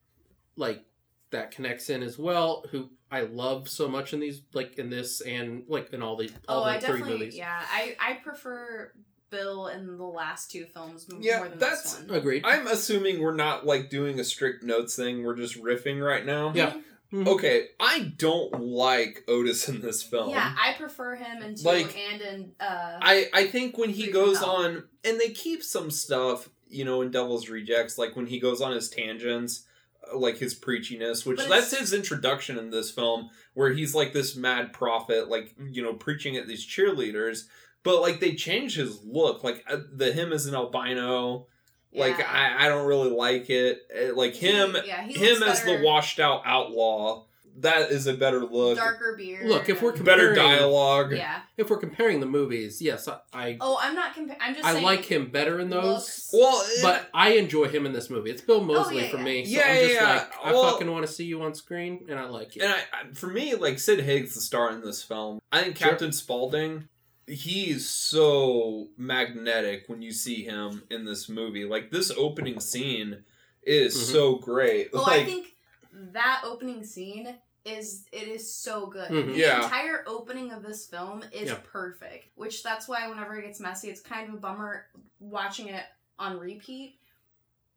like 0.56 0.82
that 1.30 1.50
connects 1.50 1.90
in 1.90 2.02
as 2.02 2.18
well. 2.18 2.64
Who 2.70 2.90
I 3.12 3.20
love 3.22 3.68
so 3.68 3.86
much 3.88 4.12
in 4.14 4.20
these 4.20 4.40
like 4.54 4.78
in 4.78 4.88
this 4.90 5.20
and 5.20 5.64
like 5.68 5.92
in 5.92 6.02
all 6.02 6.16
the 6.16 6.30
all 6.48 6.62
Oh, 6.62 6.64
the 6.64 6.70
I 6.70 6.80
three 6.80 6.98
definitely 7.00 7.18
movies. 7.26 7.36
yeah. 7.36 7.62
I 7.70 7.94
I 8.00 8.14
prefer 8.14 8.92
Bill 9.30 9.68
in 9.68 9.96
the 9.98 10.04
last 10.04 10.50
two 10.50 10.64
films 10.66 11.06
Yeah, 11.20 11.38
more 11.38 11.48
than 11.48 11.58
that's- 11.58 11.94
this 11.96 12.08
one. 12.08 12.18
Agreed. 12.18 12.42
I'm 12.44 12.66
assuming 12.66 13.20
we're 13.20 13.34
not 13.34 13.64
like 13.66 13.90
doing 13.90 14.18
a 14.18 14.24
strict 14.24 14.64
notes 14.64 14.96
thing. 14.96 15.22
We're 15.24 15.36
just 15.36 15.62
riffing 15.62 16.04
right 16.04 16.24
now. 16.26 16.52
Yeah. 16.54 16.74
Mhm. 17.12 17.28
Okay, 17.28 17.66
I 17.78 18.14
don't 18.16 18.58
like 18.58 19.22
Otis 19.28 19.68
in 19.68 19.82
this 19.82 20.02
film. 20.02 20.30
Yeah, 20.30 20.54
I 20.58 20.72
prefer 20.72 21.14
him 21.14 21.42
in 21.42 21.54
two 21.56 21.64
Like, 21.64 21.94
and 21.98 22.22
in 22.22 22.52
uh 22.58 22.98
I 23.02 23.28
I 23.34 23.46
think 23.48 23.76
when 23.76 23.90
he 23.90 24.10
goes 24.10 24.38
from 24.38 24.48
on, 24.48 24.84
and 25.04 25.20
they 25.20 25.28
keep 25.30 25.62
some 25.62 25.90
stuff, 25.90 26.48
you 26.68 26.86
know, 26.86 27.02
in 27.02 27.10
Devil's 27.10 27.50
Rejects, 27.50 27.98
like 27.98 28.16
when 28.16 28.24
he 28.26 28.40
goes 28.40 28.62
on 28.62 28.72
his 28.72 28.88
tangents, 28.88 29.66
like 30.14 30.38
his 30.38 30.54
preachiness, 30.58 31.24
which 31.26 31.40
that's 31.48 31.76
his 31.76 31.92
introduction 31.92 32.58
in 32.58 32.70
this 32.70 32.90
film, 32.90 33.30
where 33.54 33.72
he's 33.72 33.94
like 33.94 34.12
this 34.12 34.36
mad 34.36 34.72
prophet, 34.72 35.28
like 35.28 35.54
you 35.70 35.82
know, 35.82 35.94
preaching 35.94 36.36
at 36.36 36.46
these 36.48 36.66
cheerleaders. 36.66 37.44
But 37.84 38.00
like 38.00 38.20
they 38.20 38.34
change 38.34 38.76
his 38.76 39.02
look, 39.04 39.42
like 39.42 39.64
uh, 39.68 39.78
the 39.92 40.12
him 40.12 40.32
as 40.32 40.46
an 40.46 40.54
albino. 40.54 41.46
Like 41.94 42.18
Yeah. 42.18 42.26
I, 42.58 42.66
I 42.66 42.68
don't 42.68 42.86
really 42.86 43.10
like 43.10 43.50
it. 43.50 43.82
Uh, 43.94 44.14
Like 44.14 44.34
he- 44.34 44.46
him, 44.46 44.76
yeah, 44.86 45.02
he 45.02 45.12
him 45.14 45.42
as 45.42 45.62
the 45.64 45.80
washed 45.82 46.20
out 46.20 46.42
outlaw. 46.46 47.26
That 47.58 47.90
is 47.90 48.06
a 48.06 48.14
better 48.14 48.40
look. 48.40 48.78
darker 48.78 49.14
beard. 49.16 49.46
Look, 49.46 49.68
if 49.68 49.82
we're 49.82 49.92
and- 49.92 50.04
better 50.04 50.28
comparing- 50.28 50.58
dialogue. 50.58 51.12
yeah. 51.12 51.42
If 51.58 51.68
we're 51.70 51.76
comparing 51.78 52.20
the 52.20 52.26
movies, 52.26 52.80
yes, 52.80 53.06
I 53.08 53.18
I, 53.32 53.56
Oh, 53.60 53.78
I'm 53.80 53.94
not 53.94 54.14
comparing. 54.14 54.40
I'm 54.42 54.54
just 54.54 54.66
I 54.66 54.72
saying 54.72 54.84
like 54.84 55.04
him 55.04 55.30
better 55.30 55.60
in 55.60 55.68
those. 55.68 55.84
looks- 55.84 56.30
Well, 56.32 56.64
But 56.82 57.10
I 57.12 57.32
enjoy 57.34 57.68
him 57.68 57.84
in 57.86 57.92
this 57.92 58.08
movie. 58.08 58.30
It's 58.30 58.40
Bill 58.40 58.62
Moseley 58.64 59.00
Oh, 59.00 59.04
yeah, 59.04 59.10
for 59.10 59.16
yeah. 59.18 59.22
me. 59.24 59.44
So 59.44 59.50
Yeah, 59.50 59.66
I'm 59.68 59.76
just 59.76 59.94
yeah, 59.94 60.12
like, 60.14 60.32
I 60.44 60.52
well- 60.52 60.70
fucking 60.72 60.90
want 60.90 61.06
to 61.06 61.12
see 61.12 61.24
you 61.24 61.42
on 61.42 61.54
screen, 61.54 62.06
and 62.08 62.18
I 62.18 62.24
like 62.24 62.56
you. 62.56 62.62
And 62.62 62.72
I, 62.72 62.78
I, 62.78 63.12
for 63.12 63.26
me, 63.28 63.54
like 63.54 63.78
Sid 63.78 64.00
Haig's 64.00 64.34
the 64.34 64.40
star 64.40 64.70
in 64.72 64.80
this 64.80 65.02
film. 65.02 65.40
I 65.52 65.62
think 65.62 65.76
Sure. 65.76 65.88
Captain 65.90 66.12
Spaulding, 66.12 66.88
he's 67.26 67.88
so 67.88 68.88
magnetic 68.96 69.84
when 69.88 70.02
you 70.02 70.12
see 70.12 70.42
him 70.44 70.82
in 70.90 71.04
this 71.04 71.28
movie. 71.28 71.64
Like 71.64 71.90
this 71.90 72.10
opening 72.16 72.60
scene 72.60 73.24
is 73.64 73.94
Mhm. 73.96 74.12
so 74.12 74.34
great. 74.36 74.92
Well, 74.92 75.02
like 75.02 75.22
I 75.22 75.24
think 75.24 75.51
that 75.92 76.42
opening 76.44 76.84
scene 76.84 77.34
is 77.64 78.06
it 78.12 78.26
is 78.26 78.52
so 78.52 78.86
good. 78.86 79.08
Mhm. 79.10 79.34
The 79.34 79.38
Yeah. 79.38 79.62
entire 79.64 80.02
opening 80.06 80.50
of 80.50 80.62
this 80.62 80.86
film 80.86 81.22
is 81.32 81.48
Yeah. 81.48 81.60
perfect. 81.64 82.28
Which 82.34 82.62
that's 82.62 82.88
why 82.88 83.06
whenever 83.08 83.36
it 83.36 83.42
gets 83.46 83.60
messy, 83.60 83.88
it's 83.88 84.00
kind 84.00 84.28
of 84.28 84.34
a 84.34 84.38
bummer 84.38 84.86
watching 85.20 85.68
it 85.68 85.84
on 86.18 86.38
repeat. 86.38 86.98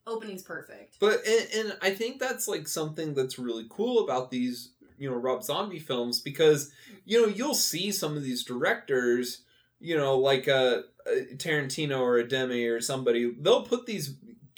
Opening's 0.08 0.44
perfect. 0.44 0.98
But 1.00 1.26
and, 1.26 1.50
and 1.54 1.78
I 1.82 1.92
think 1.92 2.20
that's 2.20 2.48
like 2.48 2.68
something 2.68 3.14
that's 3.14 3.38
really 3.40 3.66
cool 3.70 4.04
about 4.04 4.32
these, 4.32 4.72
you 4.98 5.10
know, 5.10 5.16
Rob 5.18 5.44
Zombie 5.44 5.80
films 5.80 6.20
because 6.22 6.72
you 7.06 7.22
know 7.22 7.28
you'll 7.28 7.54
see 7.56 7.92
some 7.92 8.16
of 8.18 8.24
these 8.24 8.44
directors, 8.44 9.42
you 9.80 9.96
know, 9.98 10.18
like 10.18 10.48
a, 10.48 10.86
a 11.08 11.36
Tarantino 11.36 12.00
or 12.00 12.18
a 12.18 12.28
Demme 12.28 12.68
or 12.72 12.82
somebody, 12.82 13.32
they'll 13.40 13.64
put 13.64 13.86
these 13.86 14.16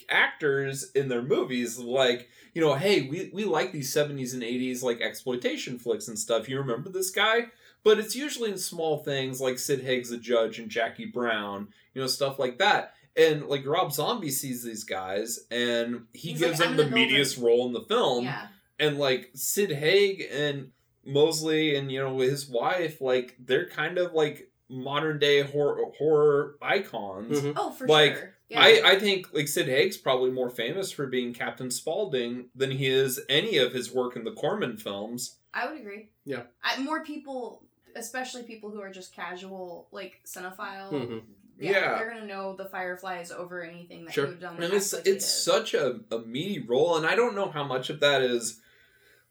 actors 0.10 0.92
in 0.96 1.10
their 1.10 1.22
movies 1.22 1.78
like 1.78 2.28
you 2.54 2.62
know 2.62 2.74
hey 2.76 3.02
we, 3.04 3.30
we 3.34 3.44
like 3.46 3.72
these 3.72 3.94
70s 3.94 4.34
and 4.34 4.42
80s 4.44 4.82
like 4.84 5.02
exploitation 5.02 5.78
flicks 5.78 6.08
and 6.08 6.18
stuff 6.18 6.48
you 6.50 6.58
remember 6.58 6.90
this 6.90 7.10
guy 7.12 7.48
but 7.84 8.00
it's 8.00 8.16
usually 8.16 8.52
in 8.52 8.58
small 8.58 8.98
things 9.04 9.40
like 9.42 9.60
sid 9.60 9.82
haig's 9.84 10.10
the 10.10 10.18
judge 10.18 10.60
and 10.60 10.70
jackie 10.70 11.06
brown 11.06 11.68
you 11.94 12.02
know 12.02 12.08
stuff 12.08 12.40
like 12.40 12.58
that 12.60 12.94
and 13.16 13.48
like 13.48 13.66
rob 13.66 13.92
zombie 13.92 14.32
sees 14.32 14.64
these 14.64 14.84
guys 14.84 15.40
and 15.52 16.06
he 16.14 16.30
He's 16.32 16.40
gives 16.40 16.60
like, 16.60 16.70
them 16.70 16.78
the 16.78 16.84
gonna 16.86 16.96
meatiest 16.96 17.42
role 17.42 17.68
in 17.68 17.74
the 17.74 17.82
film 17.82 18.26
yeah. 18.26 18.48
and 18.80 18.98
like 18.98 19.30
sid 19.36 19.72
haig 19.72 20.24
and 20.32 20.72
moseley 21.06 21.76
and 21.76 21.92
you 21.92 22.00
know 22.00 22.18
his 22.20 22.48
wife 22.50 23.00
like 23.02 23.36
they're 23.40 23.70
kind 23.70 23.98
of 23.98 24.14
like 24.14 24.50
modern 24.70 25.18
day 25.18 25.42
horror, 25.44 25.82
horror 25.98 26.56
icons 26.62 27.40
Mhm. 27.42 27.54
Oh, 27.56 27.72
for 27.72 27.88
Like, 27.88 28.16
sure. 28.18 28.37
Yeah. 28.50 28.62
I, 28.62 28.82
I 28.92 29.00
think 29.00 29.34
like 29.34 29.48
Sid 29.48 29.68
Haig's 29.68 29.98
probably 29.98 30.32
more 30.32 30.50
famous 30.50 30.92
for 30.92 31.08
being 31.08 31.34
Captain 31.34 31.70
Spaulding 31.70 32.46
than 32.56 32.72
he 32.72 32.88
is 32.88 33.20
any 33.28 33.58
of 33.58 33.74
his 33.74 33.92
work 33.94 34.16
in 34.16 34.24
the 34.24 34.32
Corman 34.32 34.78
films. 34.78 35.36
I 35.54 35.68
would 35.70 35.80
agree. 35.80 36.10
Yeah. 36.26 36.44
I, 36.64 36.80
more 36.82 37.04
people, 37.04 37.64
especially 37.96 38.44
people 38.44 38.70
who 38.70 38.80
are 38.82 38.92
just 38.92 39.14
casual, 39.14 39.90
like 39.92 40.22
cinephile. 40.26 40.92
Mhm. 40.92 41.22
Yeah, 41.60 41.72
Yeah. 41.72 41.98
they're 41.98 42.10
gonna 42.10 42.26
know 42.28 42.56
the 42.56 42.66
Fireflies 42.70 43.32
over 43.32 43.64
anything 43.64 44.06
that 44.06 44.14
Sure. 44.14 44.28
you've 44.28 44.40
done. 44.40 44.62
And 44.64 44.72
it's 44.74 44.94
it's 44.94 45.04
did. 45.04 45.22
such 45.22 45.74
a, 45.74 46.00
a 46.12 46.20
meaty 46.20 46.60
role, 46.60 46.96
and 46.98 47.06
I 47.06 47.16
don't 47.16 47.36
know 47.36 47.50
how 47.50 47.64
much 47.64 47.90
of 47.90 48.00
that 48.02 48.22
is 48.22 48.62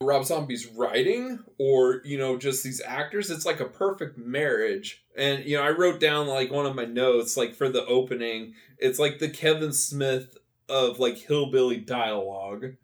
Rob 0.03 0.27
Zombie's 0.27 0.67
writing 0.67 1.39
or 1.59 2.03
you 2.05 2.19
know 2.19 2.37
just 2.37 2.63
these 2.63 2.83
actors. 2.85 3.31
It's 3.31 3.47
like 3.47 3.61
a 3.61 3.65
perfect 3.65 4.19
marriage, 4.19 5.03
and 5.17 5.45
you 5.45 5.57
know 5.57 5.63
I 5.63 5.71
wrote 5.71 6.01
down 6.01 6.27
like 6.27 6.51
one 6.53 6.67
of 6.67 6.75
my 6.77 6.85
notes 6.85 7.37
like 7.37 7.55
for 7.55 7.69
the 7.71 7.85
opening. 7.87 8.55
It's 8.79 8.99
like 8.99 9.19
the 9.21 9.31
Kevin 9.31 9.73
Smith 9.73 10.37
of 10.69 10.99
like 10.99 11.17
hillbilly 11.17 11.79
dialogue. 11.79 12.75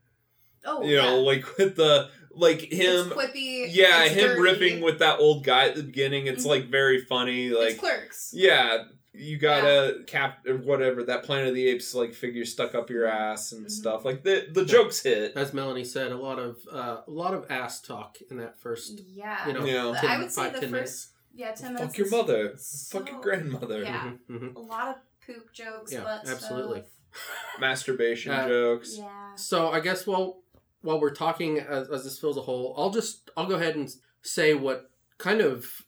Oh, 0.65 0.83
you 0.83 0.97
know, 0.97 1.21
like 1.21 1.45
with 1.59 1.77
the 1.77 2.09
like 2.31 2.61
him. 2.73 3.11
Quippy. 3.11 3.67
Yeah, 3.69 4.09
him 4.09 4.37
dirty. 4.39 4.41
riffing 4.79 4.83
with 4.83 5.01
that 5.01 5.19
old 5.19 5.45
guy 5.45 5.69
at 5.69 5.75
the 5.75 5.83
beginning. 5.83 6.29
It's 6.29 6.45
Mhm. 6.47 6.49
like 6.49 6.71
very 6.71 7.05
funny. 7.05 7.51
Like 7.51 7.73
it's 7.73 7.81
clerks. 7.81 8.31
yeah, 8.33 8.85
you 9.15 9.37
got 9.39 9.65
a 9.65 10.03
cap 10.07 10.47
or 10.47 10.57
whatever 10.57 11.05
that 11.05 11.23
Planet 11.23 11.49
of 11.49 11.55
the 11.55 11.67
Apes 11.69 11.95
like 11.95 12.15
figure 12.15 12.45
stuck 12.45 12.75
up 12.75 12.89
your 12.91 13.07
ass 13.07 13.53
and 13.53 13.67
Mhm. 13.67 13.71
stuff. 13.71 14.05
Like 14.05 14.23
the 14.25 14.47
the 14.51 14.65
jokes 14.65 15.03
hit. 15.03 15.37
As 15.37 15.53
Melanie 15.53 15.85
said, 15.85 16.13
a 16.13 16.17
lot 16.17 16.39
of 16.39 16.57
uh, 16.73 17.03
a 17.07 17.11
lot 17.11 17.35
of 17.35 17.51
ass 17.51 17.81
talk 17.83 18.17
in 18.31 18.39
that 18.39 18.59
first. 18.61 19.01
Yeah. 19.07 19.47
You 19.47 19.53
know, 19.53 19.65
Yeah. 19.65 20.01
ten- 20.01 20.11
I 20.11 20.19
would 20.19 20.33
say 20.33 20.43
five, 20.43 20.53
the 20.55 20.61
first 20.61 20.73
minutes. 20.73 21.09
yeah 21.35 21.53
ten 21.53 21.75
minutes. 21.75 21.93
Fuck 21.95 21.99
your 21.99 22.11
mother. 22.11 22.53
so- 22.57 22.99
Fuck 22.99 23.11
your 23.11 23.21
grandmother. 23.21 23.83
Yeah. 23.83 24.13
Mhm, 24.31 24.41
mhm. 24.41 24.57
A 24.57 24.61
lot 24.61 24.89
of 24.89 24.97
poop 25.27 25.53
jokes. 25.53 25.93
Yeah, 25.93 26.05
butt 26.05 26.27
absolutely. 26.29 26.81
Stuff. 26.81 26.91
Masturbation 27.61 28.33
Uh, 28.33 28.49
jokes. 28.49 28.97
Yeah. 28.97 29.35
So 29.37 29.69
I 29.69 29.81
guess 29.81 30.07
while 30.07 30.39
while 30.81 30.99
we're 31.01 31.15
talking 31.15 31.59
as, 31.61 31.89
as 31.91 32.03
this 32.05 32.19
fills 32.19 32.37
a 32.37 32.43
hole, 32.43 32.75
I'll 32.79 32.91
just 32.91 33.31
I'll 33.37 33.47
go 33.47 33.55
ahead 33.57 33.77
and 33.77 33.95
say 34.23 34.55
what 34.55 34.91
kind 35.19 35.41
of 35.41 35.83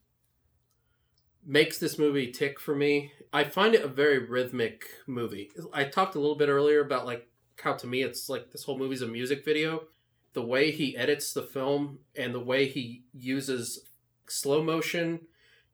makes 1.46 1.78
this 1.78 1.98
movie 1.98 2.30
tick 2.30 2.58
for 2.58 2.74
me. 2.74 3.12
I 3.32 3.44
find 3.44 3.74
it 3.74 3.84
a 3.84 3.88
very 3.88 4.18
rhythmic 4.18 4.86
movie. 5.06 5.50
I 5.72 5.84
talked 5.84 6.14
a 6.14 6.20
little 6.20 6.36
bit 6.36 6.48
earlier 6.48 6.80
about 6.80 7.06
like 7.06 7.28
how 7.62 7.74
to 7.74 7.86
me 7.86 8.02
it's 8.02 8.28
like 8.28 8.50
this 8.50 8.64
whole 8.64 8.78
movie's 8.78 9.02
a 9.02 9.06
music 9.06 9.44
video. 9.44 9.84
The 10.32 10.42
way 10.42 10.70
he 10.70 10.96
edits 10.96 11.32
the 11.32 11.42
film 11.42 12.00
and 12.16 12.34
the 12.34 12.40
way 12.40 12.66
he 12.66 13.04
uses 13.12 13.80
slow 14.26 14.62
motion 14.62 15.20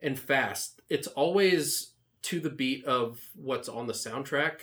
and 0.03 0.19
fast, 0.19 0.81
it's 0.89 1.09
always 1.09 1.93
to 2.23 2.41
the 2.41 2.51
beat 2.51 2.85
of 2.85 3.21
what's 3.35 3.69
on 3.69 3.87
the 3.87 3.93
soundtrack. 3.93 4.63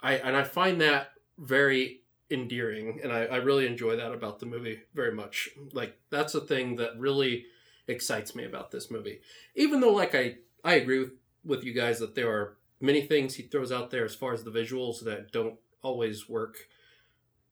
I 0.00 0.14
and 0.14 0.36
I 0.36 0.44
find 0.44 0.80
that 0.80 1.12
very 1.38 2.02
endearing 2.30 3.00
and 3.02 3.12
I, 3.12 3.24
I 3.24 3.36
really 3.36 3.66
enjoy 3.66 3.96
that 3.96 4.12
about 4.12 4.38
the 4.38 4.46
movie 4.46 4.80
very 4.94 5.12
much 5.12 5.50
like 5.74 5.98
that's 6.08 6.34
a 6.34 6.40
thing 6.40 6.76
that 6.76 6.98
really 6.98 7.44
excites 7.88 8.34
me 8.34 8.44
about 8.44 8.70
this 8.70 8.90
movie 8.90 9.20
even 9.54 9.80
though 9.80 9.92
like 9.92 10.14
i 10.14 10.36
i 10.64 10.74
agree 10.74 11.00
with 11.00 11.12
with 11.44 11.64
you 11.64 11.72
guys 11.72 11.98
that 11.98 12.14
there 12.14 12.30
are 12.30 12.56
many 12.80 13.02
things 13.02 13.34
he 13.34 13.42
throws 13.42 13.72
out 13.72 13.90
there 13.90 14.04
as 14.04 14.14
far 14.14 14.32
as 14.32 14.44
the 14.44 14.50
visuals 14.50 15.02
that 15.04 15.32
don't 15.32 15.56
always 15.82 16.28
work 16.28 16.56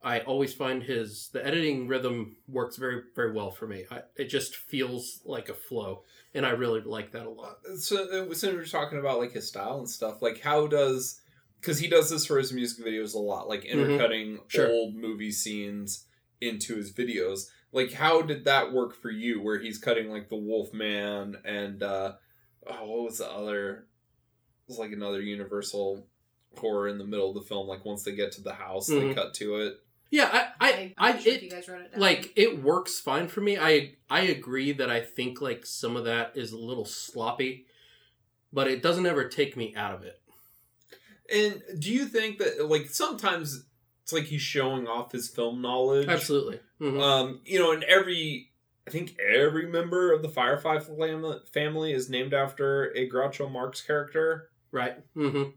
i 0.03 0.21
always 0.21 0.55
find 0.55 0.85
his 0.85 1.29
the 1.33 1.45
editing 1.45 1.89
rhythm 1.89 2.37
works 2.49 2.77
very 2.77 3.03
very 3.17 3.33
well 3.33 3.51
for 3.51 3.67
me 3.67 3.85
I, 3.91 4.03
it 4.17 4.27
just 4.27 4.55
feels 4.57 5.21
like 5.25 5.49
a 5.49 5.55
flow 5.55 6.05
and 6.33 6.47
i 6.47 6.51
really 6.51 6.81
like 6.81 7.13
that 7.13 7.27
a 7.27 7.31
lot 7.31 7.59
So, 7.79 8.29
uh, 8.31 8.35
so 8.35 8.53
we're 8.55 8.65
talking 8.65 8.99
about 8.99 9.19
like 9.19 9.33
his 9.33 9.49
style 9.49 9.79
and 9.79 9.89
stuff. 9.89 10.23
Like, 10.23 10.41
how 10.41 10.67
does 10.69 11.21
because 11.61 11.79
he 11.79 11.89
does 11.89 12.09
this 12.09 12.25
for 12.25 12.39
his 12.39 12.53
music 12.53 12.85
videos 12.87 13.13
a 13.15 13.19
lot, 13.19 13.49
like 13.49 13.65
intercutting 13.67 14.29
Mm-hmm. 14.37 14.45
Sure. 14.49 14.71
old 14.71 14.95
movie 14.95 15.31
scenes 15.33 16.07
into 16.41 16.77
his 16.77 16.91
videos. 16.93 17.49
Like, 17.73 17.93
how 17.93 18.23
did 18.23 18.45
that 18.47 18.73
work 18.73 18.95
for 18.95 19.11
you? 19.11 19.41
Where 19.41 19.59
he's 19.59 19.79
cutting 19.79 20.11
like 20.11 20.29
the 20.29 20.37
Wolf 20.37 20.73
Man 20.73 21.37
and 21.45 21.83
uh, 21.83 22.13
oh, 22.67 22.87
what 22.89 23.05
was 23.05 23.19
the 23.19 23.31
other? 23.31 23.71
It 23.73 24.69
was 24.69 24.79
like 24.79 24.93
another 24.93 25.21
Universal 25.21 26.07
horror 26.59 26.89
in 26.89 26.99
the 26.99 27.07
middle 27.07 27.29
of 27.29 27.35
the 27.35 27.49
film. 27.49 27.69
Like 27.69 27.85
once 27.85 28.03
they 28.03 28.13
get 28.13 28.33
to 28.33 28.43
the 28.43 28.53
house, 28.55 28.87
they 28.89 28.95
Mhm. 28.95 29.15
cut 29.15 29.35
to 29.35 29.57
it. 29.57 29.75
yeah 30.13 30.29
i 30.33 30.69
i, 30.69 30.73
I, 30.73 30.95
I'm 30.99 31.15
not 31.15 31.23
sure 31.23 31.33
it, 31.35 31.43
you 31.45 31.51
guys 31.51 31.69
wrote 31.69 31.83
it 31.83 31.93
down. 31.93 32.01
like 32.01 32.33
it 32.35 32.61
works 32.65 32.99
fine 32.99 33.29
for 33.29 33.41
me 33.41 33.57
i 33.57 33.95
i 34.11 34.23
agree 34.23 34.73
that 34.73 34.91
i 34.91 35.01
think 35.01 35.41
like 35.41 35.65
some 35.65 35.95
of 35.97 36.05
that 36.07 36.33
is 36.37 36.51
a 36.51 36.59
little 36.59 36.85
sloppy 36.85 37.67
but 38.53 38.67
it 38.67 38.83
doesn't 38.83 39.07
ever 39.07 39.29
take 39.29 39.57
me 39.57 39.73
out 39.77 39.95
of 39.95 40.03
it 40.03 40.21
And 41.33 41.63
do 41.81 41.93
you 41.93 42.07
think 42.07 42.39
that 42.39 42.67
like 42.69 42.87
sometimes 42.91 43.67
it's 44.11 44.13
like 44.21 44.25
he's 44.29 44.43
showing 44.43 44.87
off 44.89 45.13
his 45.13 45.29
film 45.29 45.63
knowledge? 45.63 46.09
absolutely 46.09 46.61
Mhm. 46.81 47.01
Um, 47.01 47.41
you 47.45 47.59
know, 47.59 47.73
and 47.73 47.85
every 47.85 48.51
I 48.87 48.91
think 48.91 49.17
every 49.21 49.67
member 49.67 50.13
of 50.13 50.23
the 50.23 50.29
Firefly 50.29 50.81
family 51.53 51.93
is 51.93 52.11
named 52.11 52.35
after 52.35 52.91
a 52.97 53.09
Groucho 53.09 53.51
Marx 53.51 53.81
character. 53.83 54.51
right 54.73 54.97
mm-hmm. 55.15 55.51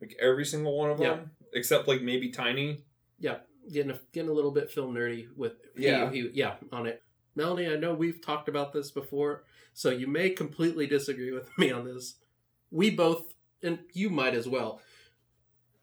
Like 0.00 0.16
every 0.20 0.44
single 0.46 0.76
one 0.76 0.90
of 0.90 0.98
Yeah. 1.00 1.10
them, 1.16 1.30
except 1.52 1.86
like 1.88 2.02
maybe 2.02 2.30
Tiny. 2.30 2.84
yeah 3.18 3.38
getting 3.70 3.92
a, 3.92 4.00
getting 4.12 4.30
a 4.30 4.32
little 4.32 4.50
bit 4.50 4.70
film 4.70 4.94
nerdy 4.94 5.28
with 5.36 5.52
he- 5.76 5.84
Yeah. 5.84 6.10
he, 6.10 6.30
yeah 6.32 6.54
on 6.72 6.86
it 6.86 7.02
melanie 7.36 7.68
i 7.68 7.76
know 7.76 7.94
we've 7.94 8.20
talked 8.20 8.48
about 8.48 8.72
this 8.72 8.90
before 8.90 9.44
so 9.74 9.90
you 9.90 10.06
may 10.08 10.30
completely 10.30 10.86
disagree 10.86 11.30
with 11.30 11.48
me 11.58 11.70
on 11.70 11.84
this 11.84 12.16
we 12.72 12.90
both 12.90 13.34
and 13.62 13.78
you 13.92 14.08
might 14.08 14.34
as 14.34 14.48
well, 14.48 14.80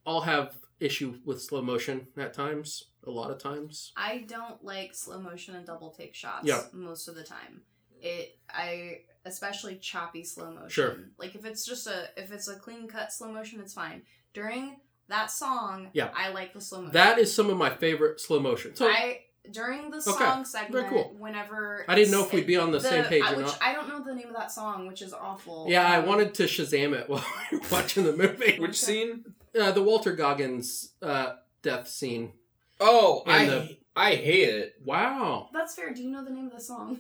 all 0.05 0.21
have 0.21 0.55
issue 0.79 1.19
with 1.25 1.41
slow 1.41 1.61
motion 1.61 2.07
at 2.17 2.33
times. 2.33 2.85
A 3.05 3.11
lot 3.11 3.31
of 3.31 3.37
times. 3.39 3.93
I 3.95 4.25
don't 4.27 4.63
like 4.63 4.93
slow 4.93 5.19
motion 5.21 5.55
and 5.55 5.65
double 5.65 5.91
take 5.91 6.13
shots 6.13 6.45
Yeah. 6.45 6.63
most 6.73 7.07
of 7.07 7.15
the 7.15 7.23
time. 7.23 7.61
It 8.01 8.37
I 8.49 8.99
especially 9.25 9.77
choppy 9.77 10.23
slow 10.23 10.51
motion. 10.51 10.69
Sure. 10.69 10.95
Like 11.17 11.35
if 11.35 11.45
it's 11.45 11.65
just 11.65 11.87
a 11.87 12.09
if 12.17 12.31
it's 12.31 12.47
a 12.49 12.55
clean 12.57 12.87
cut 12.87 13.13
slow 13.13 13.31
motion, 13.31 13.59
it's 13.61 13.73
fine. 13.73 14.01
During 14.33 14.77
that 15.07 15.31
song, 15.31 15.89
Yeah. 15.93 16.09
I 16.13 16.29
like 16.29 16.53
the 16.53 16.59
slow 16.61 16.79
motion. 16.79 16.93
That 16.93 17.17
is 17.17 17.33
some 17.33 17.49
of 17.49 17.55
my 17.57 17.69
favorite 17.69 18.19
slow 18.19 18.39
motion. 18.41 18.75
So 18.75 18.87
I, 18.87 18.91
I 18.91 19.19
during 19.49 19.89
the 19.89 19.97
Okay, 20.05 20.11
song 20.25 20.43
segment, 20.43 20.89
cool. 20.89 21.15
whenever 21.17 21.85
I 21.87 21.95
didn't 21.95 22.11
know 22.11 22.25
if 22.25 22.33
we'd 22.33 22.45
be 22.45 22.57
on 22.57 22.71
the, 22.71 22.81
same 22.81 23.05
page 23.05 23.23
I, 23.23 23.31
or 23.33 23.37
which 23.37 23.45
not. 23.45 23.57
I 23.61 23.73
don't 23.73 23.87
know 23.87 24.03
the 24.03 24.13
name 24.13 24.27
of 24.27 24.35
that 24.35 24.51
song, 24.51 24.87
which 24.87 25.01
is 25.01 25.13
awful. 25.13 25.65
yeah, 25.69 25.87
I 25.89 25.99
Um, 25.99 26.05
wanted 26.07 26.33
to 26.33 26.43
Shazam 26.43 26.91
it 26.93 27.07
while 27.09 27.23
we 27.53 27.57
were 27.59 27.63
watching 27.71 28.03
the 28.03 28.11
movie. 28.17 28.59
Which 28.59 28.77
scene? 28.77 29.23
Uh, 29.59 29.71
the 29.71 29.81
Walter 29.83 30.13
Goggins 30.13 30.91
uh, 31.01 31.33
death 31.61 31.87
scene. 31.87 32.33
Oh, 32.79 33.23
I 33.25 33.45
the- 33.45 33.77
I 33.95 34.15
hate 34.15 34.49
it. 34.49 34.75
Wow. 34.85 35.49
That's 35.53 35.73
fair. 35.73 35.91
Do 35.93 36.03
you 36.03 36.11
know 36.11 36.23
the 36.23 36.29
name 36.31 36.45
of 36.47 36.53
the 36.53 36.61
song? 36.61 36.99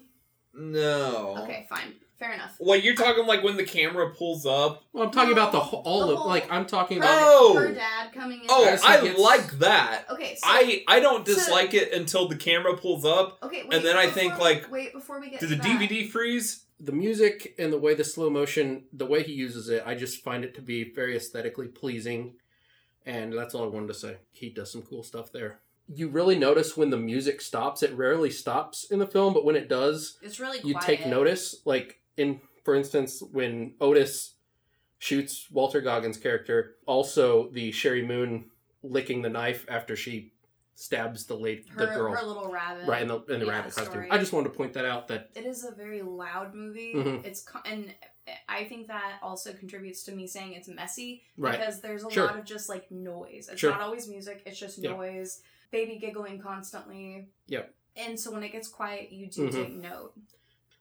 No. 0.53 1.37
Okay, 1.43 1.67
fine, 1.69 1.93
fair 2.17 2.33
enough. 2.33 2.55
Like 2.59 2.83
you're 2.83 2.95
talking 2.95 3.27
like 3.27 3.43
when 3.43 3.57
the 3.57 3.63
camera 3.63 4.09
pulls 4.15 4.45
up. 4.47 4.83
Well, 4.91 5.03
I'm 5.03 5.11
talking 5.11 5.35
No, 5.35 5.41
about 5.43 5.51
the 5.51 5.59
whole, 5.59 5.83
all 5.85 6.07
the 6.07 6.15
of 6.17 6.25
like 6.25 6.51
I'm 6.51 6.65
talking 6.65 6.97
Her, 6.97 7.03
about. 7.03 7.19
Oh! 7.21 7.55
her 7.59 7.71
dad 7.73 8.11
coming 8.13 8.39
in. 8.41 8.47
Oh, 8.49 8.65
I 8.83 9.01
gets- 9.01 9.19
like 9.19 9.51
that. 9.59 10.05
Okay, 10.09 10.35
so 10.35 10.41
I 10.47 10.83
I 10.87 10.99
don't 10.99 11.27
So- 11.27 11.35
dislike 11.35 11.75
it 11.75 11.93
until 11.93 12.27
the 12.27 12.35
camera 12.35 12.75
pulls 12.75 13.05
up. 13.05 13.37
okay, 13.43 13.63
wait, 13.63 13.73
and 13.73 13.85
then 13.85 13.95
I 13.97 14.05
before- 14.07 14.19
think, 14.19 14.39
like, 14.39 14.71
wait 14.71 14.93
before 14.93 15.19
we 15.19 15.29
get 15.29 15.39
Did 15.41 15.49
to 15.49 15.55
the 15.55 15.61
that. 15.61 15.79
DVD 15.79 16.09
freeze? 16.09 16.63
the 16.79 16.91
music 16.91 17.55
and 17.57 17.73
the 17.73 17.77
way 17.79 17.95
the 17.95 18.03
slow 18.03 18.29
motion, 18.29 18.83
the 18.93 19.05
way 19.07 19.23
he 19.23 19.31
uses 19.33 19.67
it, 19.67 19.81
I 19.87 19.95
just 19.95 20.23
find 20.23 20.43
it 20.43 20.53
to 20.55 20.61
be 20.61 20.83
very 20.93 21.15
aesthetically 21.17 21.67
pleasing. 21.69 22.35
And 23.07 23.31
that's 23.33 23.55
all 23.55 23.63
I 23.63 23.67
wanted 23.67 23.87
to 23.87 23.93
say. 23.93 24.17
He 24.31 24.49
does 24.49 24.71
some 24.71 24.81
cool 24.81 25.01
stuff 25.01 25.31
there. 25.31 25.59
You 25.87 26.09
really 26.09 26.37
notice 26.37 26.75
when 26.75 26.89
the 26.89 26.97
music 26.97 27.39
stops. 27.39 27.81
It 27.81 27.93
rarely 27.93 28.29
stops 28.29 28.83
in 28.91 28.99
the 28.99 29.07
film, 29.07 29.33
but 29.33 29.45
when 29.45 29.55
it 29.55 29.69
does, 29.69 30.17
It's 30.21 30.39
really 30.41 30.59
you 30.63 30.73
quiet. 30.73 30.85
take 30.85 31.05
notice. 31.07 31.55
Like 31.63 32.01
in, 32.17 32.41
for 32.65 32.75
instance, 32.75 33.23
when 33.31 33.75
Otis 33.79 34.33
shoots 34.99 35.47
Walter 35.49 35.79
Goggins' 35.79 36.17
character, 36.17 36.75
also 36.85 37.49
the 37.51 37.71
Sheri 37.71 38.05
Moon 38.05 38.49
licking 38.83 39.21
the 39.21 39.29
knife 39.29 39.65
after 39.69 39.95
she 39.95 40.33
stabs 40.75 41.25
the 41.25 41.35
late 41.35 41.65
Her, 41.69 41.85
the 41.85 41.93
girl, 41.93 42.13
her 42.13 42.27
little 42.27 42.51
rabbit. 42.51 42.85
right 42.87 43.01
in 43.01 43.07
the 43.07 43.19
in 43.29 43.39
the 43.39 43.45
yeah, 43.45 43.51
rabbit 43.53 43.73
costume. 43.73 44.05
I 44.11 44.17
just 44.17 44.33
wanted 44.33 44.49
to 44.49 44.55
point 44.55 44.73
that 44.73 44.85
out. 44.85 45.07
That 45.07 45.29
It 45.35 45.45
is 45.45 45.63
a 45.63 45.71
very 45.71 46.01
loud 46.01 46.53
movie. 46.53 46.93
Mhm. 46.93 47.25
It's 47.25 47.41
co- 47.41 47.61
and 47.65 47.93
I 48.49 48.65
think 48.65 48.87
that 48.87 49.19
also 49.21 49.53
contributes 49.53 50.03
to 50.03 50.11
me 50.11 50.27
saying 50.27 50.53
it's 50.53 50.67
messy 50.67 51.23
right, 51.37 51.57
because 51.59 51.81
there's 51.81 52.03
a 52.03 52.09
Sure. 52.11 52.25
lot 52.27 52.37
of 52.37 52.45
just 52.45 52.69
like 52.69 52.89
noise. 52.91 53.49
It's 53.49 53.59
Sure. 53.59 53.71
not 53.71 53.81
always 53.81 54.07
music. 54.07 54.43
It's 54.45 54.59
just 54.59 54.77
Yep. 54.79 54.91
noise. 54.97 55.41
Baby 55.71 55.97
giggling 55.97 56.39
constantly. 56.39 57.29
Yep. 57.47 57.73
And 57.95 58.19
so 58.19 58.31
when 58.31 58.43
it 58.43 58.51
gets 58.51 58.67
quiet, 58.67 59.11
you 59.11 59.27
do 59.27 59.47
Mhm. 59.49 59.51
take 59.51 59.73
note. 59.73 60.13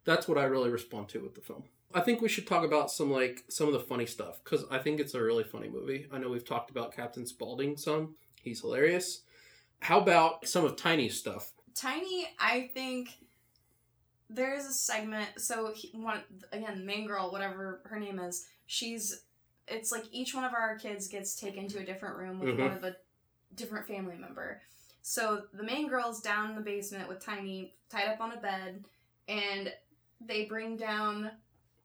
that's 0.04 0.28
what 0.28 0.38
I 0.38 0.44
really 0.44 0.70
respond 0.70 1.08
to 1.08 1.18
with 1.18 1.34
the 1.34 1.40
film. 1.40 1.64
I 1.92 2.00
think 2.00 2.20
we 2.20 2.28
should 2.28 2.46
talk 2.46 2.64
about 2.64 2.92
some 2.92 3.10
like 3.10 3.44
some 3.48 3.66
of 3.66 3.72
the 3.72 3.80
funny 3.80 4.06
stuff 4.06 4.38
because 4.44 4.64
I 4.70 4.78
think 4.78 5.00
it's 5.00 5.14
a 5.14 5.20
really 5.22 5.42
funny 5.42 5.68
movie. 5.68 6.06
I 6.12 6.18
know 6.18 6.28
we've 6.28 6.44
talked 6.44 6.70
about 6.70 6.94
Captain 6.94 7.26
Spaulding 7.26 7.76
some. 7.76 8.16
He's 8.40 8.60
hilarious. 8.60 9.22
How 9.80 10.00
about 10.00 10.46
some 10.46 10.64
of 10.64 10.76
Tiny's 10.76 11.18
stuff? 11.18 11.52
Tiny, 11.74 12.28
I 12.38 12.70
think 12.72 13.08
there 14.30 14.54
is 14.56 14.66
a 14.66 14.72
segment. 14.72 15.28
So 15.38 15.72
he, 15.74 15.90
one 15.94 16.20
again, 16.52 16.84
main 16.86 17.06
girl, 17.06 17.30
whatever 17.30 17.80
her 17.84 17.98
name 17.98 18.18
is, 18.18 18.46
she's. 18.66 19.22
It's 19.68 19.90
like 19.90 20.04
each 20.12 20.32
one 20.34 20.44
of 20.44 20.52
our 20.54 20.76
kids 20.78 21.08
gets 21.08 21.34
taken 21.34 21.66
to 21.68 21.78
a 21.78 21.84
different 21.84 22.16
room 22.16 22.38
with 22.38 22.50
Mhm. 22.54 22.58
one 22.68 22.76
of 22.76 22.84
a 22.84 22.96
different 23.56 23.88
family 23.88 24.16
member. 24.16 24.62
So 25.02 25.44
the 25.52 25.64
main 25.64 25.88
girl's 25.88 26.20
down 26.20 26.50
in 26.50 26.56
the 26.56 26.62
basement 26.62 27.08
with 27.08 27.24
Tiny 27.24 27.74
tied 27.88 28.06
up 28.08 28.20
on 28.20 28.32
a 28.32 28.36
bed, 28.36 28.84
and 29.26 29.72
they 30.20 30.44
bring 30.44 30.76
down 30.76 31.32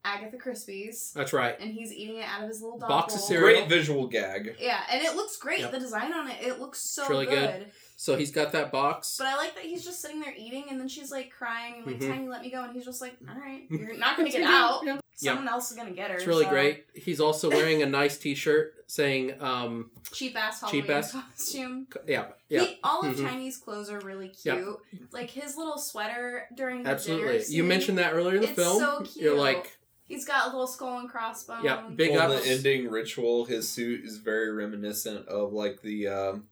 Agatha 0.04 0.36
Crispie's, 0.36 1.12
That's 1.12 1.32
right. 1.32 1.56
and 1.60 1.72
he's 1.72 1.92
eating 1.92 2.16
it 2.18 2.24
out 2.28 2.42
of 2.42 2.48
his 2.48 2.60
little 2.62 2.78
dog 2.78 2.88
Box 2.88 3.14
of 3.14 3.20
bowl. 3.20 3.28
cereal. 3.28 3.58
Great 3.60 3.68
visual 3.68 4.06
gag. 4.08 4.56
Yeah, 4.60 4.82
and 4.90 5.02
it 5.04 5.14
looks 5.14 5.36
great. 5.36 5.60
Yep. 5.60 5.70
The 5.72 5.78
design 5.80 6.12
on 6.12 6.28
it, 6.28 6.42
it 6.42 6.58
looks 6.60 6.80
so 6.80 7.02
It's 7.02 7.10
really 7.10 7.26
good. 7.26 7.58
good. 7.64 7.72
So 8.02 8.16
he's 8.16 8.32
got 8.32 8.50
that 8.50 8.72
box. 8.72 9.14
But 9.16 9.28
I 9.28 9.36
like 9.36 9.54
that 9.54 9.62
he's 9.62 9.84
just 9.84 10.00
sitting 10.02 10.18
there 10.20 10.34
eating, 10.36 10.64
and 10.70 10.80
then 10.80 10.88
she's 10.88 11.12
like 11.12 11.30
crying, 11.30 11.74
and 11.76 11.86
like, 11.86 12.00
Mhm. 12.00 12.08
Tiny, 12.10 12.28
let 12.28 12.42
me 12.42 12.50
go. 12.50 12.64
And 12.64 12.72
he's 12.74 12.84
just 12.84 13.00
like, 13.00 13.14
all 13.28 13.40
right, 13.40 13.62
you're 13.70 13.96
not 13.96 14.16
going 14.16 14.28
to 14.30 14.36
get 14.36 14.44
out. 14.44 14.80
Yeah. 14.84 14.98
Someone 15.14 15.46
else 15.46 15.70
is 15.70 15.76
going 15.76 15.86
to 15.88 15.94
get 15.94 16.10
her. 16.10 16.16
It's 16.16 16.26
really 16.26 16.42
so- 16.44 16.50
great. 16.50 16.84
He's 16.94 17.20
also 17.20 17.48
wearing 17.48 17.80
a 17.82 17.86
nice 17.86 18.18
T-shirt 18.18 18.74
saying, 18.88 19.40
um, 19.40 19.92
Cheap 20.10 20.36
ass 20.36 20.62
Halloween 20.62 20.82
Cheap 20.82 20.90
ass. 20.90 21.12
costume. 21.12 21.86
"Yeah, 22.08 22.26
yeah, 22.48 22.62
He, 22.62 22.78
all 22.82 23.06
of 23.06 23.14
Mhm. 23.16 23.22
Tiny's 23.28 23.56
clothes 23.58 23.88
are 23.88 24.00
really 24.00 24.30
cute. 24.30 24.56
Yeah. 24.56 24.64
cute. 24.90 25.12
Like 25.12 25.30
his 25.30 25.56
little 25.56 25.78
sweater 25.78 26.48
during 26.56 26.82
the 26.82 26.90
absolutely." 26.90 27.38
dinner 27.38 27.44
You 27.50 27.62
mentioned 27.62 27.98
that 27.98 28.14
earlier 28.14 28.34
in 28.34 28.42
the 28.42 28.48
It's 28.48 28.56
film. 28.60 28.80
so 28.80 29.00
cute. 29.02 29.16
You're 29.26 29.38
like, 29.38 29.78
He's 30.08 30.24
got 30.26 30.46
a 30.46 30.50
little 30.50 30.66
skull 30.66 30.98
and 30.98 31.08
crossbones. 31.08 31.64
Yeah, 31.64 31.88
big 31.94 32.10
On 32.16 32.32
ups. 32.32 32.42
the 32.44 32.50
ending 32.50 32.90
ritual, 32.90 33.44
his 33.46 33.70
suit 33.70 34.04
is 34.04 34.18
very 34.18 34.50
reminiscent 34.52 35.26
of 35.28 35.52
like 35.54 35.80
the 35.82 36.08
um, 36.08 36.48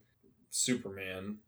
Superman, 0.51 1.38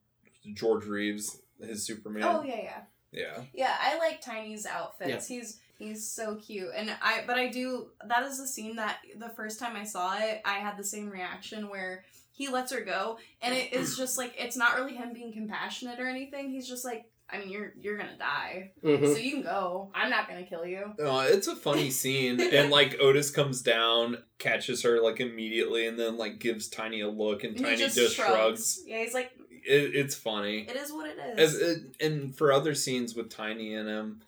George 0.55 0.87
Reeves, 0.87 1.41
his 1.61 1.85
Superman. 1.85 2.23
Oh 2.25 2.43
yeah, 2.43 2.63
yeah. 2.63 2.81
yeah. 3.13 3.43
Yeah, 3.53 3.77
I 3.81 3.99
like 3.99 4.21
Tiny's 4.21 4.67
outfits. 4.67 5.27
He's 5.27 5.61
he's 5.79 6.09
so 6.09 6.37
cute, 6.37 6.71
and 6.75 6.91
I 7.03 7.25
but 7.27 7.37
I 7.37 7.49
do 7.49 7.89
that 8.07 8.23
is 8.25 8.41
a 8.41 8.47
scene 8.47 8.77
that 8.77 8.99
the 9.19 9.29
first 9.31 9.59
time 9.59 9.77
I 9.77 9.85
saw 9.85 10.17
it, 10.19 10.41
I 10.45 10.55
had 10.55 10.77
the 10.77 10.85
same 10.85 11.11
reaction 11.11 11.69
where 11.69 12.05
he 12.33 12.49
lets 12.49 12.73
her 12.73 12.81
go, 12.81 13.19
and 13.43 13.55
it 13.55 13.73
is 13.73 13.97
just 13.97 14.17
like 14.17 14.35
it's 14.39 14.57
not 14.57 14.77
really 14.77 14.95
him 14.95 15.13
being 15.13 15.33
compassionate 15.33 16.01
or 16.01 16.07
anything. 16.09 16.51
He's 16.51 16.67
just 16.67 16.85
like, 16.85 17.05
I 17.33 17.39
mean, 17.39 17.49
you're 17.51 17.73
you're 17.81 17.97
gonna 17.97 18.19
die, 18.19 18.73
mhm. 18.85 19.07
so 19.15 19.19
you 19.19 19.31
can 19.33 19.43
go. 19.43 19.91
I'm 19.95 20.11
not 20.11 20.29
gonna 20.29 20.45
kill 20.45 20.67
you. 20.67 20.93
Uh, 21.03 21.27
it's 21.29 21.47
a 21.47 21.57
funny 21.57 21.91
scene, 22.01 22.41
and 22.41 22.71
like 22.71 22.99
Otis 23.01 23.31
comes 23.31 23.63
down, 23.63 24.19
catches 24.39 24.83
her 24.83 25.01
like 25.01 25.19
immediately, 25.21 25.87
and 25.87 25.99
then 25.99 26.19
like 26.19 26.39
gives 26.39 26.69
Tiny 26.69 27.01
a 27.01 27.09
look, 27.09 27.43
and 27.45 27.57
And 27.57 27.65
Tiny 27.65 27.77
he 27.77 27.83
just, 27.85 27.97
just, 27.97 28.17
shrugs. 28.17 28.31
shrugs. 28.75 28.83
Yeah, 28.87 28.99
he's 28.99 29.15
like, 29.15 29.31
It, 29.65 29.95
it's 29.97 30.15
funny. 30.15 30.67
it 30.69 30.77
is 30.77 30.93
what 30.93 31.09
it 31.09 31.17
is. 31.19 31.55
As 31.55 31.61
it, 31.61 31.83
and 32.01 32.35
for 32.37 32.53
other 32.53 32.75
scenes 32.75 33.15
with 33.15 33.31
Tiny 33.31 33.73
in 33.75 33.87
him, 33.87 34.21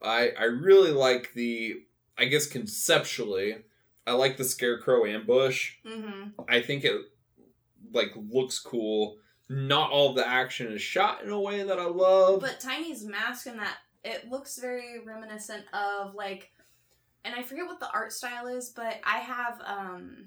I 0.00 0.30
I 0.38 0.44
really 0.44 0.92
like 0.92 1.32
the 1.34 1.82
I 2.16 2.26
guess 2.26 2.46
conceptually, 2.46 3.56
I 4.06 4.12
like 4.12 4.36
the 4.36 4.44
Scarecrow 4.44 5.04
ambush. 5.06 5.72
mm-hmm. 5.84 6.40
I 6.48 6.60
think 6.60 6.84
it 6.84 7.00
like 7.92 8.12
looks 8.14 8.58
cool. 8.58 9.16
Not 9.52 9.90
all 9.90 10.14
the 10.14 10.26
action 10.26 10.72
is 10.72 10.80
shot 10.80 11.22
in 11.22 11.30
a 11.30 11.38
way 11.40 11.62
that 11.62 11.78
I 11.78 11.84
love. 11.84 12.40
But 12.40 12.58
Tiny's 12.58 13.04
mask 13.04 13.46
and 13.46 13.58
that 13.58 13.76
it 14.02 14.28
looks 14.30 14.58
very 14.58 14.98
reminiscent 15.04 15.64
of 15.74 16.14
like 16.14 16.50
and 17.24 17.34
I 17.36 17.42
forget 17.42 17.66
what 17.66 17.78
the 17.78 17.90
art 17.92 18.12
style 18.12 18.46
is, 18.48 18.70
but 18.70 18.98
I 19.04 19.18
have 19.18 19.60
um 19.64 20.26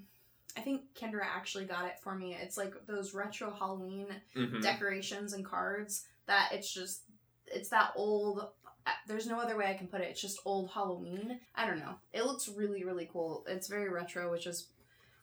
I 0.57 0.61
think 0.61 0.83
Kendra 0.93 1.23
actually 1.25 1.65
got 1.65 1.85
it 1.87 1.99
for 2.01 2.15
me. 2.15 2.37
It's 2.39 2.55
like 2.55 2.73
those 2.87 3.13
retro 3.13 3.51
Halloween 3.51 4.07
Mhm. 4.35 4.61
decorations 4.61 5.33
and 5.33 5.43
cards 5.43 6.05
that 6.27 6.49
it's 6.53 6.71
just 6.73 7.01
it's 7.47 7.69
that 7.69 7.91
old 7.95 8.47
uh, 8.87 8.91
there's 9.07 9.25
no 9.25 9.39
other 9.39 9.57
way 9.57 9.65
I 9.65 9.73
can 9.73 9.87
put 9.87 10.01
it. 10.01 10.09
It's 10.11 10.21
just 10.21 10.39
old 10.45 10.69
Halloween. 10.69 11.39
I 11.55 11.65
don't 11.65 11.79
know. 11.79 11.95
It 12.13 12.25
looks 12.25 12.47
really 12.47 12.83
really 12.85 13.09
cool. 13.11 13.43
It's 13.47 13.67
very 13.67 13.89
retro, 13.89 14.29
which 14.31 14.45
is 14.45 14.67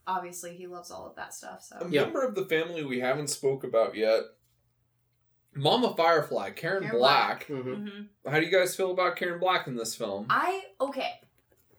obviously 0.06 0.54
he 0.56 0.66
loves 0.66 0.90
all 0.90 1.06
of 1.06 1.16
that 1.16 1.32
stuff. 1.34 1.62
So 1.62 1.76
A 1.80 1.88
Yeah. 1.88 2.02
member 2.04 2.22
of 2.22 2.34
the 2.34 2.44
family 2.46 2.84
we 2.84 3.00
haven't 3.00 3.28
spoke 3.28 3.64
about 3.64 3.94
yet. 3.94 4.22
Mama 5.54 5.94
Firefly, 5.96 6.50
Karen, 6.52 6.82
Karen 6.82 6.98
Black. 6.98 7.46
Mhm. 7.46 7.64
Mhm. 7.64 8.08
How 8.30 8.40
do 8.40 8.46
you 8.46 8.50
guys 8.50 8.74
feel 8.74 8.90
about 8.92 9.16
Karen 9.16 9.38
Black 9.38 9.66
in 9.66 9.76
this 9.76 9.94
film? 9.94 10.26
I 10.30 10.64
okay, 10.80 11.20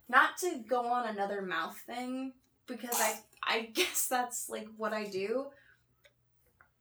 not 0.08 0.38
to 0.38 0.60
go 0.68 0.86
on 0.86 1.08
another 1.08 1.42
mouth 1.42 1.78
thing 1.80 2.34
because 2.68 3.00
I 3.02 3.20
I 3.42 3.62
guess 3.74 4.08
that's 4.08 4.48
like 4.50 4.68
what 4.78 4.94
I 4.94 5.06
do. 5.06 5.48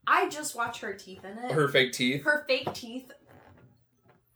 I 0.06 0.28
just 0.28 0.54
watch 0.54 0.80
her 0.80 0.92
teeth 0.94 1.24
in 1.24 1.38
it. 1.38 1.52
Her 1.52 1.68
fake 1.68 1.92
teeth. 1.92 2.24
Her 2.24 2.44
fake 2.46 2.72
teeth. 2.74 3.10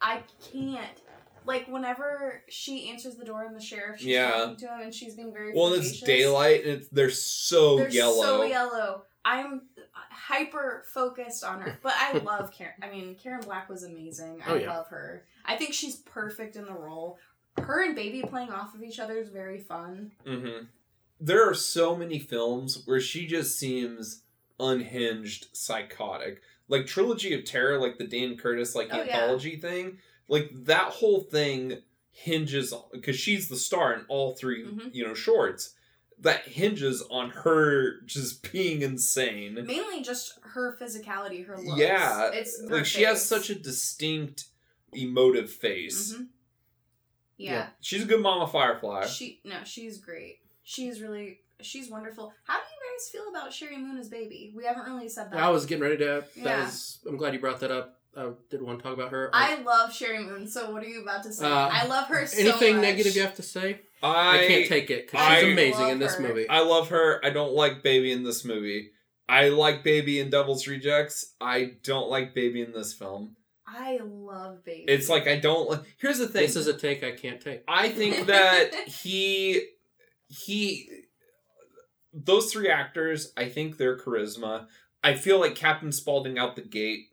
I 0.01 0.23
can't. 0.53 1.01
Like 1.47 1.67
whenever 1.69 2.43
she 2.49 2.91
answers 2.91 3.17
the 3.17 3.25
door 3.25 3.45
and 3.45 3.55
the 3.57 3.61
sheriff, 3.61 3.99
she's 4.01 4.09
Yeah. 4.09 4.31
talking 4.33 4.57
to 4.57 4.67
him 4.67 4.81
and 4.83 4.95
she's 4.95 5.15
being 5.15 5.33
very. 5.33 5.53
Well, 5.55 5.73
and 5.73 5.83
it's 5.83 6.01
daylight, 6.01 6.65
and 6.65 6.71
it's, 6.81 6.89
they're 6.89 7.11
so 7.11 7.77
They're 7.79 7.89
yellow. 7.91 8.23
so 8.23 8.43
yellow. 8.45 9.03
I'm 9.25 9.63
hyper 10.11 10.85
focused 10.93 11.43
on 11.45 11.61
her, 11.63 11.79
but 11.83 11.95
I 11.97 12.19
love 12.19 12.53
Karen. 12.53 12.75
I 12.83 12.89
mean, 12.91 13.17
Karen 13.17 13.41
Black 13.41 13.69
was 13.69 13.83
amazing. 13.83 14.41
I 14.47 14.53
Oh, 14.53 14.55
yeah. 14.57 14.77
love 14.77 14.87
her. 14.89 15.25
I 15.45 15.57
think 15.57 15.73
she's 15.75 15.97
perfect 15.97 16.55
in 16.57 16.65
the 16.65 16.73
role. 16.73 17.19
Her 17.59 17.85
and 17.85 17.97
Baby 17.97 18.23
playing 18.23 18.51
off 18.51 18.75
of 18.75 18.83
each 18.83 18.99
other 19.01 19.19
is 19.19 19.29
very 19.31 19.59
fun. 19.61 20.13
hmm 20.25 20.65
There 21.21 21.49
are 21.49 21.55
so 21.55 21.97
many 21.97 22.19
films 22.19 22.83
where 22.85 23.01
she 23.01 23.27
just 23.27 23.59
seems 23.59 24.23
unhinged, 24.61 25.47
psychotic. 25.53 26.41
Like 26.69 26.87
Trilogy 26.87 27.33
of 27.35 27.45
Terror, 27.45 27.79
like 27.79 27.99
the 27.99 28.07
Dan 28.07 28.37
Curtis 28.37 28.75
like 28.75 28.89
Oh, 28.93 29.03
yeah. 29.03 29.17
anthology 29.21 29.57
thing. 29.57 29.99
Like 30.29 30.51
that 30.65 30.93
whole 30.93 31.21
thing 31.23 31.83
hinges 32.11 32.73
on 32.73 32.83
because 32.93 33.17
she's 33.17 33.49
the 33.49 33.57
star 33.57 33.93
in 33.93 34.05
all 34.09 34.35
3 34.35 34.65
Mhm. 34.65 34.95
you 34.95 35.07
know 35.07 35.15
shorts. 35.15 35.75
that 36.19 36.49
hinges 36.49 37.03
on 37.11 37.29
her 37.29 38.01
just 38.07 38.41
being 38.53 38.81
insane. 38.81 39.55
Mainly 39.67 40.01
just 40.03 40.33
her 40.43 40.75
physicality, 40.81 41.45
her 41.47 41.59
looks. 41.59 41.79
Yeah, 41.79 42.31
it's 42.33 42.59
her 42.63 42.77
like 42.77 42.87
she 42.87 43.03
has 43.03 43.23
such 43.23 43.51
a 43.51 43.55
distinct 43.55 44.47
emotive 44.95 45.53
face. 45.53 46.15
Mhm. 46.15 46.29
Yeah. 47.37 47.53
Yeah. 47.53 47.69
She's 47.83 48.03
a 48.03 48.07
good 48.07 48.23
mama 48.23 48.47
firefly. 48.47 49.05
She 49.07 49.41
no, 49.45 49.57
she's 49.65 49.99
great. 49.99 50.39
She's 50.63 51.03
really 51.03 51.41
she's 51.61 51.91
wonderful. 51.91 52.33
How 52.45 52.55
do 52.55 52.61
you 52.65 52.99
guys 52.99 53.11
feel 53.11 53.29
about 53.29 53.51
Sheri 53.51 53.79
Moon 53.79 53.99
as 53.99 54.09
baby? 54.09 54.53
We 54.57 54.65
haven't 54.65 54.85
really 54.91 55.11
said 55.11 55.31
that. 55.33 55.39
I 55.39 55.51
was 55.51 55.67
getting 55.67 55.83
ready 55.83 55.99
to. 55.99 56.05
That 56.05 56.27
Yeah. 56.37 56.65
was. 56.65 56.99
I'm 57.07 57.19
glad 57.19 57.35
you 57.35 57.41
brought 57.41 57.61
that 57.61 57.71
up. 57.71 57.96
I 58.17 58.31
did 58.51 58.63
want 58.63 58.79
to 58.79 58.83
talk 58.83 58.95
about 58.95 59.11
her. 59.11 59.31
I 59.33 59.57
love 59.63 59.91
Sheri 59.91 60.25
Moon, 60.25 60.49
so 60.49 60.71
what 60.71 60.83
are 60.83 60.87
you 60.87 61.03
about 61.03 61.23
to 61.25 61.33
say? 61.33 61.45
Uh, 61.45 61.69
I 61.71 61.87
love 61.87 62.07
her 62.07 62.27
so 62.27 62.41
anything 62.41 62.77
much. 62.77 62.83
negative 62.83 63.15
you 63.15 63.23
have 63.23 63.35
to 63.37 63.43
say? 63.43 63.81
I, 64.03 64.45
I, 64.45 64.47
can't 64.47 64.69
take 64.69 64.91
it 64.91 65.07
because 65.07 65.41
she's 65.41 65.53
amazing 65.53 65.89
in 65.89 65.99
this 65.99 66.15
her. 66.15 66.23
movie. 66.23 66.49
I 66.49 66.61
love 66.61 66.89
her. 66.89 67.21
I 67.25 67.31
don't 67.31 67.53
like 67.53 67.83
Baby 67.83 68.13
in 68.13 68.25
this 68.25 68.45
movie. 68.45 68.91
I 69.29 69.49
like 69.49 69.85
Baby 69.85 70.21
in 70.21 70.31
Devil's 70.31 70.67
Rejects. 70.67 71.35
I 71.41 71.73
don't 71.83 72.09
like 72.09 72.35
Baby 72.35 72.63
in 72.63 72.73
this 72.73 72.95
film. 72.95 73.37
I 73.67 73.99
love 74.03 74.65
baby. 74.65 74.85
It's 74.91 75.09
like 75.09 75.27
I 75.27 75.39
don't. 75.39 75.69
like... 75.69 75.81
Here's 75.99 76.19
the 76.19 76.29
thing. 76.29 76.43
this 76.43 76.57
is 76.57 76.69
a 76.69 76.73
take 76.73 77.03
I 77.03 77.13
can't 77.13 77.41
take. 77.41 77.65
I 77.67 77.89
think 77.89 78.27
that 78.27 78.73
he 78.87 79.63
he 80.29 80.89
those 82.13 82.53
three 82.53 82.71
actors, 82.71 83.33
I 83.37 83.49
think 83.49 83.77
their 83.77 83.99
charisma. 83.99 84.67
I 85.03 85.15
feel 85.15 85.39
like 85.39 85.55
Captain 85.55 85.93
Spaulding 85.93 86.39
out 86.39 86.57
the 86.57 86.63
gate. 86.63 87.09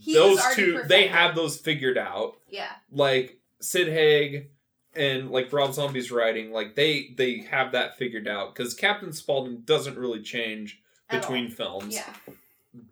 He 0.00 0.14
those 0.14 0.40
two, 0.54 0.82
they 0.86 1.06
have 1.08 1.34
those 1.34 1.56
figured 1.56 1.98
out. 1.98 2.36
yeah. 2.48 2.70
Like 2.90 3.38
Sid 3.60 3.88
Haig 3.88 4.50
and 4.94 5.30
like 5.30 5.52
Rob 5.52 5.72
Zombie's 5.74 6.10
writing, 6.10 6.52
like 6.52 6.74
they 6.74 7.14
they 7.16 7.38
have 7.50 7.72
that 7.72 7.96
figured 7.98 8.28
out 8.28 8.54
because 8.54 8.74
Captain 8.74 9.12
Spaulding 9.12 9.60
doesn't 9.60 9.96
really 9.98 10.22
change 10.22 10.80
between 11.10 11.50
films. 11.50 11.94
Yeah. 11.94 12.12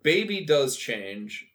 Baby 0.03 0.45
does 0.45 0.77
change 0.77 1.47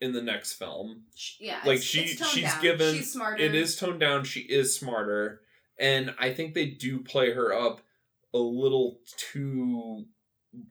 in 0.00 0.12
the 0.12 0.22
next 0.22 0.54
film. 0.54 1.02
Yeah. 1.38 1.58
Like, 1.64 1.76
it's- 1.76 1.82
she- 1.82 2.00
it's 2.00 2.28
she's 2.30 2.44
down. 2.44 2.62
given- 2.62 2.94
She's 2.96 3.12
smarter. 3.12 3.42
It 3.42 3.54
is 3.54 3.76
toned 3.76 4.00
down. 4.00 4.24
She 4.24 4.40
is 4.40 4.74
smarter, 4.74 5.40
and 5.78 6.14
I 6.18 6.32
think 6.32 6.54
they 6.54 6.66
do 6.66 7.00
play 7.00 7.32
her 7.32 7.52
up 7.54 7.80
a 8.32 8.38
little 8.38 8.98
too 9.16 10.06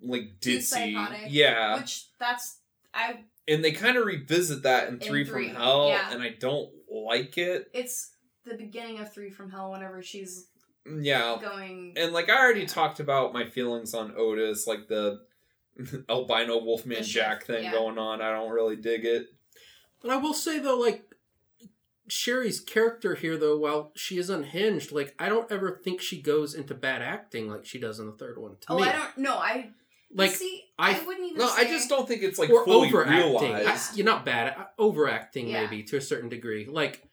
like 0.01 0.39
Too 0.41 0.57
ditzy. 0.57 0.61
psychotic, 0.63 1.21
Yeah, 1.29 1.77
Which 1.77 2.05
that's 2.19 2.57
I. 2.93 3.21
and 3.47 3.63
they 3.63 3.71
kind 3.71 3.97
of 3.97 4.05
revisit 4.05 4.63
that 4.63 4.87
in, 4.87 4.95
In 4.95 4.99
Three, 4.99 5.25
Three, 5.25 5.49
from 5.49 5.57
Hell, 5.57 5.87
yeah. 5.89 6.11
and 6.11 6.21
I 6.21 6.29
don't 6.39 6.69
like 6.89 7.37
it. 7.37 7.69
It's 7.73 8.11
the 8.45 8.55
beginning 8.55 8.99
of 8.99 9.13
Three 9.13 9.29
from 9.29 9.49
Hell. 9.49 9.71
Whenever 9.71 10.01
she's 10.01 10.47
mm, 10.87 11.03
Yeah, 11.03 11.37
going. 11.41 11.93
and 11.97 12.13
like 12.13 12.29
I 12.29 12.37
already 12.39 12.61
Yeah. 12.61 12.67
talked 12.67 12.99
about 12.99 13.33
my 13.33 13.45
feelings 13.49 13.93
on 13.93 14.13
Otis, 14.17 14.67
like 14.67 14.87
the 14.87 15.21
albino 16.09 16.63
Wolfman 16.63 16.99
The 16.99 17.03
Jack 17.03 17.41
shift, 17.41 17.47
thing 17.47 17.63
yeah. 17.65 17.71
going 17.71 17.97
on. 17.97 18.21
I 18.21 18.31
don't 18.31 18.51
really 18.51 18.75
dig 18.75 19.05
it. 19.05 19.27
But 20.01 20.11
I 20.11 20.17
will 20.17 20.33
say 20.33 20.59
though, 20.59 20.77
like 20.77 21.05
Sheri's 22.09 22.59
character 22.59 23.15
here, 23.15 23.37
though, 23.37 23.57
while 23.57 23.91
she 23.95 24.17
is 24.17 24.29
unhinged, 24.29 24.91
like 24.91 25.15
I 25.17 25.29
don't 25.29 25.49
ever 25.51 25.79
think 25.83 26.01
she 26.01 26.21
goes 26.21 26.53
into 26.53 26.73
bad 26.73 27.01
acting 27.01 27.47
like 27.47 27.65
she 27.65 27.79
does 27.79 27.99
in 27.99 28.07
the 28.07 28.11
third 28.11 28.37
one. 28.37 28.57
To 28.61 28.73
oh, 28.73 28.75
me, 28.77 28.83
I 28.83 28.91
don't. 28.91 29.17
No, 29.17 29.35
I. 29.35 29.69
like 30.13 30.31
see. 30.31 30.63
I- 30.77 30.99
I, 30.99 31.05
wouldn't 31.05 31.25
even. 31.27 31.37
No, 31.37 31.49
I 31.51 31.65
just 31.65 31.87
don't 31.89 32.07
think 32.07 32.23
it's 32.23 32.39
like 32.39 32.49
or 32.49 32.65
fully 32.65 32.87
overacting. 32.89 33.17
realized. 33.53 33.67
I- 33.93 33.95
You're 33.95 34.05
not 34.05 34.25
bad, 34.25 34.47
at- 34.47 34.73
overacting 34.79 35.47
Yeah. 35.47 35.61
maybe 35.61 35.83
to 35.83 35.97
a 35.97 36.01
certain 36.01 36.29
degree. 36.29 36.65
Like 36.65 37.03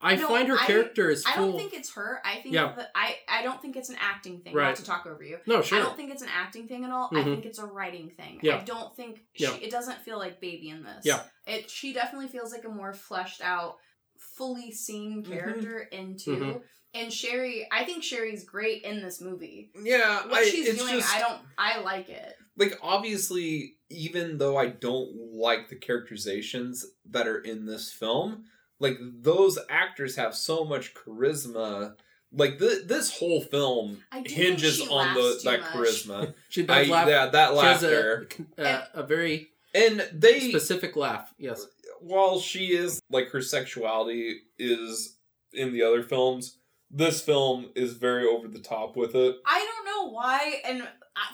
I 0.00 0.16
No, 0.16 0.28
find 0.28 0.48
her 0.48 0.58
I- 0.58 0.66
character 0.66 1.08
is 1.10 1.24
I 1.26 1.36
don't 1.36 1.56
think 1.56 1.72
it's 1.72 1.94
her. 1.94 2.20
I 2.24 2.40
think 2.42 2.54
Yeah. 2.54 2.74
that 2.76 2.90
I. 2.94 3.16
I 3.28 3.42
don't 3.42 3.60
think 3.62 3.76
it's 3.76 3.88
an 3.88 3.96
acting 4.00 4.40
thing. 4.40 4.54
Right. 4.54 4.66
Not 4.68 4.76
to 4.76 4.84
talk 4.84 5.06
over 5.06 5.22
you. 5.22 5.38
no, 5.46 5.62
sure. 5.62 5.78
I 5.78 5.82
don't 5.82 5.96
think 5.96 6.10
it's 6.10 6.22
an 6.22 6.28
acting 6.28 6.68
thing 6.68 6.84
at 6.84 6.90
all. 6.90 7.08
I 7.12 7.16
Mhm. 7.16 7.24
think 7.24 7.46
it's 7.46 7.58
a 7.58 7.64
writing 7.66 8.10
thing. 8.10 8.38
Yeah. 8.42 8.56
I 8.58 8.64
don't 8.64 8.94
think 8.96 9.20
she, 9.32 9.44
Yeah. 9.44 9.54
it 9.56 9.70
doesn't 9.70 10.00
feel 10.02 10.18
like 10.18 10.40
baby 10.40 10.68
in 10.68 10.82
this. 10.82 11.04
Yeah. 11.06 11.22
It 11.46 11.70
she 11.70 11.92
definitely 11.94 12.28
feels 12.28 12.52
like 12.52 12.64
a 12.64 12.68
more 12.68 12.92
fleshed 12.92 13.40
out, 13.40 13.78
fully 14.18 14.72
seen 14.72 15.22
Mhm. 15.24 15.28
character 15.28 15.78
into. 15.80 16.30
Mhm. 16.36 16.62
And 16.94 17.10
Sheri, 17.10 17.64
I 17.72 17.84
think 17.84 18.04
Sheri's 18.04 18.44
great 18.44 18.82
in 18.84 19.02
this 19.02 19.20
movie. 19.20 19.70
yeah, 19.82 20.26
What 20.26 20.38
I, 20.38 20.44
she's 20.44 20.68
it's 20.68 20.78
doing, 20.78 20.94
just 21.00 21.14
I 21.14 21.18
don't 21.20 21.40
I 21.58 21.80
like 21.80 22.08
it. 22.08 22.36
like 22.56 22.78
obviously 22.82 23.74
even 23.90 24.38
though 24.38 24.56
i 24.56 24.66
don't 24.66 25.10
like 25.32 25.68
the 25.68 25.76
characterizations 25.76 26.84
that 27.10 27.28
are 27.28 27.38
in 27.38 27.66
this 27.66 27.92
film 27.92 28.44
like 28.80 28.96
those 29.00 29.58
actors 29.68 30.16
have 30.16 30.34
so 30.34 30.64
much 30.64 30.94
charisma 30.94 31.94
like 32.32 32.58
th- 32.58 32.86
this 32.86 33.16
whole 33.18 33.40
film 33.40 34.02
hinges 34.26 34.80
on 34.88 35.14
the 35.14 35.38
that 35.44 35.60
much. 35.60 35.70
charisma 35.70 36.34
she 36.48 36.66
I, 36.68 36.84
laugh. 36.84 37.08
yeah 37.08 37.26
that 37.26 37.54
laughter 37.54 38.28
a, 38.58 38.62
uh, 38.68 38.84
a 38.94 39.02
very 39.04 39.48
and 39.74 40.08
they 40.12 40.48
specific 40.50 40.96
laugh. 40.96 41.32
Yes. 41.38 41.66
while 42.00 42.40
she 42.40 42.68
is 42.74 43.00
like 43.10 43.28
her 43.30 43.42
sexuality 43.42 44.40
is 44.58 45.16
in 45.52 45.72
the 45.72 45.82
other 45.82 46.02
films 46.02 46.58
this 46.96 47.20
film 47.20 47.70
is 47.74 47.92
very 47.94 48.26
over 48.26 48.46
the 48.48 48.60
top 48.60 48.96
with 48.96 49.14
it 49.14 49.36
I 49.46 49.58
don't 49.84 49.84
know 50.06 50.12
why, 50.12 50.60
and 50.64 50.86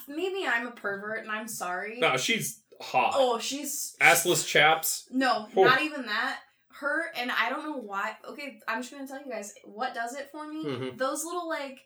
maybe 0.09 0.47
I'm 0.47 0.67
a 0.67 0.71
pervert, 0.73 1.21
and 1.23 1.31
I'm 1.31 1.47
sorry. 1.49 1.99
no 2.01 2.17
she's 2.17 2.63
hot 2.81 3.13
Oh, 3.15 3.39
she's 3.39 3.95
assless 4.01 4.47
chaps 4.47 5.07
No, 5.11 5.47
Oh. 5.57 5.65
not 5.65 5.83
even 5.83 6.07
that. 6.07 6.39
Her 6.71 7.13
and 7.15 7.31
I 7.31 7.51
don't 7.51 7.63
know 7.65 7.77
why. 7.77 8.17
Okay, 8.27 8.59
I'm 8.67 8.81
just 8.81 8.91
gonna 8.91 9.07
tell 9.07 9.21
you 9.23 9.31
guys 9.31 9.53
what 9.65 9.93
does 9.95 10.15
it 10.17 10.31
for 10.33 10.49
me. 10.49 10.65
Mhm. 10.65 10.97
Those 10.97 11.25
little 11.27 11.47
like, 11.47 11.79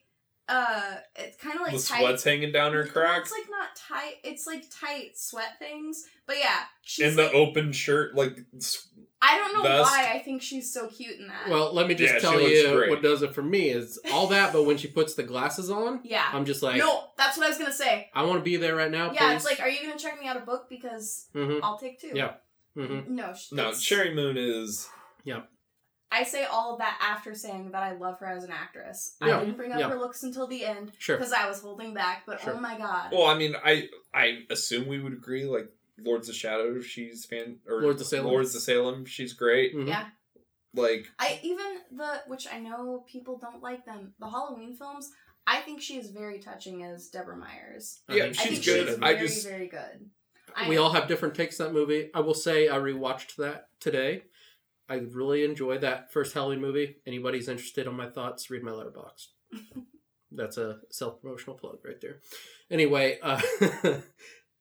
uh, 0.49 0.95
it's 1.17 1.37
kind 1.37 1.57
of 1.57 1.63
like 1.63 1.73
the 1.73 1.81
tight. 1.83 1.99
sweat's 2.01 2.23
hanging 2.23 2.53
down 2.53 2.73
her 2.75 2.87
crack 2.87 3.23
It's 3.23 3.33
like 3.33 3.51
not 3.51 3.75
tight. 3.75 4.19
It's 4.23 4.47
like 4.47 4.63
tight 4.71 5.19
sweat 5.19 5.59
things. 5.59 6.05
But 6.29 6.39
yeah, 6.39 6.61
she's 6.83 7.07
in 7.09 7.17
the 7.17 7.25
like, 7.25 7.35
open 7.35 7.73
shirt 7.73 8.15
like 8.15 8.39
I 9.27 9.39
don't 9.39 9.55
know 9.55 9.63
vest. 9.63 9.91
why 9.91 10.11
I 10.13 10.19
think 10.19 10.43
she's 10.43 10.73
so 10.73 10.89
cute 10.89 11.19
in 11.19 11.29
that. 11.29 11.49
Well, 11.49 11.73
let 11.73 11.87
me 11.89 11.95
just 11.95 12.15
Yeah, 12.15 12.21
tell 12.21 12.41
you 12.41 12.73
great. 12.75 12.91
what 12.91 13.03
does 13.03 13.23
it 13.23 13.35
for 13.35 13.43
me 13.43 13.71
is 13.71 13.99
all 14.13 14.27
that, 14.29 14.53
but 14.53 14.65
when 14.65 14.77
she 14.77 14.89
puts 14.89 15.15
the 15.15 15.23
glasses 15.23 15.71
on, 15.71 16.01
yeah. 16.05 16.29
I'm 16.33 16.45
just 16.45 16.63
like, 16.63 16.77
no, 16.77 17.05
that's 17.17 17.37
what 17.39 17.47
I 17.47 17.49
was 17.49 17.59
gonna 17.59 17.73
say. 17.73 18.11
I 18.15 18.23
want 18.25 18.41
to 18.41 18.45
be 18.45 18.57
there 18.57 18.77
right 18.77 18.91
now. 18.91 19.13
Yeah, 19.13 19.29
please. 19.29 19.37
it's 19.37 19.45
like, 19.47 19.61
are 19.61 19.69
you 19.69 19.81
gonna 19.87 19.99
check 19.99 20.21
me 20.21 20.27
out 20.29 20.37
a 20.37 20.41
book 20.41 20.69
because 20.69 21.27
hmm 21.33 21.59
I'll 21.63 21.79
take 21.79 22.01
two. 22.01 22.13
Yeah. 22.15 22.35
hmm 22.75 23.01
No, 23.15 23.33
sh- 23.33 23.53
no 23.53 23.69
it's- 23.69 23.83
Sheri 23.83 24.15
Moon 24.15 24.37
is 24.37 24.89
Yeah. 25.25 25.43
I 26.13 26.23
say 26.23 26.45
all 26.45 26.75
of 26.75 26.79
that 26.79 26.97
after 27.03 27.35
saying 27.35 27.73
that 27.73 27.83
I 27.83 27.93
love 27.97 28.21
her 28.21 28.27
as 28.27 28.45
an 28.45 28.53
actress. 28.53 29.17
Yeah, 29.21 29.39
I 29.39 29.41
didn't 29.41 29.57
bring 29.57 29.73
up 29.73 29.81
yeah. 29.81 29.89
her 29.89 29.99
looks 29.99 30.23
until 30.23 30.47
the 30.47 30.65
end 30.65 30.93
Sure. 30.99 31.17
because 31.17 31.33
I 31.33 31.49
was 31.49 31.61
holding 31.61 31.93
back. 31.93 32.23
But 32.25 32.41
Sure. 32.41 32.55
oh 32.55 32.61
my 32.61 32.79
god, 32.79 33.11
well 33.11 33.27
I 33.27 33.37
mean 33.37 33.57
I 33.65 33.89
I 34.13 34.43
assume 34.51 34.87
we 34.87 35.01
would 35.01 35.13
agree 35.13 35.45
like 35.45 35.69
Lords 35.99 36.29
of 36.29 36.35
Shadow 36.35 36.81
she's 36.81 37.25
fan 37.25 37.59
or 37.69 37.83
Lords 37.83 38.01
of 38.01 38.07
Salem. 38.09 38.27
Lords 38.27 38.55
of 38.55 38.63
Salem 38.63 39.05
she's 39.05 39.33
great 39.33 39.75
Mhm. 39.75 39.89
yeah. 39.89 40.09
like 40.75 41.07
I 41.19 41.39
even 41.43 41.79
the 41.93 42.23
which 42.27 42.47
I 42.53 42.59
know 42.59 43.05
people 43.09 43.39
don't 43.39 43.63
like 43.63 43.85
them. 43.85 44.15
The 44.19 44.29
Halloween 44.31 44.75
films. 44.77 45.11
I 45.47 45.61
think 45.61 45.81
she 45.83 45.99
is 45.99 46.11
very 46.11 46.39
touching 46.39 46.83
as 46.85 47.09
Deborah 47.09 47.37
Myers. 47.37 48.01
Yeah, 48.09 48.25
think 48.25 48.39
I 48.41 48.43
she's 48.45 48.53
think 48.53 48.65
good. 48.65 48.89
she's 48.89 48.99
I 49.03 49.15
very 49.15 49.27
just- 49.29 49.47
very 49.47 49.69
good. 49.69 50.11
I 50.57 50.69
we 50.69 50.77
know. 50.77 50.85
all 50.85 50.93
have 50.93 51.09
different 51.09 51.35
takes 51.35 51.59
on 51.61 51.67
that 51.69 51.73
movie. 51.73 52.11
I 52.15 52.21
will 52.21 52.35
say 52.35 52.69
I 52.69 52.77
rewatched 52.77 53.37
that 53.37 53.69
today. 53.81 54.23
I 54.89 54.97
really 54.97 55.45
enjoyed 55.45 55.81
that 55.81 56.13
first 56.13 56.33
Halloween 56.35 56.61
movie. 56.61 56.97
Anybody's 57.07 57.49
interested 57.49 57.87
on 57.89 57.97
my 57.97 58.09
thoughts, 58.09 58.51
read 58.51 58.63
my 58.63 58.71
Letterboxd. 58.71 59.29
That's 60.33 60.57
a 60.59 60.81
self 60.91 61.21
promotional 61.21 61.57
plug 61.57 61.79
right 61.85 62.01
there. 62.01 62.21
Anyway, 62.71 63.19
uh, 63.23 63.41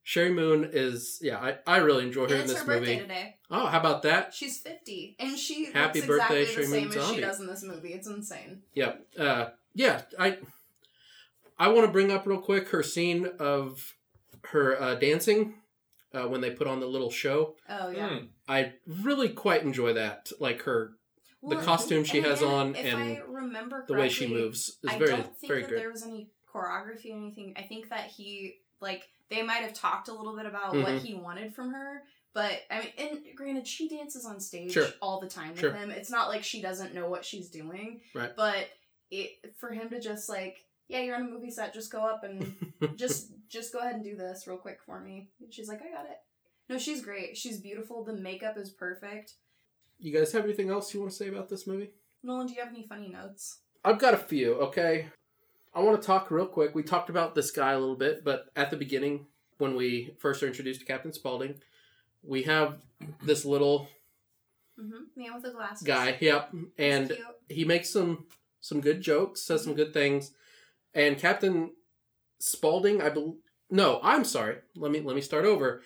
Sheri 0.05 0.33
Moon 0.33 0.69
is 0.73 1.19
yeah, 1.21 1.37
I, 1.39 1.57
I 1.65 1.77
really 1.77 2.03
enjoy 2.05 2.21
her 2.27 2.35
And 2.35 2.35
in 2.35 2.41
it's 2.41 2.53
this 2.53 2.61
her 2.61 2.65
birthday 2.65 2.95
movie. 2.95 2.99
today. 3.01 3.35
Oh, 3.49 3.67
how 3.67 3.79
about 3.79 4.01
that? 4.03 4.33
She's 4.33 4.57
fifty, 4.59 5.15
and 5.19 5.37
she 5.37 5.71
Happy 5.71 6.01
looks 6.01 6.07
birthday, 6.07 6.41
exactly 6.43 6.63
Sheri 6.63 6.67
the 6.67 6.71
same 6.71 6.81
Moon 6.81 6.87
as 6.89 6.93
she 6.93 6.99
Zombie. 7.07 7.21
does 7.21 7.39
in 7.39 7.47
this 7.47 7.63
movie. 7.63 7.93
It's 7.93 8.07
insane. 8.07 8.61
Yeah, 8.73 8.93
uh, 9.17 9.49
yeah. 9.73 10.01
I 10.19 10.37
I 11.57 11.69
want 11.69 11.85
to 11.85 11.91
bring 11.91 12.11
up 12.11 12.25
real 12.25 12.39
quick 12.39 12.69
her 12.69 12.83
scene 12.83 13.27
of 13.39 13.95
her 14.49 14.81
uh, 14.81 14.95
dancing 14.95 15.55
uh, 16.13 16.23
when 16.27 16.41
they 16.41 16.51
put 16.51 16.67
on 16.67 16.79
the 16.79 16.87
little 16.87 17.11
show. 17.11 17.55
Oh 17.69 17.89
yeah. 17.89 18.09
hmm. 18.09 18.25
I 18.47 18.73
really 18.85 19.29
quite 19.29 19.63
enjoy 19.63 19.93
that. 19.93 20.31
Like 20.39 20.63
her, 20.63 20.91
the 21.41 21.55
Well, 21.55 21.63
costume 21.63 22.03
she 22.03 22.17
and 22.17 22.27
has 22.27 22.43
on 22.43 22.75
if 22.75 22.85
and 22.85 23.01
I 23.01 23.21
remember 23.25 23.85
the 23.87 23.93
way 23.93 24.09
she 24.09 24.27
moves 24.27 24.79
is 24.83 24.89
I 24.89 24.97
very 24.97 25.11
don't 25.11 25.37
think 25.37 25.47
very 25.49 25.61
that 25.61 25.69
good. 25.69 25.79
there 25.79 25.91
was 25.91 26.03
any 26.03 26.29
choreography 26.53 27.13
or 27.13 27.17
anything. 27.17 27.53
I 27.57 27.61
think 27.61 27.89
that 27.89 28.07
he 28.07 28.55
like 28.83 29.07
they 29.29 29.41
might 29.41 29.63
have 29.63 29.73
talked 29.73 30.09
a 30.09 30.13
little 30.13 30.35
bit 30.35 30.45
about 30.45 30.73
Mhm. 30.73 30.83
what 30.83 31.01
he 31.01 31.15
wanted 31.15 31.55
from 31.55 31.71
her. 31.73 32.03
But 32.33 32.61
I 32.69 32.79
mean, 32.79 32.91
and 32.97 33.19
granted, 33.35 33.67
she 33.67 33.87
dances 33.89 34.25
on 34.25 34.39
stage 34.39 34.73
Sure. 34.73 34.87
all 35.01 35.19
the 35.19 35.27
time 35.29 35.55
Sure. 35.55 35.71
with 35.71 35.79
him. 35.81 35.89
It's 35.91 36.09
not 36.11 36.27
like 36.29 36.43
she 36.43 36.61
doesn't 36.61 36.93
know 36.93 37.09
what 37.09 37.25
she's 37.25 37.49
doing. 37.49 38.01
Right. 38.13 38.35
But 38.35 38.67
it 39.11 39.55
for 39.59 39.69
him 39.71 39.89
to 39.89 39.99
just 39.99 40.29
like, 40.29 40.65
yeah, 40.87 41.01
you're 41.01 41.15
on 41.15 41.21
a 41.27 41.29
movie 41.29 41.51
set, 41.51 41.73
just 41.73 41.91
go 41.91 42.01
up 42.03 42.23
and 42.23 42.55
just 42.99 43.31
just 43.47 43.71
go 43.73 43.79
ahead 43.79 43.95
and 43.95 44.03
do 44.03 44.15
this 44.15 44.45
real 44.47 44.57
quick 44.57 44.79
for 44.85 44.99
me. 44.99 45.29
And 45.39 45.53
she's 45.53 45.67
like, 45.69 45.81
I 45.81 45.89
got 45.91 46.05
it. 46.05 46.17
No, 46.69 46.77
she's 46.77 47.01
great. 47.03 47.37
She's 47.37 47.59
beautiful. 47.61 48.03
The 48.03 48.13
makeup 48.13 48.57
is 48.57 48.69
perfect. 48.71 49.33
you 49.99 50.11
guys 50.11 50.31
have 50.33 50.43
anything 50.43 50.69
else 50.69 50.93
you 50.93 50.99
want 50.99 51.11
to 51.11 51.17
say 51.17 51.29
about 51.29 51.47
this 51.49 51.65
movie? 51.67 51.91
Nolan, 52.23 52.47
do 52.47 52.53
you 52.53 52.59
have 52.61 52.73
any 52.73 52.85
funny 52.87 53.07
notes? 53.09 53.59
I've 53.85 53.99
got 53.99 54.13
a 54.13 54.17
few. 54.17 54.55
Okay, 54.55 55.07
I 55.75 55.79
want 55.81 55.99
to 56.01 56.05
talk 56.05 56.29
real 56.31 56.45
quick. 56.45 56.75
We 56.75 56.83
talked 56.83 57.09
about 57.09 57.33
this 57.35 57.51
guy 57.51 57.71
a 57.71 57.79
little 57.79 57.95
bit, 57.95 58.23
but 58.23 58.45
at 58.55 58.69
the 58.69 58.77
beginning, 58.77 59.25
when 59.57 59.75
we 59.75 60.13
first 60.19 60.43
are 60.43 60.47
introduced 60.47 60.79
to 60.81 60.85
Captain 60.85 61.13
Spaulding, 61.13 61.55
we 62.23 62.43
have 62.43 62.77
this 63.23 63.45
little 63.45 63.87
Mm-hmm. 64.79 65.21
Man 65.21 65.35
with 65.35 65.45
a 65.45 65.51
glasses. 65.53 65.85
guy. 65.85 66.17
Yep, 66.19 66.51
and 66.79 67.15
he 67.47 67.63
makes 67.63 67.91
some 67.91 68.25
some 68.59 68.81
good 68.81 69.01
jokes, 69.01 69.43
says 69.43 69.63
some 69.63 69.75
good 69.75 69.93
things, 69.93 70.31
and 70.95 71.15
Captain 71.15 71.73
Spaulding, 72.39 72.99
I 72.99 73.09
believe. 73.09 73.35
No, 73.69 73.99
I'm 74.01 74.23
sorry. 74.23 74.57
Let 74.75 74.91
me 74.91 74.99
let 75.01 75.15
me 75.15 75.21
start 75.21 75.45
over. 75.45 75.83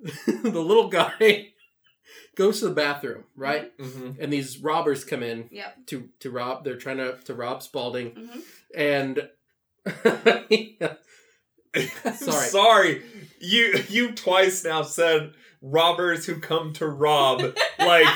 the 0.26 0.60
little 0.62 0.88
guy 0.88 1.48
goes 2.36 2.60
to 2.60 2.68
the 2.68 2.74
bathroom, 2.74 3.24
right? 3.34 3.76
Mm-hmm. 3.78 4.22
And 4.22 4.32
these 4.32 4.58
robbers 4.58 5.04
come 5.04 5.24
in 5.24 5.48
Yep. 5.50 5.86
to 5.86 6.08
to 6.20 6.30
rob. 6.30 6.62
They're 6.62 6.76
trying 6.76 6.98
to 6.98 7.16
to 7.24 7.34
rob 7.34 7.64
Spaulding, 7.64 8.10
hmm 8.12 8.40
and 8.74 9.28
Sorry. 12.16 12.48
sorry. 12.48 13.02
You 13.40 13.82
you 13.88 14.12
twice 14.12 14.64
now 14.64 14.82
said 14.82 15.32
robbers 15.62 16.26
who 16.26 16.40
come 16.40 16.72
to 16.74 16.86
rob. 16.86 17.40
like, 17.78 18.06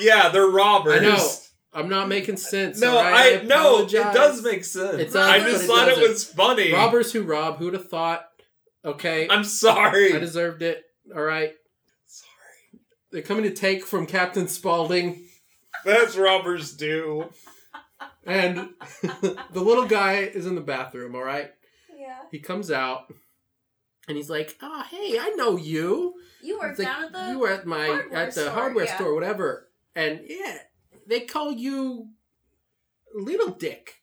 yeah, 0.00 0.28
they're 0.30 0.46
robbers. 0.46 1.00
I 1.00 1.04
know. 1.04 1.28
I'm 1.72 1.88
not 1.88 2.08
making 2.08 2.36
sense. 2.36 2.80
No, 2.80 2.96
right? 2.96 3.42
I 3.42 3.44
no, 3.44 3.82
it 3.84 3.90
does 3.90 4.42
make 4.42 4.64
sense. 4.64 4.96
It 4.98 5.12
does, 5.12 5.16
I 5.16 5.38
just 5.38 5.64
it 5.64 5.66
thought 5.68 5.86
it 5.88 5.90
doesn't. 5.96 6.08
was 6.08 6.24
funny. 6.24 6.72
robbers 6.72 7.12
who 7.12 7.22
rob. 7.22 7.58
Who'd 7.58 7.74
have 7.74 7.88
thought? 7.88 8.24
Okay, 8.84 9.28
I'm 9.28 9.44
sorry. 9.44 10.14
I 10.14 10.18
deserved 10.18 10.62
it. 10.62 10.82
All 11.14 11.22
right, 11.22 11.52
sorry. 12.06 12.80
they're 13.12 13.22
coming 13.22 13.44
to 13.44 13.52
take 13.54 13.84
from 13.84 14.06
Captain 14.06 14.48
Spaulding, 14.48 15.26
That's 15.84 16.16
robbers 16.16 16.76
do. 16.76 17.30
And 18.26 18.70
the 19.02 19.60
little 19.60 19.86
guy 19.86 20.14
is 20.20 20.46
in 20.46 20.54
the 20.54 20.60
bathroom. 20.60 21.14
All 21.14 21.22
right, 21.24 21.50
Yeah. 21.98 22.18
he 22.30 22.38
comes 22.38 22.70
out, 22.70 23.12
and 24.08 24.16
he's 24.16 24.30
like, 24.30 24.56
"Oh, 24.62 24.84
hey, 24.90 25.18
I 25.18 25.30
know 25.36 25.56
you. 25.56 26.14
You 26.42 26.58
work 26.58 26.70
It's 26.70 26.78
like, 26.78 26.88
down 26.88 27.04
at 27.04 27.12
the. 27.12 27.32
you 27.32 27.38
were 27.38 27.50
at 27.50 27.66
my 27.66 28.02
at 28.12 28.34
the 28.34 28.42
store, 28.42 28.50
hardware 28.50 28.84
yeah. 28.86 28.94
store, 28.96 29.14
whatever." 29.14 29.68
And 29.94 30.20
yeah, 30.26 30.58
they 31.06 31.20
call 31.20 31.52
you 31.52 32.08
Little 33.14 33.50
Dick, 33.50 34.02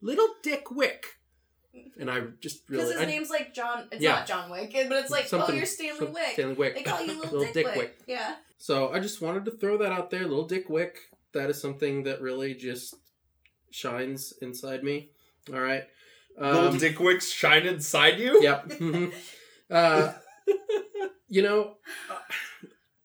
Little 0.00 0.28
Dick 0.42 0.70
Wick. 0.70 1.06
And 1.98 2.08
I 2.10 2.20
just 2.40 2.66
Because 2.68 2.92
his 2.92 3.00
I- 3.00 3.04
name's 3.06 3.30
like 3.30 3.52
John. 3.54 3.88
It's 3.90 4.00
Yeah. 4.02 4.12
not 4.16 4.26
John 4.26 4.50
Wick, 4.50 4.72
but 4.72 4.92
it's 4.98 5.10
like, 5.10 5.26
oh, 5.32 5.50
you're 5.52 5.66
Stanley 5.66 6.06
Wick. 6.06 6.32
Stanley 6.34 6.54
Wick. 6.54 6.74
They 6.76 6.82
call 6.82 7.04
you 7.04 7.20
Little, 7.20 7.52
Dick, 7.52 7.66
Wick. 7.76 7.98
Yeah. 8.06 8.36
So 8.58 8.90
I 8.92 9.00
just 9.00 9.20
wanted 9.20 9.44
to 9.46 9.50
throw 9.52 9.76
that 9.78 9.90
out 9.92 10.10
there, 10.10 10.22
little 10.22 10.46
Dick 10.46 10.68
Wick. 10.68 10.98
That 11.32 11.50
is 11.50 11.60
something 11.60 12.04
that 12.04 12.20
really 12.20 12.54
just 12.54 12.94
shines 13.74 14.32
inside 14.40 14.84
me. 14.84 15.10
All 15.52 15.60
right. 15.60 15.84
Little 16.38 16.68
Um, 16.68 16.78
dick 16.78 16.98
wicks 17.00 17.30
shine 17.30 17.66
inside 17.66 18.18
you? 18.20 18.40
Yep. 18.42 18.68
mhm. 18.68 19.12
Uh, 19.70 20.12
you 21.28 21.42
know, 21.42 21.76
uh, 22.10 22.18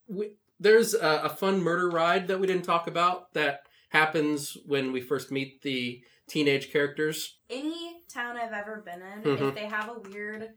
we, 0.07 0.33
there's 0.59 0.93
a, 0.93 1.21
a 1.23 1.29
fun 1.29 1.61
murder 1.61 1.89
ride 1.89 2.27
that 2.27 2.39
we 2.39 2.45
didn't 2.47 2.65
talk 2.65 2.87
about 2.87 3.33
that 3.33 3.61
happens 3.89 4.57
when 4.65 4.91
we 4.91 5.01
first 5.01 5.31
meet 5.31 5.61
the 5.63 6.01
teenage 6.27 6.71
characters. 6.71 7.37
Any 7.49 8.01
town 8.13 8.37
I've 8.37 8.53
ever 8.53 8.83
been 8.85 9.01
in, 9.01 9.23
Mhm. 9.37 9.49
if 9.49 9.55
they 9.55 9.65
have 9.65 9.89
a 9.89 9.99
weird 10.09 10.49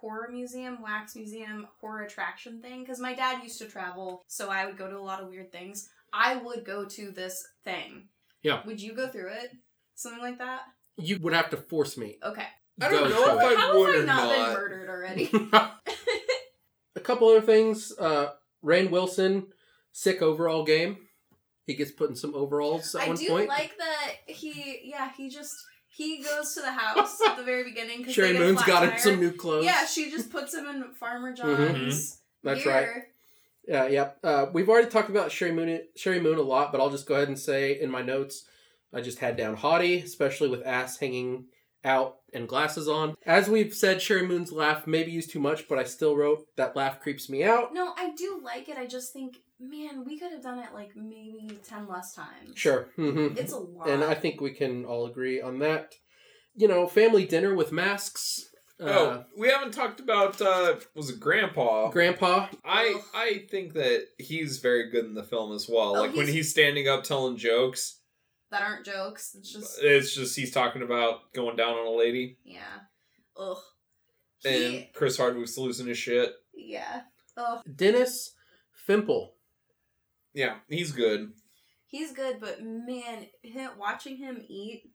horror 0.00 0.28
museum, 0.32 0.80
wax 0.82 1.14
museum, 1.16 1.66
horror 1.80 2.02
attraction 2.04 2.62
thing, 2.62 2.82
because 2.84 3.00
my 3.00 3.14
dad 3.14 3.42
used 3.42 3.58
to 3.58 3.66
travel, 3.66 4.24
so 4.28 4.48
I 4.48 4.64
would 4.64 4.78
go 4.78 4.88
to 4.88 4.96
a 4.96 5.00
lot 5.02 5.20
of 5.20 5.28
weird 5.28 5.52
things. 5.52 5.90
I 6.12 6.36
would 6.36 6.64
go 6.64 6.84
to 6.86 7.10
this 7.10 7.46
thing. 7.64 8.08
Yeah. 8.42 8.60
Would 8.66 8.80
you 8.80 8.94
go 8.94 9.08
through 9.08 9.28
it? 9.32 9.50
Something 9.94 10.22
like 10.22 10.38
that? 10.38 10.60
You 10.96 11.18
would 11.20 11.32
have 11.32 11.50
to 11.50 11.56
force 11.56 11.96
me. 11.96 12.18
Okay. 12.22 12.46
I 12.80 12.88
don't 12.88 13.08
go 13.08 13.08
know 13.08 13.38
if 13.38 13.52
it. 13.52 13.58
I 13.58 13.60
How 13.60 13.78
would 13.78 13.94
have 13.94 13.96
I 13.96 14.02
or 14.02 14.06
not, 14.06 14.30
been 14.46 14.54
murdered 14.54 14.88
already? 14.88 15.30
a 16.96 17.00
couple 17.00 17.28
other 17.28 17.40
things. 17.40 17.92
Uh, 17.98 18.30
Rainn 18.64 18.90
Wilson, 18.90 19.46
sick 19.92 20.22
overall 20.22 20.64
game. 20.64 20.98
He 21.66 21.74
gets 21.74 21.90
put 21.90 22.08
in 22.10 22.16
some 22.16 22.34
overalls 22.34 22.94
at 22.94 23.02
I 23.02 23.08
one 23.08 23.16
do 23.16 23.28
point. 23.28 23.48
like 23.48 23.76
that 23.78 24.12
he, 24.26 24.80
yeah, 24.84 25.10
he 25.16 25.28
just, 25.28 25.54
he 25.88 26.22
goes 26.22 26.54
to 26.54 26.60
the 26.62 26.72
house 26.72 27.20
at 27.26 27.36
the 27.36 27.42
very 27.42 27.64
beginning. 27.64 28.04
'cause 28.04 28.14
Sheri 28.14 28.28
they 28.28 28.32
get 28.34 28.38
Moon's 28.42 28.62
flat 28.62 28.66
got 28.68 28.92
him 28.92 28.98
some 28.98 29.20
new 29.20 29.32
clothes. 29.32 29.64
Yeah, 29.66 29.84
she 29.84 30.10
just 30.10 30.30
puts 30.30 30.54
him 30.54 30.66
in 30.66 30.94
Farmer. 30.94 31.32
John's 31.34 32.20
That's 32.42 32.64
gear. 32.64 32.72
right. 32.72 33.02
Yeah, 33.68 33.86
yep. 33.86 34.18
Uh, 34.24 34.46
we've 34.52 34.68
already 34.68 34.88
talked 34.88 35.10
about 35.10 35.28
Sheri 35.28 35.54
Moon, 35.54 35.80
Sheri 35.96 36.22
Moon 36.22 36.38
a 36.38 36.42
lot, 36.42 36.72
but 36.72 36.80
I'll 36.80 36.90
just 36.90 37.06
go 37.06 37.14
ahead 37.14 37.28
and 37.28 37.38
say 37.38 37.78
in 37.78 37.90
my 37.90 38.00
notes, 38.00 38.44
I 38.94 39.02
just 39.02 39.18
had 39.18 39.36
down 39.36 39.56
haughty, 39.56 39.98
especially 40.00 40.48
with 40.48 40.66
ass 40.66 40.98
hanging 40.98 41.44
out 41.84 42.16
and 42.32 42.48
glasses 42.48 42.88
on. 42.88 43.14
As 43.26 43.48
we've 43.48 43.74
said, 43.74 43.98
Sheri 43.98 44.26
Moon's 44.26 44.52
laugh 44.52 44.86
maybe 44.86 45.12
used 45.12 45.30
too 45.30 45.38
much, 45.38 45.68
but 45.68 45.78
I 45.78 45.84
still 45.84 46.16
wrote 46.16 46.46
that 46.56 46.76
laugh 46.76 46.98
creeps 47.00 47.28
me 47.28 47.44
out. 47.44 47.74
No, 47.74 47.92
I 47.96 48.10
do 48.16 48.40
like 48.42 48.70
it. 48.70 48.78
I 48.78 48.86
just 48.86 49.12
think, 49.12 49.36
man, 49.60 50.04
we 50.04 50.18
could 50.18 50.32
have 50.32 50.42
done 50.42 50.58
it 50.58 50.72
like 50.72 50.96
maybe 50.96 51.58
ten 51.68 51.86
less 51.86 52.14
times. 52.14 52.52
Sure. 52.54 52.88
hmm 52.96 53.28
It's 53.36 53.52
a 53.52 53.58
lot. 53.58 53.88
And 53.88 54.02
I 54.02 54.14
think 54.14 54.40
we 54.40 54.52
can 54.54 54.86
all 54.86 55.06
agree 55.06 55.40
on 55.42 55.58
that. 55.58 55.94
You 56.56 56.68
know, 56.68 56.86
family 56.88 57.26
dinner 57.26 57.54
with 57.54 57.70
masks. 57.70 58.47
Uh, 58.80 58.84
oh, 58.88 59.24
we 59.36 59.48
haven't 59.48 59.72
talked 59.72 59.98
about 59.98 60.40
uh 60.40 60.76
was 60.94 61.10
it 61.10 61.18
Grandpa? 61.18 61.90
Grandpa. 61.90 62.48
I 62.64 63.00
I 63.14 63.46
think 63.50 63.72
that 63.74 64.06
he's 64.18 64.58
very 64.58 64.88
good 64.90 65.04
in 65.04 65.14
the 65.14 65.24
film 65.24 65.52
as 65.52 65.68
well. 65.68 65.96
Oh, 65.96 66.00
like 66.02 66.10
when 66.14 66.26
he's- 66.26 66.34
he's 66.34 66.50
standing 66.50 66.86
up 66.88 67.02
telling 67.04 67.36
jokes, 67.36 67.98
that 68.50 68.62
aren't 68.62 68.86
jokes. 68.86 69.34
It's 69.36 69.52
just 69.52 69.78
it's 69.82 70.14
just 70.14 70.36
he's 70.36 70.52
talking 70.52 70.82
about 70.82 71.32
going 71.32 71.56
down 71.56 71.74
on 71.74 71.86
a 71.86 71.90
lady, 71.90 72.38
yeah. 72.44 72.60
Ugh. 73.36 73.56
and 74.44 74.54
He, 74.54 74.90
Chris 74.94 75.16
Hardwick's 75.18 75.58
losing 75.58 75.86
his 75.88 75.98
shit. 75.98 76.32
yeah. 76.54 77.02
Ugh. 77.36 77.60
Dennis 77.74 78.34
Fimple. 78.88 79.30
Yeah, 80.34 80.56
he's 80.68 80.92
good. 80.92 81.32
He's 81.86 82.12
good, 82.12 82.38
but 82.40 82.62
man, 82.62 83.26
him, 83.42 83.70
watching 83.78 84.16
him 84.18 84.44
eat, 84.48 84.90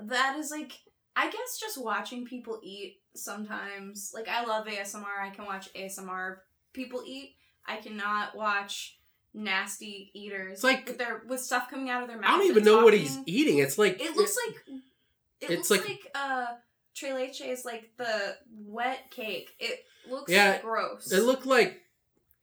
that 0.00 0.36
is 0.38 0.50
like, 0.50 0.72
I 1.16 1.30
guess 1.30 1.58
just 1.58 1.82
watching 1.82 2.26
people 2.26 2.60
eat 2.62 2.98
sometimes. 3.14 4.12
Like, 4.14 4.28
I 4.28 4.44
love 4.44 4.66
ASMR. 4.66 5.18
I 5.22 5.30
can 5.30 5.46
watch 5.46 5.72
ASMR 5.74 6.36
people 6.74 7.02
eat. 7.06 7.36
I 7.66 7.76
cannot 7.78 8.36
watch 8.36 8.98
nasty 9.34 10.10
eaters 10.14 10.54
It's 10.54 10.64
like- 10.64 10.86
with 10.86 10.98
their 10.98 11.22
with 11.26 11.40
stuff 11.40 11.68
coming 11.70 11.90
out 11.90 12.02
of 12.02 12.08
their 12.08 12.18
mouth. 12.18 12.30
I 12.30 12.38
don't 12.38 12.46
even 12.46 12.64
know 12.64 12.84
what 12.84 12.94
he's 12.94 13.18
eating. 13.26 13.58
It's 13.58 13.76
like 13.78 14.00
It 14.00 14.16
looks 14.16 14.36
like 14.46 14.56
it 15.40 15.50
It's 15.50 15.70
looks 15.70 15.70
like- 15.70 15.88
like, 15.88 16.10
uh 16.14 16.46
Tre 16.94 17.12
leche 17.12 17.42
is 17.42 17.66
like 17.66 17.90
the 17.98 18.36
wet 18.50 19.10
cake. 19.10 19.50
It 19.58 19.84
looks 20.08 20.32
Yeah, 20.32 20.58
gross. 20.62 21.12
it 21.12 21.20
looked 21.24 21.44
like 21.44 21.82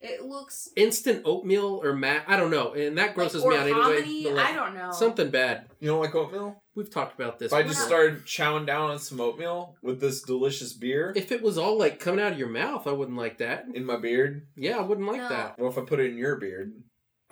it 0.04 0.24
looks 0.24 0.70
instant 0.76 1.24
oatmeal 1.26 1.80
or 1.84 1.94
mat. 1.94 2.26
I 2.28 2.36
don't 2.38 2.52
know, 2.52 2.74
and 2.74 2.98
that 2.98 3.16
grosses 3.16 3.44
like, 3.44 3.66
me 3.66 3.72
out 3.72 3.92
anyway. 3.96 4.32
like, 4.34 4.46
I 4.50 4.54
don't 4.54 4.76
know. 4.76 4.92
Something 4.92 5.30
bad. 5.32 5.70
You 5.80 5.88
don't 5.90 6.02
like 6.02 6.14
oatmeal? 6.14 6.62
We've 6.76 6.90
talked 6.90 7.16
about 7.20 7.40
this. 7.40 7.52
If 7.52 7.58
I 7.58 7.64
just 7.64 7.80
not? 7.80 7.88
started 7.88 8.26
chowing 8.26 8.66
down 8.68 8.92
on 8.92 9.00
some 9.00 9.22
oatmeal 9.22 9.76
with 9.82 10.00
this 10.02 10.22
delicious 10.22 10.74
beer 10.74 11.14
if 11.16 11.32
it 11.32 11.42
was 11.42 11.58
all 11.58 11.78
like 11.78 12.00
coming 12.00 12.24
out 12.24 12.34
of 12.34 12.40
your 12.40 12.50
mouth, 12.50 12.86
I 12.86 12.92
wouldn't 12.92 13.18
like 13.18 13.38
that. 13.40 13.66
in 13.74 13.86
my 13.86 13.96
beard, 13.98 14.48
Yeah, 14.56 14.78
I 14.78 14.82
wouldn't 14.82 15.08
like 15.08 15.22
No. 15.22 15.30
that. 15.30 15.58
Well, 15.58 15.72
if 15.72 15.78
I 15.78 15.82
put 15.82 16.00
it 16.00 16.12
in 16.12 16.18
your 16.18 16.36
beard? 16.36 16.74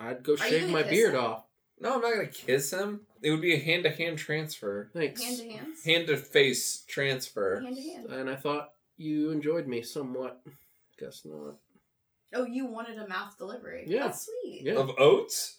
I'd 0.00 0.22
go 0.24 0.32
you 0.32 0.38
shave 0.38 0.70
my 0.70 0.82
beard 0.82 1.14
him? 1.14 1.20
off. 1.20 1.44
No, 1.80 1.94
I'm 1.96 2.00
not 2.00 2.12
gonna 2.14 2.26
kiss 2.28 2.72
him. 2.72 3.00
It 3.22 3.30
would 3.30 3.40
be 3.40 3.54
a 3.54 3.58
hand 3.58 3.82
to 3.84 3.90
hand 3.90 4.18
transfer, 4.18 4.90
Thanks. 4.94 5.22
hand 5.22 5.38
to 5.38 5.48
hands. 5.50 5.84
hand 5.84 6.06
to 6.06 6.16
face 6.16 6.84
transfer. 6.88 7.60
Hand 7.60 7.76
to 7.76 7.82
hand. 7.82 8.06
And 8.10 8.30
I 8.30 8.36
thought 8.36 8.70
you 8.96 9.30
enjoyed 9.30 9.66
me 9.66 9.82
somewhat. 9.82 10.40
Guess 10.98 11.22
not. 11.24 11.56
Oh, 12.34 12.44
you 12.46 12.66
wanted 12.66 12.98
a 12.98 13.06
mouth 13.08 13.36
delivery. 13.38 13.84
Yeah. 13.86 14.04
That's 14.04 14.26
sweet. 14.26 14.62
Yeah. 14.64 14.74
Of 14.74 14.90
oats? 14.98 15.58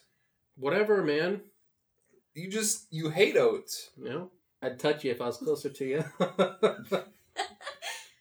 Whatever, 0.56 1.04
man. 1.04 1.42
You 2.34 2.50
just 2.50 2.88
you 2.92 3.10
hate 3.10 3.38
oats. 3.38 3.92
You 3.98 4.10
know, 4.10 4.32
I'd 4.62 4.80
touch 4.80 5.04
you 5.04 5.12
if 5.12 5.22
I 5.22 5.26
was 5.28 5.38
closer 5.38 5.70
to 5.70 5.86
you. 5.86 6.04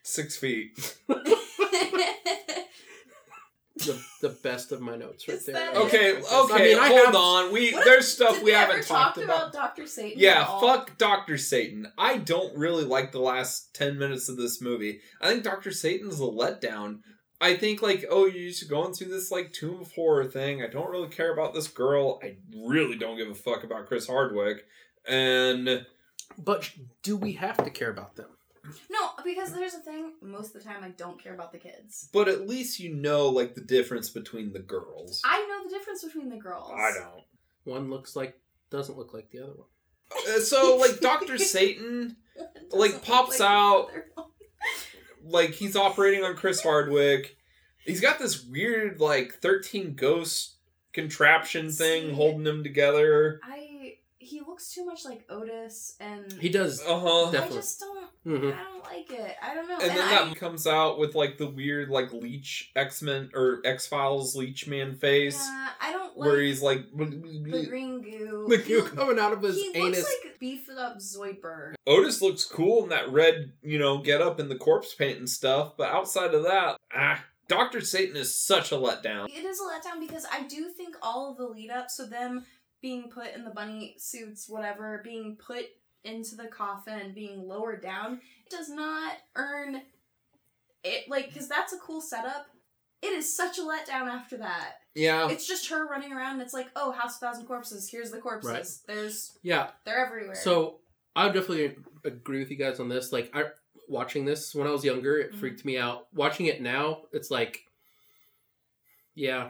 Six 0.03 0.35
feet. 0.37 0.95
the, 3.75 3.99
the 4.21 4.29
best 4.43 4.71
of 4.71 4.81
my 4.81 4.95
notes 4.95 5.27
right 5.27 5.37
Is 5.37 5.45
there. 5.47 5.55
that 5.55 5.75
Okay, 5.75 6.11
it? 6.17 6.23
okay, 6.31 6.53
I 6.53 6.59
mean, 6.59 6.77
I 6.77 6.87
hold 6.89 7.05
have- 7.07 7.15
on. 7.15 7.51
We 7.53 7.71
What- 7.73 7.85
there's 7.85 8.07
stuff 8.07 8.35
Did 8.35 8.43
we 8.43 8.51
we 8.51 8.51
haven't 8.51 8.77
ever 8.77 8.83
talked 8.85 9.15
talked 9.15 9.25
about. 9.25 9.51
Dr. 9.53 9.87
Satan? 9.87 10.19
Yeah, 10.19 10.41
at 10.43 10.47
all? 10.47 10.61
fuck 10.61 10.97
Dr. 10.97 11.37
Satan. 11.37 11.87
I 11.97 12.17
don't 12.17 12.55
really 12.57 12.83
like 12.85 13.11
the 13.11 13.19
last 13.19 13.73
10 13.73 13.97
minutes 13.97 14.29
of 14.29 14.37
this 14.37 14.61
movie. 14.61 14.99
I 15.21 15.29
think 15.29 15.43
Dr. 15.43 15.71
Satan's 15.71 16.19
a 16.19 16.23
letdown. 16.23 16.99
I 17.43 17.57
think, 17.57 17.81
like, 17.81 18.05
oh, 18.09 18.25
you're 18.25 18.49
just 18.49 18.69
going 18.69 18.93
through 18.93 19.09
this, 19.09 19.31
like, 19.31 19.51
Tomb 19.51 19.81
of 19.81 19.91
Horror 19.91 20.25
thing. 20.25 20.63
I 20.63 20.67
don't 20.67 20.89
really 20.89 21.09
care 21.09 21.33
about 21.33 21.53
this 21.53 21.67
girl. 21.67 22.19
I 22.23 22.37
really 22.55 22.97
don't 22.97 23.17
give 23.17 23.29
a 23.29 23.35
fuck 23.35 23.63
about 23.65 23.87
Chris 23.87 24.07
Hardwick. 24.07 24.65
And 25.05 25.85
But 26.37 26.71
do 27.01 27.17
we 27.17 27.33
have 27.33 27.57
to 27.57 27.69
care 27.69 27.89
about 27.89 28.15
them? 28.15 28.29
No, 28.89 29.09
because 29.25 29.53
there's 29.53 29.73
a 29.73 29.79
thing. 29.79 30.13
Most 30.21 30.55
of 30.55 30.63
the 30.63 30.69
time, 30.69 30.85
I 30.85 30.89
don't 30.89 31.21
care 31.21 31.33
about 31.33 31.51
the 31.51 31.57
kids. 31.57 32.07
But 32.13 32.29
at 32.29 32.47
least 32.47 32.79
you 32.79 32.95
know, 32.95 33.27
like, 33.27 33.55
the 33.55 33.61
difference 33.61 34.09
between 34.09 34.53
the 34.53 34.59
girls. 34.59 35.21
I 35.25 35.45
know 35.49 35.69
the 35.69 35.75
difference 35.77 36.01
between 36.03 36.29
the 36.29 36.37
girls. 36.37 36.71
I 36.73 36.91
don't. 36.93 37.23
One 37.65 37.89
looks 37.89 38.15
like 38.15 38.39
doesn't 38.69 38.97
look 38.97 39.13
like 39.13 39.29
the 39.31 39.39
other 39.43 39.53
one. 39.53 39.67
Uh, 40.35 40.39
so 40.39 40.77
like 40.77 40.99
Doctor 40.99 41.37
Satan, 41.37 42.15
like, 42.71 43.03
pops 43.03 43.39
like 43.39 43.49
out- 43.49 43.89
another 43.89 44.05
one. 44.15 44.27
Like 45.23 45.51
he's 45.51 45.75
operating 45.75 46.23
on 46.23 46.35
Chris 46.35 46.61
Hardwick. 46.61 47.37
He's 47.85 48.01
got 48.01 48.19
this 48.19 48.43
weird 48.43 48.99
like 48.99 49.35
thirteen 49.35 49.93
ghost 49.93 50.55
contraption 50.93 51.71
thing 51.71 52.09
See? 52.09 52.13
holding 52.13 52.45
him 52.45 52.63
together. 52.63 53.39
I 53.43 53.97
he 54.19 54.39
looks 54.39 54.73
too 54.73 54.85
much 54.85 55.03
like 55.03 55.25
Otis, 55.29 55.95
and 55.99 56.31
He 56.33 56.47
does. 56.47 56.81
Uh 56.81 56.99
huh. 56.99 57.29
I 57.29 57.49
just 57.49 57.79
don't. 57.79 58.07
hmm 58.23 58.51
I 58.51 58.63
don't 58.63 58.83
like 58.85 59.11
it. 59.11 59.35
I 59.41 59.53
don't 59.53 59.67
know. 59.67 59.77
And 59.79 59.89
then 59.89 60.07
I, 60.07 60.25
that 60.29 60.35
comes 60.37 60.65
out 60.65 60.97
with 60.97 61.13
like 61.13 61.37
the 61.37 61.47
weird 61.47 61.89
like 61.89 62.13
leech 62.13 62.71
X 62.75 63.01
Men 63.01 63.31
or 63.33 63.61
X 63.65 63.85
Files 63.85 64.35
leech 64.35 64.65
man 64.67 64.95
face 64.95 65.45
yeah, 65.45 65.69
I 65.81 65.91
don't 65.91 66.02
like 66.15 66.27
where 66.29 66.39
he's 66.41 66.61
like 66.61 66.85
the 66.95 67.65
green 67.67 68.01
goo. 68.01 68.45
The 68.49 68.57
He- 68.57 68.63
goo 68.73 68.83
coming 68.83 69.19
out 69.19 69.33
of 69.33 69.41
his 69.41 69.55
he 69.57 69.71
anus. 69.75 69.99
looks 69.99 70.15
like 70.25 70.39
beefed 70.39 70.69
up 70.77 70.97
Zoidberg. 70.97 71.75
Otis 71.87 72.21
looks 72.21 72.45
cool 72.45 72.83
in 72.83 72.89
that 72.89 73.09
red, 73.09 73.53
you 73.61 73.79
know, 73.79 73.99
get 73.99 74.21
up 74.21 74.39
in 74.39 74.49
the 74.49 74.55
corpse 74.57 74.93
paint 74.93 75.19
and 75.19 75.29
stuff, 75.29 75.75
but 75.77 75.89
outside 75.91 76.33
of 76.33 76.43
that, 76.43 76.77
ah, 76.95 77.23
Doctor 77.47 77.81
Satan 77.81 78.15
is 78.15 78.33
such 78.33 78.71
a 78.71 78.75
letdown. 78.75 79.27
It 79.29 79.43
is 79.45 79.59
a 79.59 79.63
letdown 79.63 79.99
because 79.99 80.25
I 80.31 80.43
do 80.43 80.69
think 80.69 80.95
all 81.01 81.31
of 81.31 81.37
the 81.37 81.45
lead 81.45 81.69
up, 81.71 81.89
so 81.89 82.05
them 82.05 82.45
being 82.81 83.09
put 83.09 83.33
in 83.33 83.43
the 83.43 83.49
bunny 83.51 83.95
suits, 83.97 84.47
whatever, 84.49 85.01
being 85.03 85.35
put 85.37 85.65
into 86.03 86.35
the 86.35 86.47
coffin 86.47 86.99
and 86.99 87.15
being 87.15 87.47
lowered 87.47 87.81
down, 87.81 88.19
it 88.45 88.49
does 88.49 88.69
not 88.69 89.13
earn 89.35 89.81
it. 90.83 91.09
Like, 91.09 91.29
because 91.29 91.47
that's 91.47 91.71
a 91.73 91.77
cool 91.77 92.01
setup. 92.01 92.47
It 93.03 93.13
is 93.13 93.35
such 93.35 93.57
a 93.57 93.61
letdown 93.61 94.07
after 94.07 94.37
that. 94.37 94.75
Yeah, 94.95 95.29
It's 95.29 95.47
just 95.47 95.69
her 95.69 95.87
running 95.87 96.13
around. 96.13 96.33
And 96.33 96.41
it's 96.43 96.53
like, 96.53 96.67
oh, 96.75 96.91
House 96.91 97.15
of 97.15 97.19
Thousand 97.21 97.45
Corpses. 97.47 97.89
Here's 97.89 98.11
the 98.11 98.19
corpses. 98.19 98.51
Right. 98.51 98.67
There's 98.95 99.37
yeah. 99.41 99.69
they're 99.85 100.05
everywhere. 100.05 100.35
So 100.35 100.79
I 101.15 101.25
would 101.25 101.33
definitely 101.33 101.75
agree 102.05 102.39
with 102.39 102.49
you 102.51 102.57
guys 102.57 102.79
on 102.79 102.89
this. 102.89 103.11
Like 103.11 103.29
I 103.33 103.45
watching 103.89 104.23
this 104.25 104.55
when 104.55 104.67
I 104.67 104.71
was 104.71 104.83
younger, 104.85 105.17
it 105.17 105.33
Mhm. 105.33 105.39
freaked 105.39 105.65
me 105.65 105.77
out. 105.77 106.07
Watching 106.13 106.45
it 106.45 106.61
now, 106.61 107.01
it's 107.11 107.29
like, 107.29 107.59
yeah, 109.15 109.49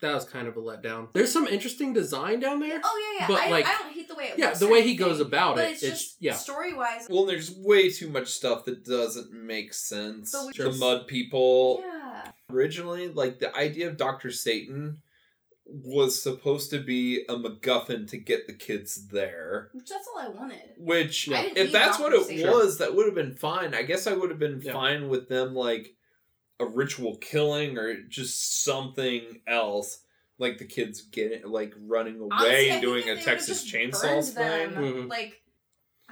that 0.00 0.14
was 0.14 0.24
kind 0.24 0.48
of 0.48 0.56
a 0.56 0.60
letdown. 0.60 1.08
There's 1.12 1.32
some 1.32 1.46
interesting 1.46 1.92
design 1.92 2.40
down 2.40 2.58
there. 2.60 2.80
oh 2.82 3.14
yeah, 3.18 3.20
yeah. 3.20 3.26
but, 3.28 3.40
I, 3.46 3.50
like- 3.50 3.66
I 3.66 3.78
don't 3.78 3.92
hate 3.92 4.08
the 4.08 4.14
way 4.14 4.24
it 4.24 4.38
Yeah, 4.38 4.54
the 4.54 4.66
way 4.66 4.82
he 4.82 4.96
goes 4.96 5.20
about 5.20 5.56
but 5.56 5.66
it, 5.66 5.72
It's, 5.72 5.82
it's- 5.82 6.00
just 6.00 6.16
yeah. 6.20 6.34
story 6.34 6.72
wise. 6.74 7.06
Well, 7.10 7.26
there's 7.26 7.50
way 7.50 7.90
too 7.90 8.08
much 8.08 8.28
stuff 8.28 8.64
that 8.64 8.84
doesn't 8.84 9.32
make 9.32 9.72
sense. 9.74 10.32
So 10.32 10.46
we- 10.46 10.52
the 10.54 10.72
mud 10.72 11.06
people. 11.06 11.82
Yeah. 11.84 11.99
Originally, 12.52 13.08
like 13.08 13.38
the 13.38 13.54
idea 13.56 13.88
of 13.88 13.96
Doctor 13.96 14.30
Satan 14.30 14.98
was 15.66 16.20
supposed 16.20 16.70
to 16.70 16.80
be 16.80 17.22
a 17.28 17.34
MacGuffin 17.36 18.08
to 18.10 18.16
get 18.18 18.46
the 18.46 18.52
kids 18.52 19.06
there. 19.08 19.70
Which 19.72 19.88
that's 19.88 20.08
all 20.08 20.20
I 20.20 20.28
wanted. 20.28 20.58
Which, 20.76 21.28
Yeah. 21.28 21.38
I 21.40 21.44
if 21.46 21.54
need 21.54 21.72
that's 21.72 21.98
what 21.98 22.10
Dr. 22.10 22.22
it 22.22 22.26
Satan. 22.26 22.50
was, 22.50 22.78
that 22.78 22.94
would 22.96 23.06
have 23.06 23.14
been 23.14 23.34
fine. 23.34 23.72
I 23.74 23.82
guess 23.82 24.06
I 24.08 24.14
would 24.14 24.30
have 24.30 24.38
been 24.40 24.60
Yeah. 24.60 24.72
fine 24.72 25.08
with 25.08 25.28
them 25.28 25.54
like 25.54 25.94
a 26.58 26.66
ritual 26.66 27.16
killing 27.18 27.78
or 27.78 28.02
just 28.02 28.64
something 28.64 29.42
else. 29.46 30.00
Like 30.38 30.58
the 30.58 30.64
kids 30.64 31.02
getting 31.02 31.46
like 31.46 31.74
running 31.78 32.18
away 32.18 32.28
Honestly, 32.32 32.70
and 32.70 32.82
doing 32.82 33.08
a 33.10 33.22
Texas 33.22 33.62
just 33.62 33.72
Chainsaw 33.74 34.34
burned 34.36 34.74
them, 34.74 34.82
thing. 34.82 34.92
Mhm. 35.04 35.08
Like, 35.10 35.42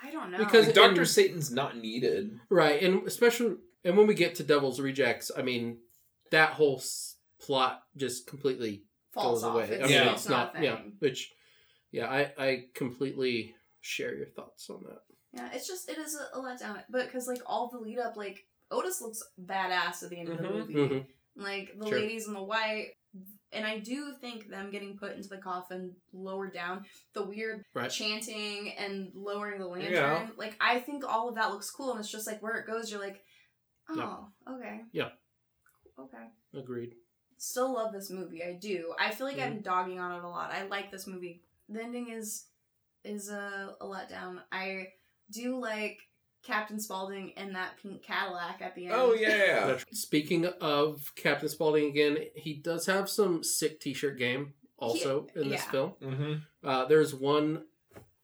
I 0.00 0.10
don't 0.12 0.30
know. 0.30 0.38
Because 0.38 0.66
Like, 0.68 0.76
in- 0.76 0.82
Doctor 0.82 1.04
Satan's 1.06 1.50
not 1.50 1.76
needed. 1.78 2.38
Right, 2.50 2.80
and 2.82 3.04
especially 3.08 3.56
and 3.84 3.96
when 3.96 4.06
we 4.06 4.14
get 4.14 4.34
to 4.36 4.42
Devil's 4.44 4.80
Rejects, 4.80 5.30
I 5.36 5.42
mean, 5.42 5.78
that 6.30 6.50
whole 6.52 6.78
s- 6.78 7.16
plot 7.40 7.82
just 7.96 8.26
completely 8.26 8.84
falls 9.12 9.42
goes 9.42 9.44
off. 9.44 9.54
away. 9.54 9.64
It's, 9.64 9.84
I 9.84 9.86
mean, 9.86 9.90
Yeah. 9.90 10.12
it's, 10.12 10.20
it's 10.22 10.28
not, 10.28 10.54
not, 10.54 10.62
yeah. 10.62 10.76
thing. 10.76 10.92
Which, 10.98 11.32
yeah, 11.92 12.06
I 12.08 12.32
I 12.38 12.64
completely 12.74 13.54
share 13.80 14.14
your 14.14 14.26
thoughts 14.28 14.68
on 14.70 14.82
that. 14.88 15.00
Yeah, 15.32 15.50
it's 15.52 15.66
just 15.66 15.88
it 15.90 15.98
is 15.98 16.14
a, 16.16 16.38
a 16.38 16.42
letdown, 16.42 16.82
but 16.90 17.06
because 17.06 17.26
like 17.28 17.40
all 17.46 17.68
the 17.70 17.78
lead 17.78 17.98
up, 17.98 18.16
like 18.16 18.44
Otis 18.70 19.00
looks 19.00 19.22
badass 19.42 20.02
at 20.02 20.10
the 20.10 20.18
end 20.20 20.28
of 20.28 20.38
the 20.38 20.44
Mhm. 20.44 20.52
movie. 20.68 20.74
Mhm. 20.74 21.06
Like 21.36 21.74
the 21.78 21.86
Sure. 21.86 21.98
ladies 22.00 22.26
in 22.26 22.34
the 22.34 22.42
white, 22.42 22.88
and 23.52 23.64
I 23.64 23.78
do 23.78 24.12
think 24.20 24.48
them 24.48 24.70
getting 24.70 24.98
put 24.98 25.12
into 25.16 25.28
the 25.28 25.38
coffin, 25.38 25.94
lowered 26.12 26.52
down, 26.52 26.84
the 27.14 27.24
weird 27.24 27.62
Right. 27.74 27.90
chanting 27.90 28.72
and 28.72 29.10
lowering 29.14 29.58
the 29.60 29.66
lantern. 29.66 29.92
Yeah. 29.92 30.28
Like 30.36 30.56
I 30.60 30.80
think 30.80 31.04
all 31.06 31.28
of 31.28 31.36
that 31.36 31.50
looks 31.50 31.70
cool, 31.70 31.92
and 31.92 32.00
it's 32.00 32.10
just 32.10 32.26
like 32.26 32.42
where 32.42 32.56
it 32.58 32.66
goes, 32.66 32.90
you're 32.90 33.00
like, 33.00 33.24
oh, 33.90 34.28
okay, 34.50 34.80
Yeah. 34.92 35.10
Okay. 36.00 36.26
Agreed. 36.54 36.94
Still 37.36 37.74
love 37.74 37.92
this 37.92 38.10
movie. 38.10 38.42
I 38.42 38.54
do. 38.54 38.94
I 38.98 39.10
feel 39.12 39.26
like 39.26 39.36
Mm-hmm. 39.36 39.52
I'm 39.52 39.60
dogging 39.60 40.00
on 40.00 40.12
it 40.12 40.24
a 40.24 40.28
lot. 40.28 40.52
I 40.52 40.64
like 40.66 40.90
this 40.90 41.06
movie. 41.06 41.42
The 41.68 41.82
ending 41.82 42.10
is 42.10 42.46
is 43.04 43.28
a, 43.28 43.74
a 43.80 43.84
letdown. 43.84 44.40
I 44.50 44.88
do 45.30 45.56
like 45.60 45.98
Captain 46.42 46.80
Spaulding 46.80 47.30
in 47.36 47.52
that 47.52 47.76
pink 47.82 48.02
Cadillac 48.02 48.60
at 48.60 48.74
the 48.74 48.86
end. 48.86 48.94
Oh 48.96 49.12
yeah. 49.14 49.76
Speaking 49.92 50.46
of 50.60 51.12
Captain 51.16 51.48
Spaulding 51.48 51.86
again, 51.90 52.18
he 52.34 52.54
does 52.54 52.86
have 52.86 53.08
some 53.08 53.44
sick 53.44 53.80
T-shirt 53.80 54.18
game 54.18 54.54
also 54.78 55.26
in 55.36 55.48
this 55.48 55.62
yeah. 55.64 55.70
film. 55.70 55.92
mm-hmm. 56.02 56.34
Uh, 56.68 56.84
there's 56.86 57.14
one 57.14 57.64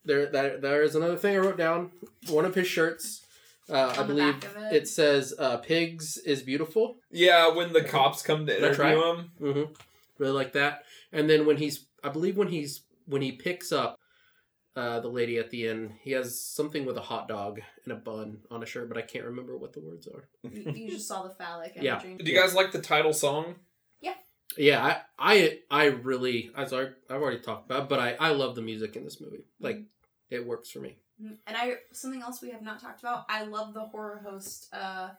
there 0.04 0.26
that 0.26 0.60
there 0.62 0.82
is 0.82 0.94
another 0.94 1.16
thing 1.16 1.36
I 1.36 1.38
wrote 1.38 1.56
down. 1.58 1.92
One 2.28 2.44
of 2.44 2.54
his 2.54 2.66
shirts. 2.66 3.23
Uh, 3.70 3.94
I 3.98 4.02
believe 4.02 4.36
it. 4.44 4.72
it 4.76 4.88
says 4.88 5.32
uh, 5.38 5.56
"Pigs 5.58 6.18
is 6.18 6.42
beautiful." 6.42 6.96
Yeah, 7.10 7.48
when 7.54 7.72
the 7.72 7.82
cops 7.82 8.22
come 8.22 8.46
to 8.46 8.52
That's 8.60 8.78
interview 8.78 9.02
him. 9.02 9.30
hmm 9.38 9.72
Really 10.18 10.32
like 10.32 10.52
that. 10.52 10.84
And 11.12 11.28
then 11.28 11.44
when 11.46 11.56
he's, 11.56 11.86
I 12.02 12.08
believe 12.10 12.36
when 12.36 12.48
he's 12.48 12.82
when 13.06 13.22
he 13.22 13.32
picks 13.32 13.72
up 13.72 13.98
uh, 14.76 15.00
the 15.00 15.08
lady 15.08 15.38
at 15.38 15.50
the 15.50 15.66
end, 15.68 15.92
he 16.02 16.12
has 16.12 16.40
something 16.40 16.84
with 16.84 16.96
a 16.96 17.02
hot 17.02 17.26
dog 17.28 17.60
and 17.84 17.92
a 17.92 17.96
bun 17.96 18.38
on 18.50 18.62
a 18.62 18.66
shirt, 18.66 18.88
but 18.88 18.98
I 18.98 19.02
can't 19.02 19.24
remember 19.24 19.56
what 19.56 19.72
the 19.72 19.80
words 19.80 20.06
are. 20.08 20.28
you, 20.42 20.70
you 20.72 20.90
just 20.90 21.08
saw 21.08 21.22
the 21.22 21.30
phallic 21.34 21.72
Yeah. 21.80 21.94
imagery. 22.02 22.16
Do 22.24 22.30
you 22.30 22.38
guys 22.38 22.54
like 22.54 22.72
the 22.72 22.80
title 22.80 23.12
song? 23.12 23.54
Yeah, 24.00 24.14
Yeah, 24.56 24.84
I 24.84 25.00
I, 25.18 25.58
I 25.70 25.84
really 25.86 26.50
as 26.56 26.72
I, 26.72 26.82
I've 27.08 27.22
already 27.22 27.40
talked 27.40 27.70
about, 27.70 27.88
but 27.88 27.98
I 27.98 28.14
I 28.20 28.30
love 28.30 28.54
the 28.56 28.62
music 28.62 28.94
in 28.96 29.04
this 29.04 29.20
movie. 29.20 29.46
Like 29.58 29.80
it 30.30 30.46
works 30.46 30.70
for 30.70 30.80
me. 30.80 30.96
Mhm. 31.22 31.38
And 31.46 31.56
I 31.56 31.74
something 31.92 32.22
else 32.22 32.42
we 32.42 32.50
have 32.50 32.62
not 32.62 32.80
talked 32.80 33.00
about. 33.00 33.24
I 33.28 33.44
love 33.44 33.74
the 33.74 33.84
horror 33.84 34.22
host 34.24 34.68
uh, 34.72 35.10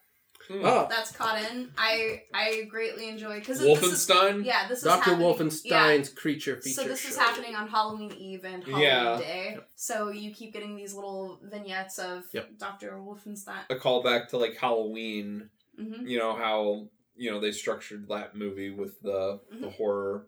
Hmm. 0.50 0.62
Oh, 0.64 0.86
that's 0.90 1.12
caught 1.14 1.42
in. 1.42 1.72
I 1.78 2.22
I 2.34 2.64
greatly 2.70 3.08
enjoy 3.10 3.40
because 3.40 3.58
this 3.60 3.82
is 3.82 4.06
Wolfenstein? 4.08 4.46
yeah 4.46 4.68
this 4.68 4.80
is 4.80 4.84
Doctor 4.84 5.12
Wolfenstein's 5.12 6.10
yeah. 6.10 6.16
creature 6.16 6.58
feature. 6.58 6.82
So 6.82 6.88
this 6.88 7.06
is 7.10 7.18
happening 7.18 7.56
on 7.56 7.68
Halloween 7.68 8.12
Eve 8.12 8.44
and 8.46 8.62
Halloween 8.64 8.84
Yeah. 8.84 9.18
Day. 9.18 9.52
Yep. 9.56 9.70
So 9.76 10.10
you 10.10 10.32
keep 10.32 10.54
getting 10.54 10.76
these 10.76 10.94
little 10.94 11.40
vignettes 11.42 11.98
of 11.98 12.26
Yep. 12.34 12.58
Doctor 12.60 12.92
Wolfenstein. 13.00 13.64
A 13.70 13.76
callback 13.76 14.28
to 14.30 14.38
like 14.38 14.58
Halloween. 14.58 15.50
hmm 15.78 16.06
You 16.06 16.20
know 16.20 16.36
how 16.36 16.90
you 17.16 17.32
know 17.32 17.40
they 17.40 17.54
structured 17.54 18.08
that 18.10 18.36
movie 18.36 18.70
with 18.70 19.02
the 19.02 19.40
the 19.50 19.68
Mhm. 19.68 19.74
horror 19.78 20.28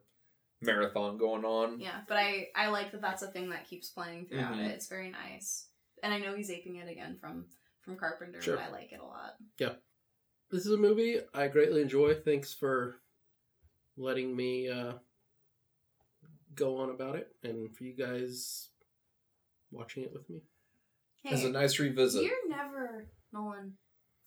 marathon 0.62 1.18
going 1.18 1.46
on. 1.46 1.80
Yeah, 1.80 2.02
but 2.08 2.18
I 2.18 2.50
I 2.56 2.68
like 2.68 2.92
that 2.92 3.02
that's 3.02 3.22
a 3.22 3.28
thing 3.32 3.50
that 3.50 3.66
keeps 3.66 3.90
playing 3.90 4.28
throughout 4.28 4.54
Mhm. 4.56 4.66
it. 4.68 4.72
It's 4.72 4.88
very 4.88 5.10
nice, 5.10 5.70
and 6.04 6.14
I 6.14 6.20
know 6.20 6.36
he's 6.36 6.50
aping 6.50 6.78
it 6.78 6.90
again 6.90 7.18
from 7.20 7.48
from 7.82 7.96
Carpenter, 7.98 8.42
Sure. 8.42 8.58
but 8.58 8.66
I 8.66 8.70
like 8.70 8.92
it 8.92 9.00
a 9.00 9.06
lot. 9.06 9.38
Yeah, 9.58 9.76
this 10.50 10.66
is 10.66 10.72
a 10.72 10.78
movie 10.78 11.22
I 11.34 11.48
greatly 11.48 11.82
enjoy. 11.82 12.16
Thanks 12.16 12.54
for 12.54 13.02
letting 13.96 14.36
me 14.36 14.68
uh, 14.70 14.94
go 16.56 16.78
on 16.78 16.90
about 16.90 17.16
it, 17.16 17.36
and 17.44 17.76
for 17.76 17.84
you 17.84 17.94
guys 17.94 18.70
watching 19.72 20.04
it 20.04 20.12
with 20.14 20.30
me. 20.30 20.42
Hey, 21.24 21.32
As 21.32 21.44
a 21.44 21.50
nice 21.50 21.80
revisit. 21.80 22.24
you're 22.24 22.48
never 22.50 23.08
Nolan 23.32 23.78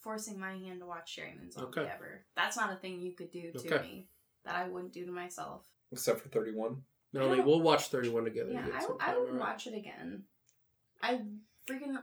forcing 0.01 0.39
my 0.39 0.57
hand 0.57 0.81
to 0.81 0.87
watch 0.87 1.17
Sheri 1.17 1.37
Moon 1.39 1.51
Zombie 1.51 1.81
Okay. 1.81 1.91
ever. 1.91 2.25
That's 2.35 2.57
not 2.57 2.73
a 2.73 2.77
thing 2.77 3.01
you 3.01 3.13
could 3.15 3.31
do 3.31 3.53
to 3.53 3.59
Okay. 3.75 3.83
me 3.83 4.09
that 4.45 4.55
I 4.55 4.69
wouldn't 4.69 4.93
do 4.93 5.05
to 5.07 5.13
myself. 5.13 5.67
Except 5.93 6.21
for 6.21 6.29
31. 6.29 6.83
Melanie, 7.13 7.37
don't- 7.39 7.47
we'll 7.47 7.61
watch 7.61 7.89
31 7.89 8.25
together. 8.25 8.53
Yeah, 8.53 8.67
again 8.67 8.81
I, 9.01 9.11
I 9.13 9.19
would 9.19 9.29
alright? 9.31 9.41
watch 9.41 9.67
it 9.67 9.75
again. 9.75 10.25
I 11.03 11.21
freaking 11.69 11.97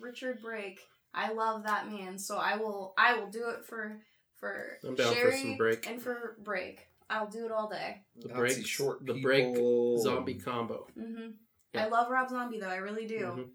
Richard 0.00 0.40
Brake. 0.42 0.80
I 1.12 1.32
love 1.32 1.64
that 1.64 1.88
man, 1.90 2.18
so 2.18 2.36
I 2.36 2.56
will. 2.56 2.94
I 2.98 3.18
will 3.18 3.28
do 3.30 3.48
it 3.50 3.64
for 3.64 4.00
for 4.36 4.78
I'm 4.84 4.94
down 4.94 5.14
for 5.14 5.32
some 5.32 5.56
Brake. 5.56 5.86
and 5.88 6.02
for 6.02 6.36
Brake. 6.42 6.88
I'll 7.10 7.28
do 7.28 7.44
it 7.44 7.52
all 7.52 7.68
day. 7.68 8.02
The 8.16 8.28
Nazi 8.28 8.38
break, 8.40 8.66
short 8.66 9.06
the 9.06 9.20
break 9.20 9.54
zombie 10.00 10.34
combo. 10.34 10.86
hmm 10.98 11.28
Yeah. 11.72 11.84
I 11.84 11.88
love 11.88 12.10
Rob 12.10 12.30
Zombie 12.30 12.58
though. 12.60 12.68
I 12.68 12.76
really 12.76 13.06
do. 13.06 13.18
Mhm. 13.20 13.50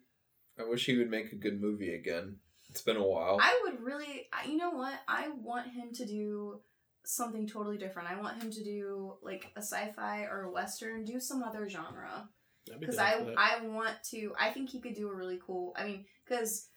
I 0.60 0.64
wish 0.70 0.86
he 0.86 0.97
would 0.97 1.10
make 1.10 1.32
a 1.32 1.36
good 1.36 1.60
movie 1.60 1.95
again. 1.95 2.38
It's 2.70 2.82
been 2.82 2.97
a 2.97 3.06
while. 3.06 3.39
I 3.41 3.60
would 3.64 3.82
really. 3.82 4.30
You 4.47 4.58
know 4.58 4.70
what? 4.72 4.93
I 5.08 5.30
want 5.30 5.68
him 5.72 5.91
to 5.93 6.06
do 6.06 6.62
something 7.06 7.47
totally 7.47 7.78
different. 7.78 8.10
I 8.10 8.20
want 8.20 8.41
him 8.41 8.52
to 8.52 8.64
do 8.64 9.14
like 9.22 9.52
a 9.56 9.62
sci-fi 9.62 10.24
or 10.24 10.43
a 10.43 10.52
western. 10.52 11.06
Do 11.06 11.20
some 11.20 11.43
other 11.43 11.68
genre. 11.70 12.30
I'd 12.72 12.80
be 12.80 12.86
because 12.86 12.97
I. 13.00 13.26
I 13.38 13.66
want 13.66 13.95
to. 14.12 14.34
I 14.39 14.52
think 14.52 14.70
he 14.70 14.80
could 14.80 14.93
do 14.93 15.10
a 15.10 15.16
really 15.16 15.39
cool. 15.45 15.74
I 15.78 15.86
mean, 15.86 16.06
because 16.26 16.68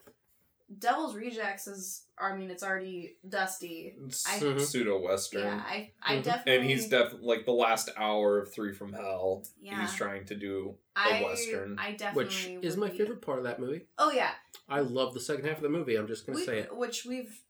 Devil's 0.78 1.14
Rejects 1.14 1.66
is. 1.66 2.06
I 2.18 2.34
mean, 2.36 2.50
it's 2.50 2.62
already 2.62 3.16
dusty. 3.28 3.94
I- 4.00 4.38
Mhm. 4.38 4.60
Pseudo 4.60 4.98
western. 5.00 5.42
Yeah, 5.42 5.62
I 5.66 5.92
I 6.00 6.16
Mhm. 6.16 6.22
definitely. 6.22 6.56
And 6.56 6.64
he's 6.70 6.88
definitely 6.88 7.26
like 7.26 7.44
the 7.44 7.52
last 7.52 7.90
hour 7.96 8.38
of 8.38 8.52
Three 8.54 8.72
from 8.72 8.92
Hell. 8.92 9.44
Yeah. 9.60 9.80
He's 9.82 9.94
trying 9.94 10.24
to 10.26 10.34
do 10.36 10.76
a 10.96 11.00
I, 11.00 11.22
western. 11.22 11.78
I 11.78 11.92
definitely. 11.92 12.24
Which 12.24 12.46
is 12.64 12.76
would 12.76 12.86
my 12.86 12.90
be- 12.90 12.98
favorite 12.98 13.20
part 13.22 13.38
of 13.38 13.44
that 13.44 13.60
movie. 13.60 13.86
Oh 13.98 14.10
yeah, 14.12 14.32
I 14.68 14.80
love 14.80 15.12
the 15.14 15.20
second 15.20 15.44
half 15.46 15.56
of 15.56 15.62
the 15.62 15.68
movie. 15.68 15.96
I'm 15.96 16.06
just 16.06 16.24
gonna 16.26 16.38
we, 16.38 16.44
say 16.46 16.60
it. 16.60 16.74
which 16.74 17.04
we've. 17.04 17.42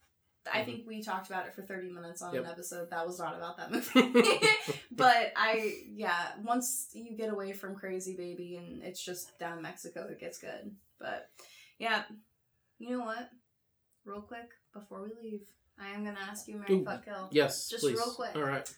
I 0.51 0.61
Mhm. 0.62 0.64
think 0.64 0.86
we 0.86 1.03
talked 1.03 1.28
about 1.28 1.47
it 1.47 1.55
for 1.55 1.62
thirty 1.62 1.88
minutes 1.90 2.22
on 2.22 2.34
Yep. 2.34 2.45
an 2.45 2.51
episode 2.51 2.90
that 2.90 3.07
was 3.07 3.18
not 3.18 3.36
about 3.36 3.57
that 3.59 3.70
movie. 3.95 4.38
but 4.93 5.32
I 5.36 5.84
yeah, 5.88 6.32
once 6.43 6.88
you 6.93 7.16
get 7.16 7.30
away 7.32 7.53
from 7.53 7.74
Crazy 7.76 8.16
Baby 8.16 8.57
and 8.57 8.82
it's 8.82 9.03
just 9.05 9.38
down 9.38 9.59
in 9.59 9.62
Mexico, 9.62 10.07
it 10.11 10.18
gets 10.18 10.38
good. 10.38 10.74
But 10.99 11.30
yeah, 11.78 12.05
you 12.78 12.90
know 12.99 13.05
what? 13.05 13.30
Real 14.05 14.20
quick 14.22 14.51
before 14.72 15.03
we 15.03 15.11
leave, 15.22 15.47
I 15.78 15.88
am 15.90 16.05
gonna 16.05 16.18
ask 16.20 16.49
you, 16.49 16.57
Mary 16.57 16.74
Ooh. 16.74 16.84
Fuck 16.84 17.05
Kill. 17.05 17.28
yes, 17.30 17.68
Just 17.68 17.84
please. 17.84 17.97
real 17.97 18.12
quick. 18.14 18.34
All 18.34 18.43
right. 18.43 18.68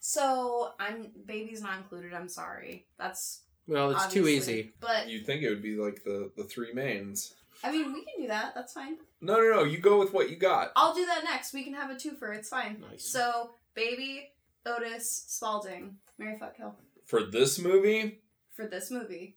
So 0.00 0.72
I'm 0.80 1.12
baby's 1.26 1.62
not 1.62 1.76
included. 1.78 2.14
I'm 2.14 2.28
sorry. 2.28 2.86
That's 2.98 3.42
Well, 3.66 3.90
it's 3.92 4.06
too 4.12 4.26
easy. 4.28 4.72
But 4.80 5.08
You'd 5.08 5.26
think 5.26 5.42
it 5.42 5.50
would 5.50 5.62
be 5.62 5.76
like 5.76 6.02
the 6.04 6.32
the 6.36 6.44
three 6.44 6.72
mains. 6.72 7.34
I 7.64 7.70
mean, 7.70 7.92
we 7.92 8.04
can 8.04 8.20
do 8.22 8.26
that. 8.28 8.54
That's 8.54 8.72
fine. 8.72 8.96
No, 9.20 9.36
no, 9.36 9.50
no. 9.50 9.64
You 9.64 9.78
go 9.78 9.98
with 9.98 10.12
what 10.12 10.30
you 10.30 10.36
got. 10.36 10.72
I'll 10.76 10.94
do 10.94 11.06
that 11.06 11.24
next. 11.24 11.52
We 11.52 11.64
can 11.64 11.74
have 11.74 11.90
a 11.90 11.94
twofer. 11.94 12.34
It's 12.36 12.48
fine. 12.48 12.80
Nice. 12.90 13.04
So 13.04 13.52
baby, 13.74 14.30
Otis, 14.66 15.24
Spaulding, 15.28 15.96
Mary 16.18 16.36
Fuck 16.38 16.56
Kill 16.56 16.74
For 17.04 17.24
this 17.24 17.58
movie, 17.58 18.20
for 18.52 18.66
this 18.66 18.90
movie. 18.90 19.36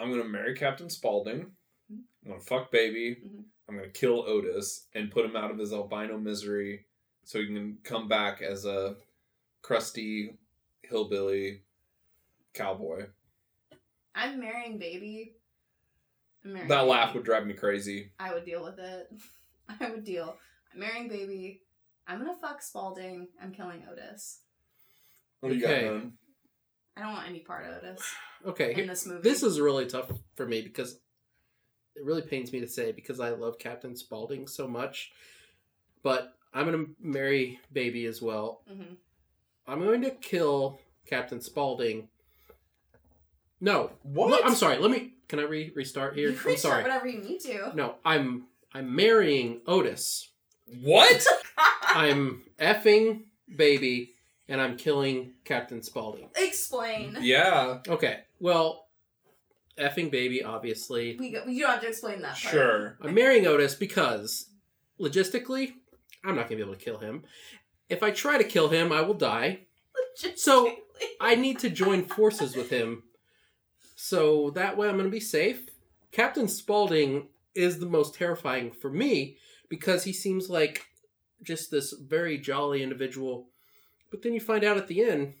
I'm 0.00 0.10
gonna 0.10 0.24
marry 0.24 0.54
Captain 0.54 0.88
Spaulding. 0.90 1.52
I'm 1.90 2.04
gonna 2.30 2.40
fuck 2.40 2.70
baby. 2.72 3.16
Mhm. 3.24 3.44
I'm 3.68 3.76
gonna 3.76 3.88
kill 3.88 4.20
Otis 4.26 4.86
and 4.94 5.10
put 5.10 5.24
him 5.24 5.36
out 5.36 5.50
of 5.50 5.58
his 5.58 5.72
albino 5.72 6.18
misery, 6.18 6.86
so 7.24 7.38
he 7.38 7.46
can 7.46 7.78
come 7.84 8.08
back 8.08 8.42
as 8.42 8.64
a 8.64 8.96
crusty 9.62 10.36
hillbilly 10.82 11.62
cowboy. 12.54 13.06
I'm 14.14 14.40
marrying 14.40 14.78
baby. 14.78 15.36
I'm 16.44 16.52
marrying 16.52 16.68
That 16.68 16.78
baby. 16.80 16.90
laugh 16.90 17.14
would 17.14 17.24
drive 17.24 17.46
me 17.46 17.54
crazy. 17.54 18.10
I 18.18 18.32
would 18.34 18.44
deal 18.44 18.62
with 18.64 18.78
it. 18.78 19.12
I 19.80 19.90
would 19.90 20.04
deal. 20.04 20.36
I'm 20.72 20.80
marrying 20.80 21.08
baby. 21.08 21.62
I'm 22.06 22.18
gonna 22.18 22.36
fuck 22.40 22.62
Spaulding. 22.62 23.28
I'm 23.42 23.52
killing 23.52 23.84
Otis. 23.90 24.40
What 25.40 25.50
do 25.50 25.56
you 25.56 25.64
Okay. 25.64 25.88
got. 25.88 26.02
I 26.96 27.00
don't 27.02 27.12
want 27.14 27.28
any 27.28 27.40
part 27.40 27.66
of 27.66 27.76
Otis 27.82 28.02
Okay. 28.46 28.74
in 28.80 28.86
this 28.86 29.06
movie. 29.06 29.22
This 29.22 29.42
is 29.42 29.60
really 29.60 29.86
tough 29.86 30.10
for 30.34 30.46
me 30.46 30.62
because 30.62 30.98
it 31.94 32.04
really 32.04 32.22
pains 32.22 32.52
me 32.52 32.60
to 32.60 32.68
say 32.68 32.90
because 32.92 33.20
I 33.20 33.30
love 33.30 33.58
Captain 33.58 33.94
Spaulding 33.96 34.46
so 34.46 34.66
much. 34.66 35.12
But 36.02 36.34
I'm 36.52 36.64
gonna 36.64 36.86
marry 37.00 37.60
Baby 37.72 38.06
as 38.06 38.20
well. 38.20 38.62
hmm 38.68 38.94
I'm 39.64 39.78
going 39.78 40.02
to 40.02 40.10
kill 40.10 40.80
Captain 41.06 41.40
Spaulding. 41.40 42.08
No, 43.62 43.92
What? 44.02 44.28
No, 44.30 44.40
I'm 44.44 44.54
sorry. 44.56 44.76
Let 44.78 44.90
me. 44.90 45.12
Can 45.28 45.38
I 45.38 45.44
re- 45.44 45.72
restart 45.74 46.14
here? 46.16 46.30
You 46.30 46.36
I'm 46.38 46.44
restart 46.44 46.58
sorry. 46.60 46.82
whatever 46.82 47.06
you 47.06 47.20
need 47.22 47.38
to. 47.40 47.70
No, 47.74 47.94
I'm 48.04 48.44
I'm 48.74 48.94
marrying 48.94 49.60
Otis. 49.66 50.28
What? 50.82 51.24
I'm 51.86 52.42
effing 52.58 53.22
Baby, 53.54 54.14
and 54.48 54.60
I'm 54.60 54.76
killing 54.76 55.34
Captain 55.44 55.80
Spaulding. 55.82 56.28
Explain. 56.36 57.16
yeah. 57.20 57.78
Okay. 57.88 58.20
Well, 58.40 58.86
effing 59.78 60.10
Baby, 60.10 60.42
obviously. 60.42 61.16
We 61.18 61.30
go, 61.30 61.44
you 61.46 61.60
don't 61.62 61.70
have 61.72 61.80
to 61.82 61.88
explain 61.88 62.20
that 62.22 62.30
part. 62.40 62.52
Sure. 62.54 62.98
I'm 63.00 63.14
marrying 63.14 63.46
Otis 63.46 63.74
because 63.76 64.48
logistically, 65.00 65.74
I'm 66.24 66.34
not 66.34 66.46
gonna 66.48 66.56
be 66.56 66.62
able 66.62 66.74
to 66.74 66.84
kill 66.84 66.98
him. 66.98 67.22
If 67.88 68.02
I 68.02 68.10
try 68.10 68.38
to 68.38 68.44
kill 68.44 68.68
him, 68.70 68.90
I 68.92 69.02
will 69.02 69.14
die. 69.14 69.60
So- 70.36 70.74
I 71.20 71.34
need 71.36 71.58
to 71.60 71.70
join 71.70 72.04
forces 72.04 72.54
with 72.54 72.68
him. 72.70 73.02
So 74.04 74.50
that 74.56 74.76
way 74.76 74.88
I'm 74.88 74.96
gonna 74.96 75.10
be 75.10 75.20
safe. 75.20 75.68
Captain 76.10 76.48
Spaulding 76.48 77.28
is 77.54 77.78
the 77.78 77.86
most 77.86 78.16
terrifying 78.16 78.72
for 78.72 78.90
me 78.90 79.36
because 79.68 80.02
he 80.02 80.12
seems 80.12 80.50
like 80.50 80.86
just 81.44 81.70
this 81.70 81.92
very 81.92 82.36
jolly 82.36 82.82
individual. 82.82 83.46
But 84.10 84.22
then 84.22 84.32
you 84.34 84.40
find 84.40 84.64
out 84.64 84.76
at 84.76 84.88
the 84.88 85.04
end, 85.04 85.34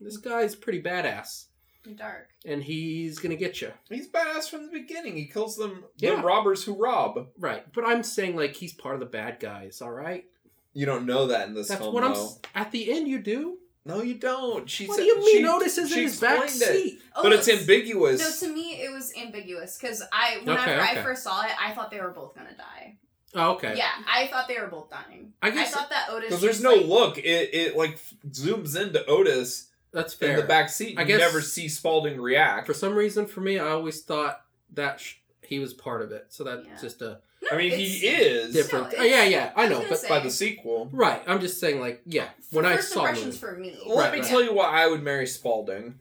this 0.00 0.16
guy's 0.16 0.54
pretty 0.54 0.80
badass. 0.82 1.48
dark. 1.96 2.30
And 2.46 2.64
he's 2.64 3.18
gonna 3.18 3.36
get 3.36 3.60
you. 3.60 3.70
He's 3.90 4.08
badass 4.08 4.48
from 4.48 4.64
the 4.64 4.72
beginning. 4.72 5.16
He 5.16 5.26
kills 5.26 5.56
them, 5.58 5.84
Yeah. 5.98 6.16
the 6.16 6.22
robbers 6.22 6.64
who 6.64 6.74
rob. 6.76 7.28
Right. 7.38 7.70
But 7.70 7.84
I'm 7.84 8.02
saying 8.02 8.34
like 8.34 8.54
he's 8.54 8.72
part 8.72 8.94
of 8.94 9.00
the 9.00 9.06
bad 9.06 9.40
guys, 9.40 9.82
alright? 9.82 10.24
You 10.72 10.86
don't 10.86 11.04
know 11.04 11.26
that 11.26 11.48
in 11.48 11.54
this 11.54 11.68
That's 11.68 11.82
film, 11.82 11.92
what 11.92 12.04
I'm 12.04 12.16
at 12.54 12.70
the 12.72 12.90
end 12.90 13.08
you 13.08 13.18
do. 13.18 13.58
No, 13.84 14.02
you 14.02 14.14
don't. 14.14 14.68
She 14.68 14.86
What 14.86 14.96
said, 14.96 15.02
do 15.04 15.06
you 15.08 15.18
mean? 15.18 15.36
she- 15.38 15.46
Otis 15.48 15.78
is 15.78 15.90
she 15.90 15.98
in 15.98 16.04
his 16.04 16.20
back 16.20 16.44
explained 16.44 16.76
it. 16.76 16.82
seat. 16.82 17.02
But 17.14 17.32
oh. 17.32 17.36
it's 17.36 17.48
ambiguous. 17.48 18.20
No, 18.42 18.48
to 18.48 18.54
me 18.54 18.82
it 18.82 18.92
was 18.92 19.12
ambiguous 19.16 19.78
because 19.78 20.02
I 20.12 20.38
whenever 20.44 20.62
Okay, 20.62 20.78
okay. 20.80 20.98
I 21.00 21.02
first 21.02 21.22
saw 21.22 21.42
it, 21.44 21.52
I 21.60 21.72
thought 21.72 21.90
they 21.90 22.00
were 22.00 22.10
both 22.10 22.34
gonna 22.34 22.56
die. 22.56 22.96
Oh, 23.34 23.52
okay. 23.52 23.74
Yeah, 23.76 23.90
I 24.12 24.26
thought 24.26 24.48
they 24.48 24.58
were 24.58 24.66
both 24.66 24.90
dying. 24.90 25.32
I 25.40 25.50
guess 25.50 25.72
I, 25.72 25.78
thought 25.78 25.90
that 25.90 26.08
Otis. 26.10 26.28
Because 26.28 26.40
there's 26.42 26.62
no 26.62 26.74
like, 26.74 26.86
look. 26.86 27.18
It 27.18 27.54
it 27.54 27.76
like 27.76 27.98
zooms 28.28 28.78
into 28.78 29.04
Otis 29.06 29.68
That's 29.92 30.12
fair. 30.14 30.32
in 30.32 30.36
the 30.36 30.46
back 30.46 30.68
seat. 30.68 30.98
I 30.98 31.02
You 31.02 31.06
guess- 31.08 31.20
never 31.20 31.40
see 31.40 31.68
Spaulding 31.68 32.20
react. 32.20 32.66
For 32.66 32.74
some 32.74 32.94
reason, 32.94 33.26
for 33.26 33.40
me, 33.40 33.58
I 33.58 33.68
always 33.68 34.02
thought 34.02 34.42
that 34.74 35.00
sh- 35.00 35.14
he 35.42 35.58
was 35.58 35.72
part 35.72 36.02
of 36.02 36.12
it. 36.12 36.26
So 36.28 36.44
that's 36.44 36.66
Yeah. 36.66 36.76
just 36.80 37.02
a 37.02 37.04
No, 37.06 37.18
I 37.50 37.56
mean, 37.56 37.72
he 37.72 38.06
is 38.06 38.52
different. 38.52 38.92
No, 38.92 38.98
oh, 38.98 39.02
yeah, 39.04 39.24
yeah, 39.24 39.52
I 39.56 39.64
I 39.64 39.68
know. 39.68 39.76
gonna 39.78 39.88
But 39.90 39.98
say- 39.98 40.08
by 40.08 40.20
the 40.20 40.30
sequel. 40.30 40.88
right, 40.92 41.22
I'm 41.26 41.40
just 41.40 41.58
saying, 41.60 41.80
like, 41.80 42.02
yeah. 42.06 42.28
When 42.52 42.64
I 42.66 42.76
first 42.76 42.92
saw 42.92 43.00
impressions 43.06 43.40
movie. 43.42 43.54
for 43.54 43.60
me. 43.60 43.76
Let 43.86 43.96
Right, 43.96 44.12
me 44.12 44.20
right. 44.20 44.28
tell 44.28 44.42
you 44.42 44.52
why 44.54 44.66
I 44.82 44.86
would 44.86 45.02
marry 45.02 45.26
Spaulding. 45.26 45.94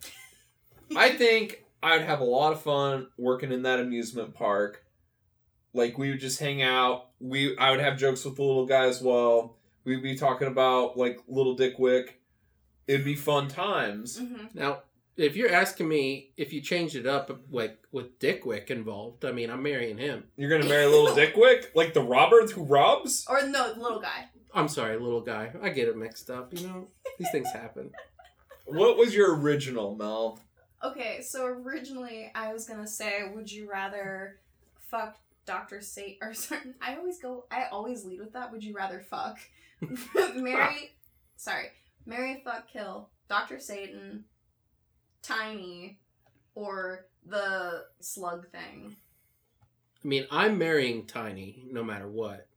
I 0.95 1.09
think 1.11 1.63
I'd 1.83 2.01
have 2.01 2.19
a 2.19 2.23
lot 2.25 2.51
of 2.53 2.61
fun 2.61 3.07
working 3.17 3.51
in 3.51 3.63
that 3.63 3.79
amusement 3.79 4.33
park. 4.33 4.83
Like 5.73 5.97
we 5.97 6.09
would 6.09 6.19
just 6.19 6.39
hang 6.39 6.61
out. 6.63 7.09
We 7.19 7.55
I 7.57 7.71
would 7.71 7.79
have 7.79 7.97
jokes 7.97 8.25
with 8.25 8.35
the 8.37 8.43
little 8.43 8.65
guy 8.65 8.85
as 8.85 9.01
well. 9.01 9.55
We'd 9.85 10.01
be 10.01 10.15
talking 10.15 10.47
about 10.47 10.97
like 10.97 11.19
little 11.27 11.53
Dick 11.55 11.77
Wick. 11.77 12.19
It'd 12.87 13.05
be 13.05 13.15
fun 13.15 13.47
times. 13.49 14.17
hmm 14.17 14.45
Now, 14.55 14.81
if 15.19 15.35
you're 15.35 15.51
asking 15.53 15.87
me 15.87 16.31
if 16.37 16.53
you 16.53 16.61
changed 16.61 16.95
it 16.95 17.05
up, 17.05 17.29
like 17.51 17.77
with 17.91 18.19
Dickwick 18.19 18.71
involved, 18.71 19.25
I 19.25 19.31
mean, 19.31 19.49
I'm 19.49 19.61
marrying 19.61 19.97
him. 19.97 20.23
You're 20.37 20.49
gonna 20.49 20.69
marry 20.69 20.85
little 20.85 21.13
Dickwick? 21.13 21.71
Like 21.75 21.93
the 21.93 22.01
robber 22.01 22.45
who 22.47 22.63
robs. 22.63 23.25
Or 23.29 23.41
no, 23.45 23.73
the 23.73 23.79
little 23.81 23.99
guy. 23.99 24.25
I'm 24.53 24.67
sorry, 24.67 24.97
little 24.97 25.21
guy. 25.21 25.51
I 25.61 25.69
get 25.69 25.87
it 25.87 25.97
mixed 25.97 26.29
up. 26.29 26.57
You 26.57 26.67
know, 26.67 26.87
these 27.19 27.29
things 27.31 27.51
happen. 27.51 27.91
What 28.65 28.97
was 28.97 29.13
your 29.13 29.35
original, 29.39 29.95
Mel? 29.95 30.39
Okay, 30.83 31.21
so 31.21 31.45
originally 31.45 32.31
I 32.33 32.53
was 32.53 32.67
gonna 32.67 32.87
say, 32.87 33.23
would 33.33 33.51
you 33.51 33.69
rather 33.69 34.39
fuck 34.89 35.17
Doctor 35.45 35.81
Satan? 35.81 36.17
Or 36.21 36.33
sorry, 36.33 36.61
I 36.81 36.95
always 36.95 37.19
go. 37.19 37.45
I 37.51 37.65
always 37.71 38.05
lead 38.05 38.21
with 38.21 38.33
that. 38.33 38.51
Would 38.51 38.63
you 38.63 38.73
rather 38.73 39.01
fuck 39.01 39.37
Mary? 40.35 40.91
sorry, 41.35 41.67
Mary 42.05 42.41
fuck 42.43 42.67
kill 42.71 43.09
Doctor 43.27 43.59
Satan, 43.59 44.25
Tiny, 45.21 45.99
or 46.55 47.05
the 47.25 47.85
slug 47.99 48.49
thing? 48.51 48.95
I 50.03 50.07
mean, 50.07 50.25
I'm 50.31 50.57
marrying 50.57 51.05
Tiny 51.05 51.63
no 51.71 51.83
matter 51.83 52.07
what. 52.07 52.47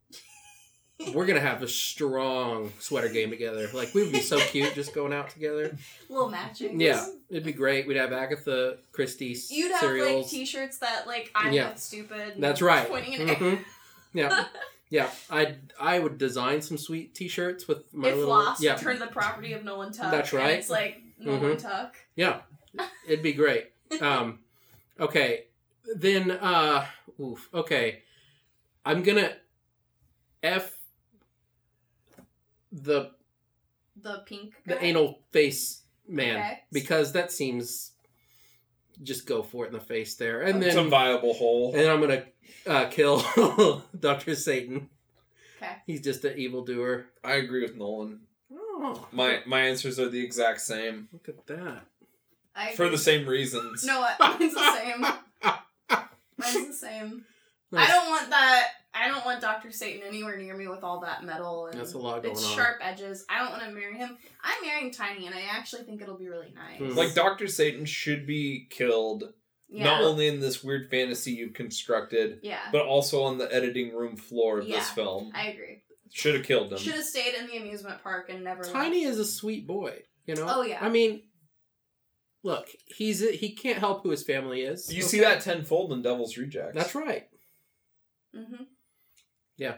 We're 1.12 1.26
gonna 1.26 1.40
have 1.40 1.62
a 1.64 1.68
strong 1.68 2.72
sweater 2.78 3.08
game 3.08 3.30
together. 3.30 3.68
Like 3.74 3.92
we 3.92 4.04
would 4.04 4.12
be 4.12 4.20
so 4.20 4.38
cute 4.38 4.72
just 4.74 4.94
going 4.94 5.12
out 5.12 5.30
together. 5.30 5.76
Little 6.08 6.28
matching. 6.28 6.80
Yeah, 6.80 7.04
it'd 7.28 7.42
be 7.42 7.52
great. 7.52 7.88
We'd 7.88 7.96
have 7.96 8.12
Agatha 8.12 8.76
Christie 8.92 9.36
You'd 9.50 9.72
have 9.72 9.90
like 9.90 10.28
T-shirts 10.28 10.78
that 10.78 11.08
like 11.08 11.32
I'm 11.34 11.52
Yeah. 11.52 11.64
not 11.64 11.80
stupid. 11.80 12.34
That's 12.38 12.62
right. 12.62 12.88
Pointing 12.88 13.26
Mhm. 13.26 13.64
Yeah, 14.14 14.44
yeah. 14.90 15.10
I 15.28 15.56
I 15.80 15.98
would 15.98 16.18
design 16.18 16.62
some 16.62 16.78
sweet 16.78 17.16
T-shirts 17.16 17.66
with 17.66 17.92
my 17.92 18.10
if 18.10 18.14
little 18.14 18.30
lost, 18.30 18.62
yeah 18.62 18.76
turn 18.76 19.00
the 19.00 19.08
property 19.08 19.54
of 19.54 19.64
Nolan 19.64 19.92
Tuck. 19.92 20.12
That's 20.12 20.32
right. 20.32 20.50
it's 20.58 20.70
like 20.70 21.02
Nolan 21.18 21.56
Mhm. 21.56 21.58
Tuck. 21.58 21.96
yeah. 22.14 22.42
It'd 23.06 23.22
be 23.22 23.32
great. 23.32 23.70
Um, 24.00 24.38
okay, 24.98 25.44
then 25.96 26.30
uh, 26.30 26.86
oof. 27.20 27.48
Okay, 27.52 28.02
I'm 28.84 29.02
gonna 29.02 29.32
f 30.42 30.78
the 32.70 33.10
The 34.00 34.22
pink. 34.26 34.54
the 34.66 34.82
anal 34.82 35.20
face 35.32 35.82
man 36.08 36.36
Okay. 36.38 36.60
because 36.72 37.12
that 37.12 37.30
seems 37.30 37.92
just 39.02 39.26
go 39.26 39.42
for 39.42 39.64
it 39.64 39.68
in 39.68 39.74
the 39.74 39.80
face 39.80 40.14
there, 40.16 40.42
and 40.42 40.62
then 40.62 40.72
some 40.72 40.90
viable 40.90 41.34
hole. 41.34 41.74
and 41.74 41.88
I'm 41.88 42.00
gonna 42.00 42.24
uh, 42.66 42.86
kill 42.88 43.82
Doctor 43.98 44.34
Satan. 44.34 44.88
Okay. 45.60 45.72
He's 45.86 46.00
just 46.00 46.24
an 46.24 46.38
evildoer. 46.38 47.06
I 47.22 47.34
agree 47.34 47.62
with 47.62 47.76
Nolan. 47.76 48.20
Oh, 48.52 49.06
My 49.12 49.40
my 49.46 49.60
answers 49.62 49.98
are 50.00 50.08
the 50.08 50.22
exact 50.22 50.60
same 50.60 51.08
look 51.12 51.28
at 51.28 51.46
that. 51.46 51.82
I 52.54 52.72
for 52.74 52.88
the 52.88 52.98
same 52.98 53.26
reasons. 53.26 53.84
No, 53.84 54.00
what? 54.00 54.18
mine's 54.20 54.54
the 54.54 54.72
same. 54.76 55.00
Mine's 56.38 56.66
the 56.68 56.72
same. 56.72 57.24
Nice. 57.70 57.88
I 57.88 57.92
don't 57.92 58.08
want 58.10 58.30
that. 58.30 58.68
I 58.94 59.08
don't 59.08 59.24
want 59.24 59.40
Doctor 59.40 59.70
Satan 59.72 60.02
anywhere 60.06 60.36
near 60.36 60.54
me 60.54 60.68
with 60.68 60.84
all 60.84 61.00
that 61.00 61.24
metal 61.24 61.66
and 61.66 61.80
That's 61.80 61.94
a 61.94 61.98
lot 61.98 62.22
going 62.22 62.34
it's 62.34 62.44
on. 62.44 62.54
sharp 62.54 62.78
edges. 62.82 63.24
I 63.30 63.38
don't 63.38 63.50
want 63.50 63.62
to 63.64 63.70
marry 63.70 63.96
him. 63.96 64.18
I'm 64.42 64.66
marrying 64.66 64.92
Tiny, 64.92 65.26
and 65.26 65.34
I 65.34 65.42
actually 65.50 65.84
think 65.84 66.02
it'll 66.02 66.18
be 66.18 66.28
really 66.28 66.52
nice. 66.54 66.78
Hmm. 66.78 66.96
Like 66.96 67.14
Doctor 67.14 67.46
Satan 67.46 67.86
should 67.86 68.26
be 68.26 68.66
killed 68.68 69.32
yeah, 69.70 69.84
not 69.84 70.02
only 70.02 70.28
in 70.28 70.40
this 70.40 70.62
weird 70.62 70.90
fantasy 70.90 71.32
you've 71.32 71.54
constructed, 71.54 72.40
yeah, 72.42 72.58
but 72.70 72.84
also 72.84 73.22
on 73.22 73.38
the 73.38 73.52
editing 73.54 73.94
room 73.96 74.16
floor 74.16 74.58
of 74.58 74.68
Yeah. 74.68 74.76
this 74.80 74.90
film. 74.90 75.32
I 75.34 75.46
agree. 75.48 75.82
Should 76.12 76.34
have 76.34 76.44
killed 76.44 76.70
him. 76.72 76.78
Should 76.78 76.92
have 76.92 77.04
stayed 77.04 77.34
in 77.34 77.46
the 77.46 77.56
amusement 77.56 78.02
park 78.02 78.28
and 78.28 78.44
never. 78.44 78.62
Tiny 78.62 79.06
left. 79.06 79.14
is 79.14 79.18
a 79.20 79.24
sweet 79.24 79.66
boy, 79.66 80.02
you 80.26 80.34
know. 80.34 80.46
Oh, 80.46 80.62
yeah. 80.62 80.78
I 80.84 80.90
mean, 80.90 81.22
look, 82.42 82.68
he's 82.86 83.20
he 83.38 83.52
can't 83.52 83.78
help 83.78 84.02
who 84.02 84.10
his 84.10 84.22
family 84.22 84.62
is. 84.62 84.92
You 84.92 85.02
see 85.02 85.20
that 85.20 85.40
tenfold 85.40 85.92
in 85.92 86.02
Devil's 86.02 86.36
Rejects. 86.36 86.74
That's 86.74 86.94
right. 86.94 87.28
Mm-hmm. 88.36 88.64
Yeah. 89.56 89.74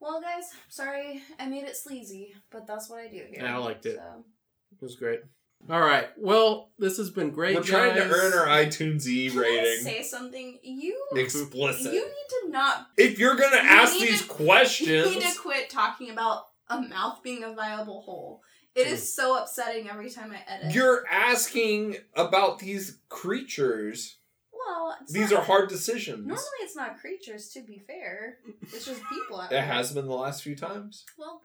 Well, 0.00 0.20
guys, 0.20 0.44
sorry 0.68 1.22
I 1.38 1.46
made 1.46 1.64
it 1.64 1.76
sleazy, 1.76 2.34
but 2.50 2.66
that's 2.66 2.88
what 2.88 3.00
I 3.00 3.08
do 3.08 3.16
here. 3.16 3.40
Yeah, 3.42 3.56
I 3.56 3.58
liked 3.58 3.86
it. 3.86 3.96
So. 3.96 4.24
It 4.72 4.82
was 4.82 4.96
great. 4.96 5.20
All 5.68 5.80
right. 5.80 6.06
Well, 6.16 6.70
this 6.78 6.98
has 6.98 7.10
been 7.10 7.30
great. 7.30 7.56
We're 7.56 7.62
trying 7.64 7.94
to 7.96 8.04
earn 8.04 8.32
our 8.32 8.46
iTunes 8.46 9.06
E 9.08 9.28
rating. 9.30 9.82
say 9.84 10.02
something? 10.04 10.58
You 10.62 10.96
Explicit. 11.16 11.92
you 11.92 12.04
need 12.04 12.28
to 12.44 12.50
not. 12.50 12.86
if 12.96 13.18
you're 13.18 13.34
gonna 13.34 13.56
You 13.56 13.68
ask 13.68 13.98
these 13.98 14.22
to- 14.22 14.28
questions, 14.28 15.12
You 15.14 15.18
need 15.20 15.32
to 15.32 15.38
quit 15.40 15.68
talking 15.68 16.10
about 16.10 16.44
a 16.68 16.80
mouth 16.80 17.22
being 17.24 17.42
a 17.42 17.52
viable 17.54 18.02
hole. 18.02 18.42
It 18.78 18.88
Hmm. 18.88 18.94
so 18.96 19.36
upsetting 19.42 19.88
every 19.90 20.10
time 20.10 20.32
I 20.32 20.42
edit. 20.46 20.72
you're 20.74 21.06
asking 21.08 21.96
about 22.14 22.58
these 22.60 22.98
creatures. 23.08 24.18
well, 24.52 24.96
it's 25.00 25.12
These 25.12 25.30
not- 25.30 25.40
are 25.40 25.44
hard 25.44 25.68
decisions. 25.68 26.26
Normally, 26.26 26.44
it's 26.60 26.76
not 26.76 26.98
creatures. 27.00 27.48
To 27.50 27.62
be 27.62 27.78
fair, 27.86 28.38
it's 28.62 28.84
just 28.84 29.02
people. 29.08 29.40
It 29.40 29.50
there. 29.50 29.62
has 29.62 29.92
been 29.92 30.06
the 30.06 30.12
last 30.14 30.42
few 30.42 30.54
times. 30.56 31.04
Well, 31.16 31.42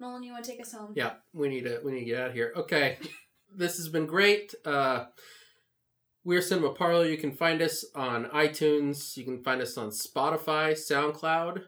Nolan, 0.00 0.22
you 0.22 0.32
want 0.32 0.44
to 0.44 0.50
take 0.50 0.60
us 0.60 0.72
home? 0.72 0.92
Yeah, 0.96 1.14
we 1.32 1.48
need 1.48 1.64
to 1.64 1.80
we 1.84 1.92
need 1.92 2.00
to 2.00 2.04
get 2.06 2.20
out 2.20 2.28
of 2.28 2.34
here. 2.34 2.52
Okay, 2.56 2.98
this 3.52 3.76
has 3.76 3.88
been 3.88 4.06
great. 4.06 4.54
Uh, 4.64 5.06
we're 6.24 6.40
Cinema 6.40 6.72
Parlor. 6.72 7.06
You 7.06 7.18
can 7.18 7.32
find 7.32 7.60
us 7.60 7.84
on 7.94 8.26
iTunes. 8.26 9.16
You 9.16 9.24
can 9.24 9.42
find 9.42 9.60
us 9.60 9.76
on 9.76 9.90
Spotify, 9.90 10.72
SoundCloud. 10.72 11.64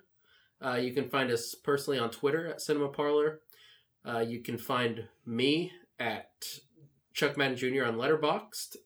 Uh, 0.65 0.75
you 0.77 0.93
can 0.93 1.09
find 1.11 1.31
us 1.31 1.55
personally 1.55 1.99
on 1.99 2.11
Twitter 2.11 2.47
at 2.47 2.61
Cinema 2.61 2.89
Parlor. 2.89 3.41
Uh, 4.07 4.21
you 4.21 4.41
can 4.41 4.57
find 4.59 5.09
me 5.27 5.73
at 5.99 6.31
Chuck 7.13 7.37
Madden 7.37 7.57
Jr. 7.57 7.85
on 7.85 7.97
Letterboxd. 7.97 8.77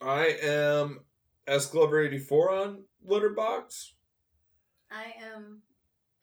I 0.00 0.36
am 0.42 1.00
S 1.46 1.66
Glover 1.66 2.00
eighty 2.02 2.18
four 2.18 2.50
on 2.52 2.84
Letterboxd. 3.06 3.92
I 4.90 5.14
am 5.34 5.62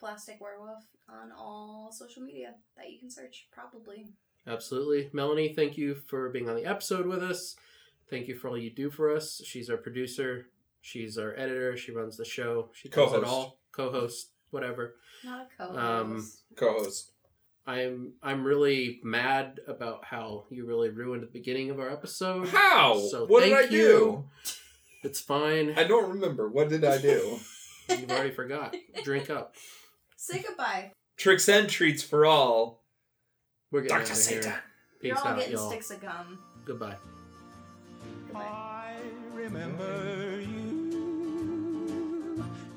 Plastic 0.00 0.40
Werewolf 0.40 0.84
on 1.08 1.32
all 1.36 1.90
social 1.92 2.22
media 2.22 2.54
that 2.76 2.90
you 2.90 2.98
can 2.98 3.10
search, 3.10 3.48
probably. 3.52 4.08
Absolutely. 4.46 5.10
Melanie, 5.12 5.52
thank 5.54 5.76
you 5.76 5.94
for 6.08 6.30
being 6.30 6.48
on 6.48 6.56
the 6.56 6.64
episode 6.64 7.06
with 7.06 7.22
us. 7.22 7.56
Thank 8.10 8.28
you 8.28 8.36
for 8.36 8.48
all 8.48 8.58
you 8.58 8.70
do 8.70 8.90
for 8.90 9.14
us. 9.14 9.40
She's 9.44 9.68
our 9.68 9.76
producer. 9.76 10.46
She's 10.80 11.18
our 11.18 11.34
editor. 11.36 11.76
She 11.76 11.92
runs 11.92 12.16
the 12.16 12.24
show. 12.24 12.70
She 12.72 12.88
does 12.88 13.12
it 13.12 13.16
Co-host. 13.16 13.26
all. 13.30 13.58
Co-host, 13.72 14.30
whatever. 14.50 14.94
Not 15.24 15.48
a 15.58 15.62
co 15.68 15.76
Um, 15.78 16.30
Co-host. 16.56 17.12
I'm 17.66 18.12
I'm 18.22 18.44
really 18.44 19.00
mad 19.02 19.60
about 19.66 20.04
how 20.04 20.44
you 20.50 20.64
really 20.66 20.88
ruined 20.88 21.22
the 21.22 21.26
beginning 21.26 21.70
of 21.70 21.78
our 21.78 21.90
episode. 21.90 22.48
How? 22.48 22.98
So 23.10 23.26
what 23.26 23.44
did 23.44 23.52
I 23.52 23.66
do? 23.68 23.76
you. 23.76 24.24
It's 25.04 25.20
fine. 25.20 25.74
I 25.76 25.84
don't 25.84 26.10
remember. 26.10 26.48
What 26.48 26.68
did 26.70 26.84
I 26.84 26.98
do? 26.98 27.38
You've 27.90 28.10
already 28.10 28.30
forgot. 28.32 28.74
Drink 29.04 29.28
up. 29.30 29.54
Say 30.16 30.42
goodbye. 30.46 30.92
Tricks 31.16 31.48
and 31.48 31.68
treats 31.68 32.02
for 32.02 32.24
all. 32.26 32.82
We're 33.70 33.82
getting 33.82 33.98
Dr. 33.98 34.12
out 34.12 34.18
of 34.18 34.26
here. 34.26 34.42
Satan. 34.42 34.52
Peace 35.00 35.12
out, 35.12 35.16
You're 35.16 35.18
all 35.18 35.26
out, 35.28 35.38
getting 35.38 35.52
y'all. 35.54 35.70
sticks 35.70 35.90
of 35.90 36.00
gum. 36.00 36.38
Goodbye. 36.64 36.96
Goodbye. 38.26 38.40
I 38.40 38.96
remember 39.34 40.16
you. 40.22 40.27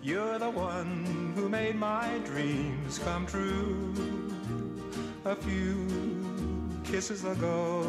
You're 0.04 0.40
the 0.40 0.50
one 0.50 1.34
who 1.36 1.48
made 1.48 1.76
my 1.76 2.18
dreams 2.26 2.98
come 2.98 3.28
true. 3.28 3.94
A 5.26 5.36
few 5.36 5.88
kisses 6.84 7.24
ago. 7.24 7.84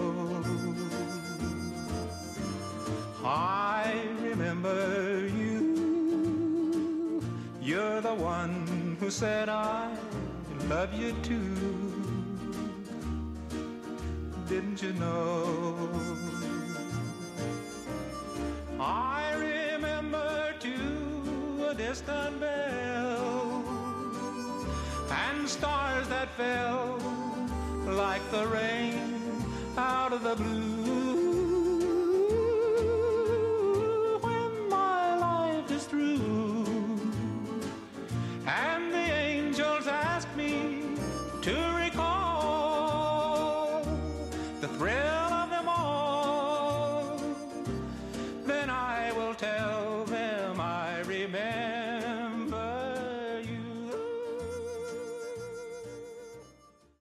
I 3.24 3.94
remember 4.20 5.26
you. 5.26 7.22
You're 7.62 8.02
the 8.02 8.14
one 8.14 8.98
who 9.00 9.08
said 9.10 9.48
I 9.48 9.96
love 10.68 10.92
you 10.92 11.12
too. 11.22 11.56
Didn't 14.50 14.82
you 14.82 14.92
know? 14.94 15.88
I 18.78 19.51
distant 21.89 22.39
bell 22.39 23.64
and 25.11 25.49
stars 25.49 26.07
that 26.09 26.28
fell 26.37 26.97
like 27.87 28.22
the 28.30 28.47
rain 28.47 29.21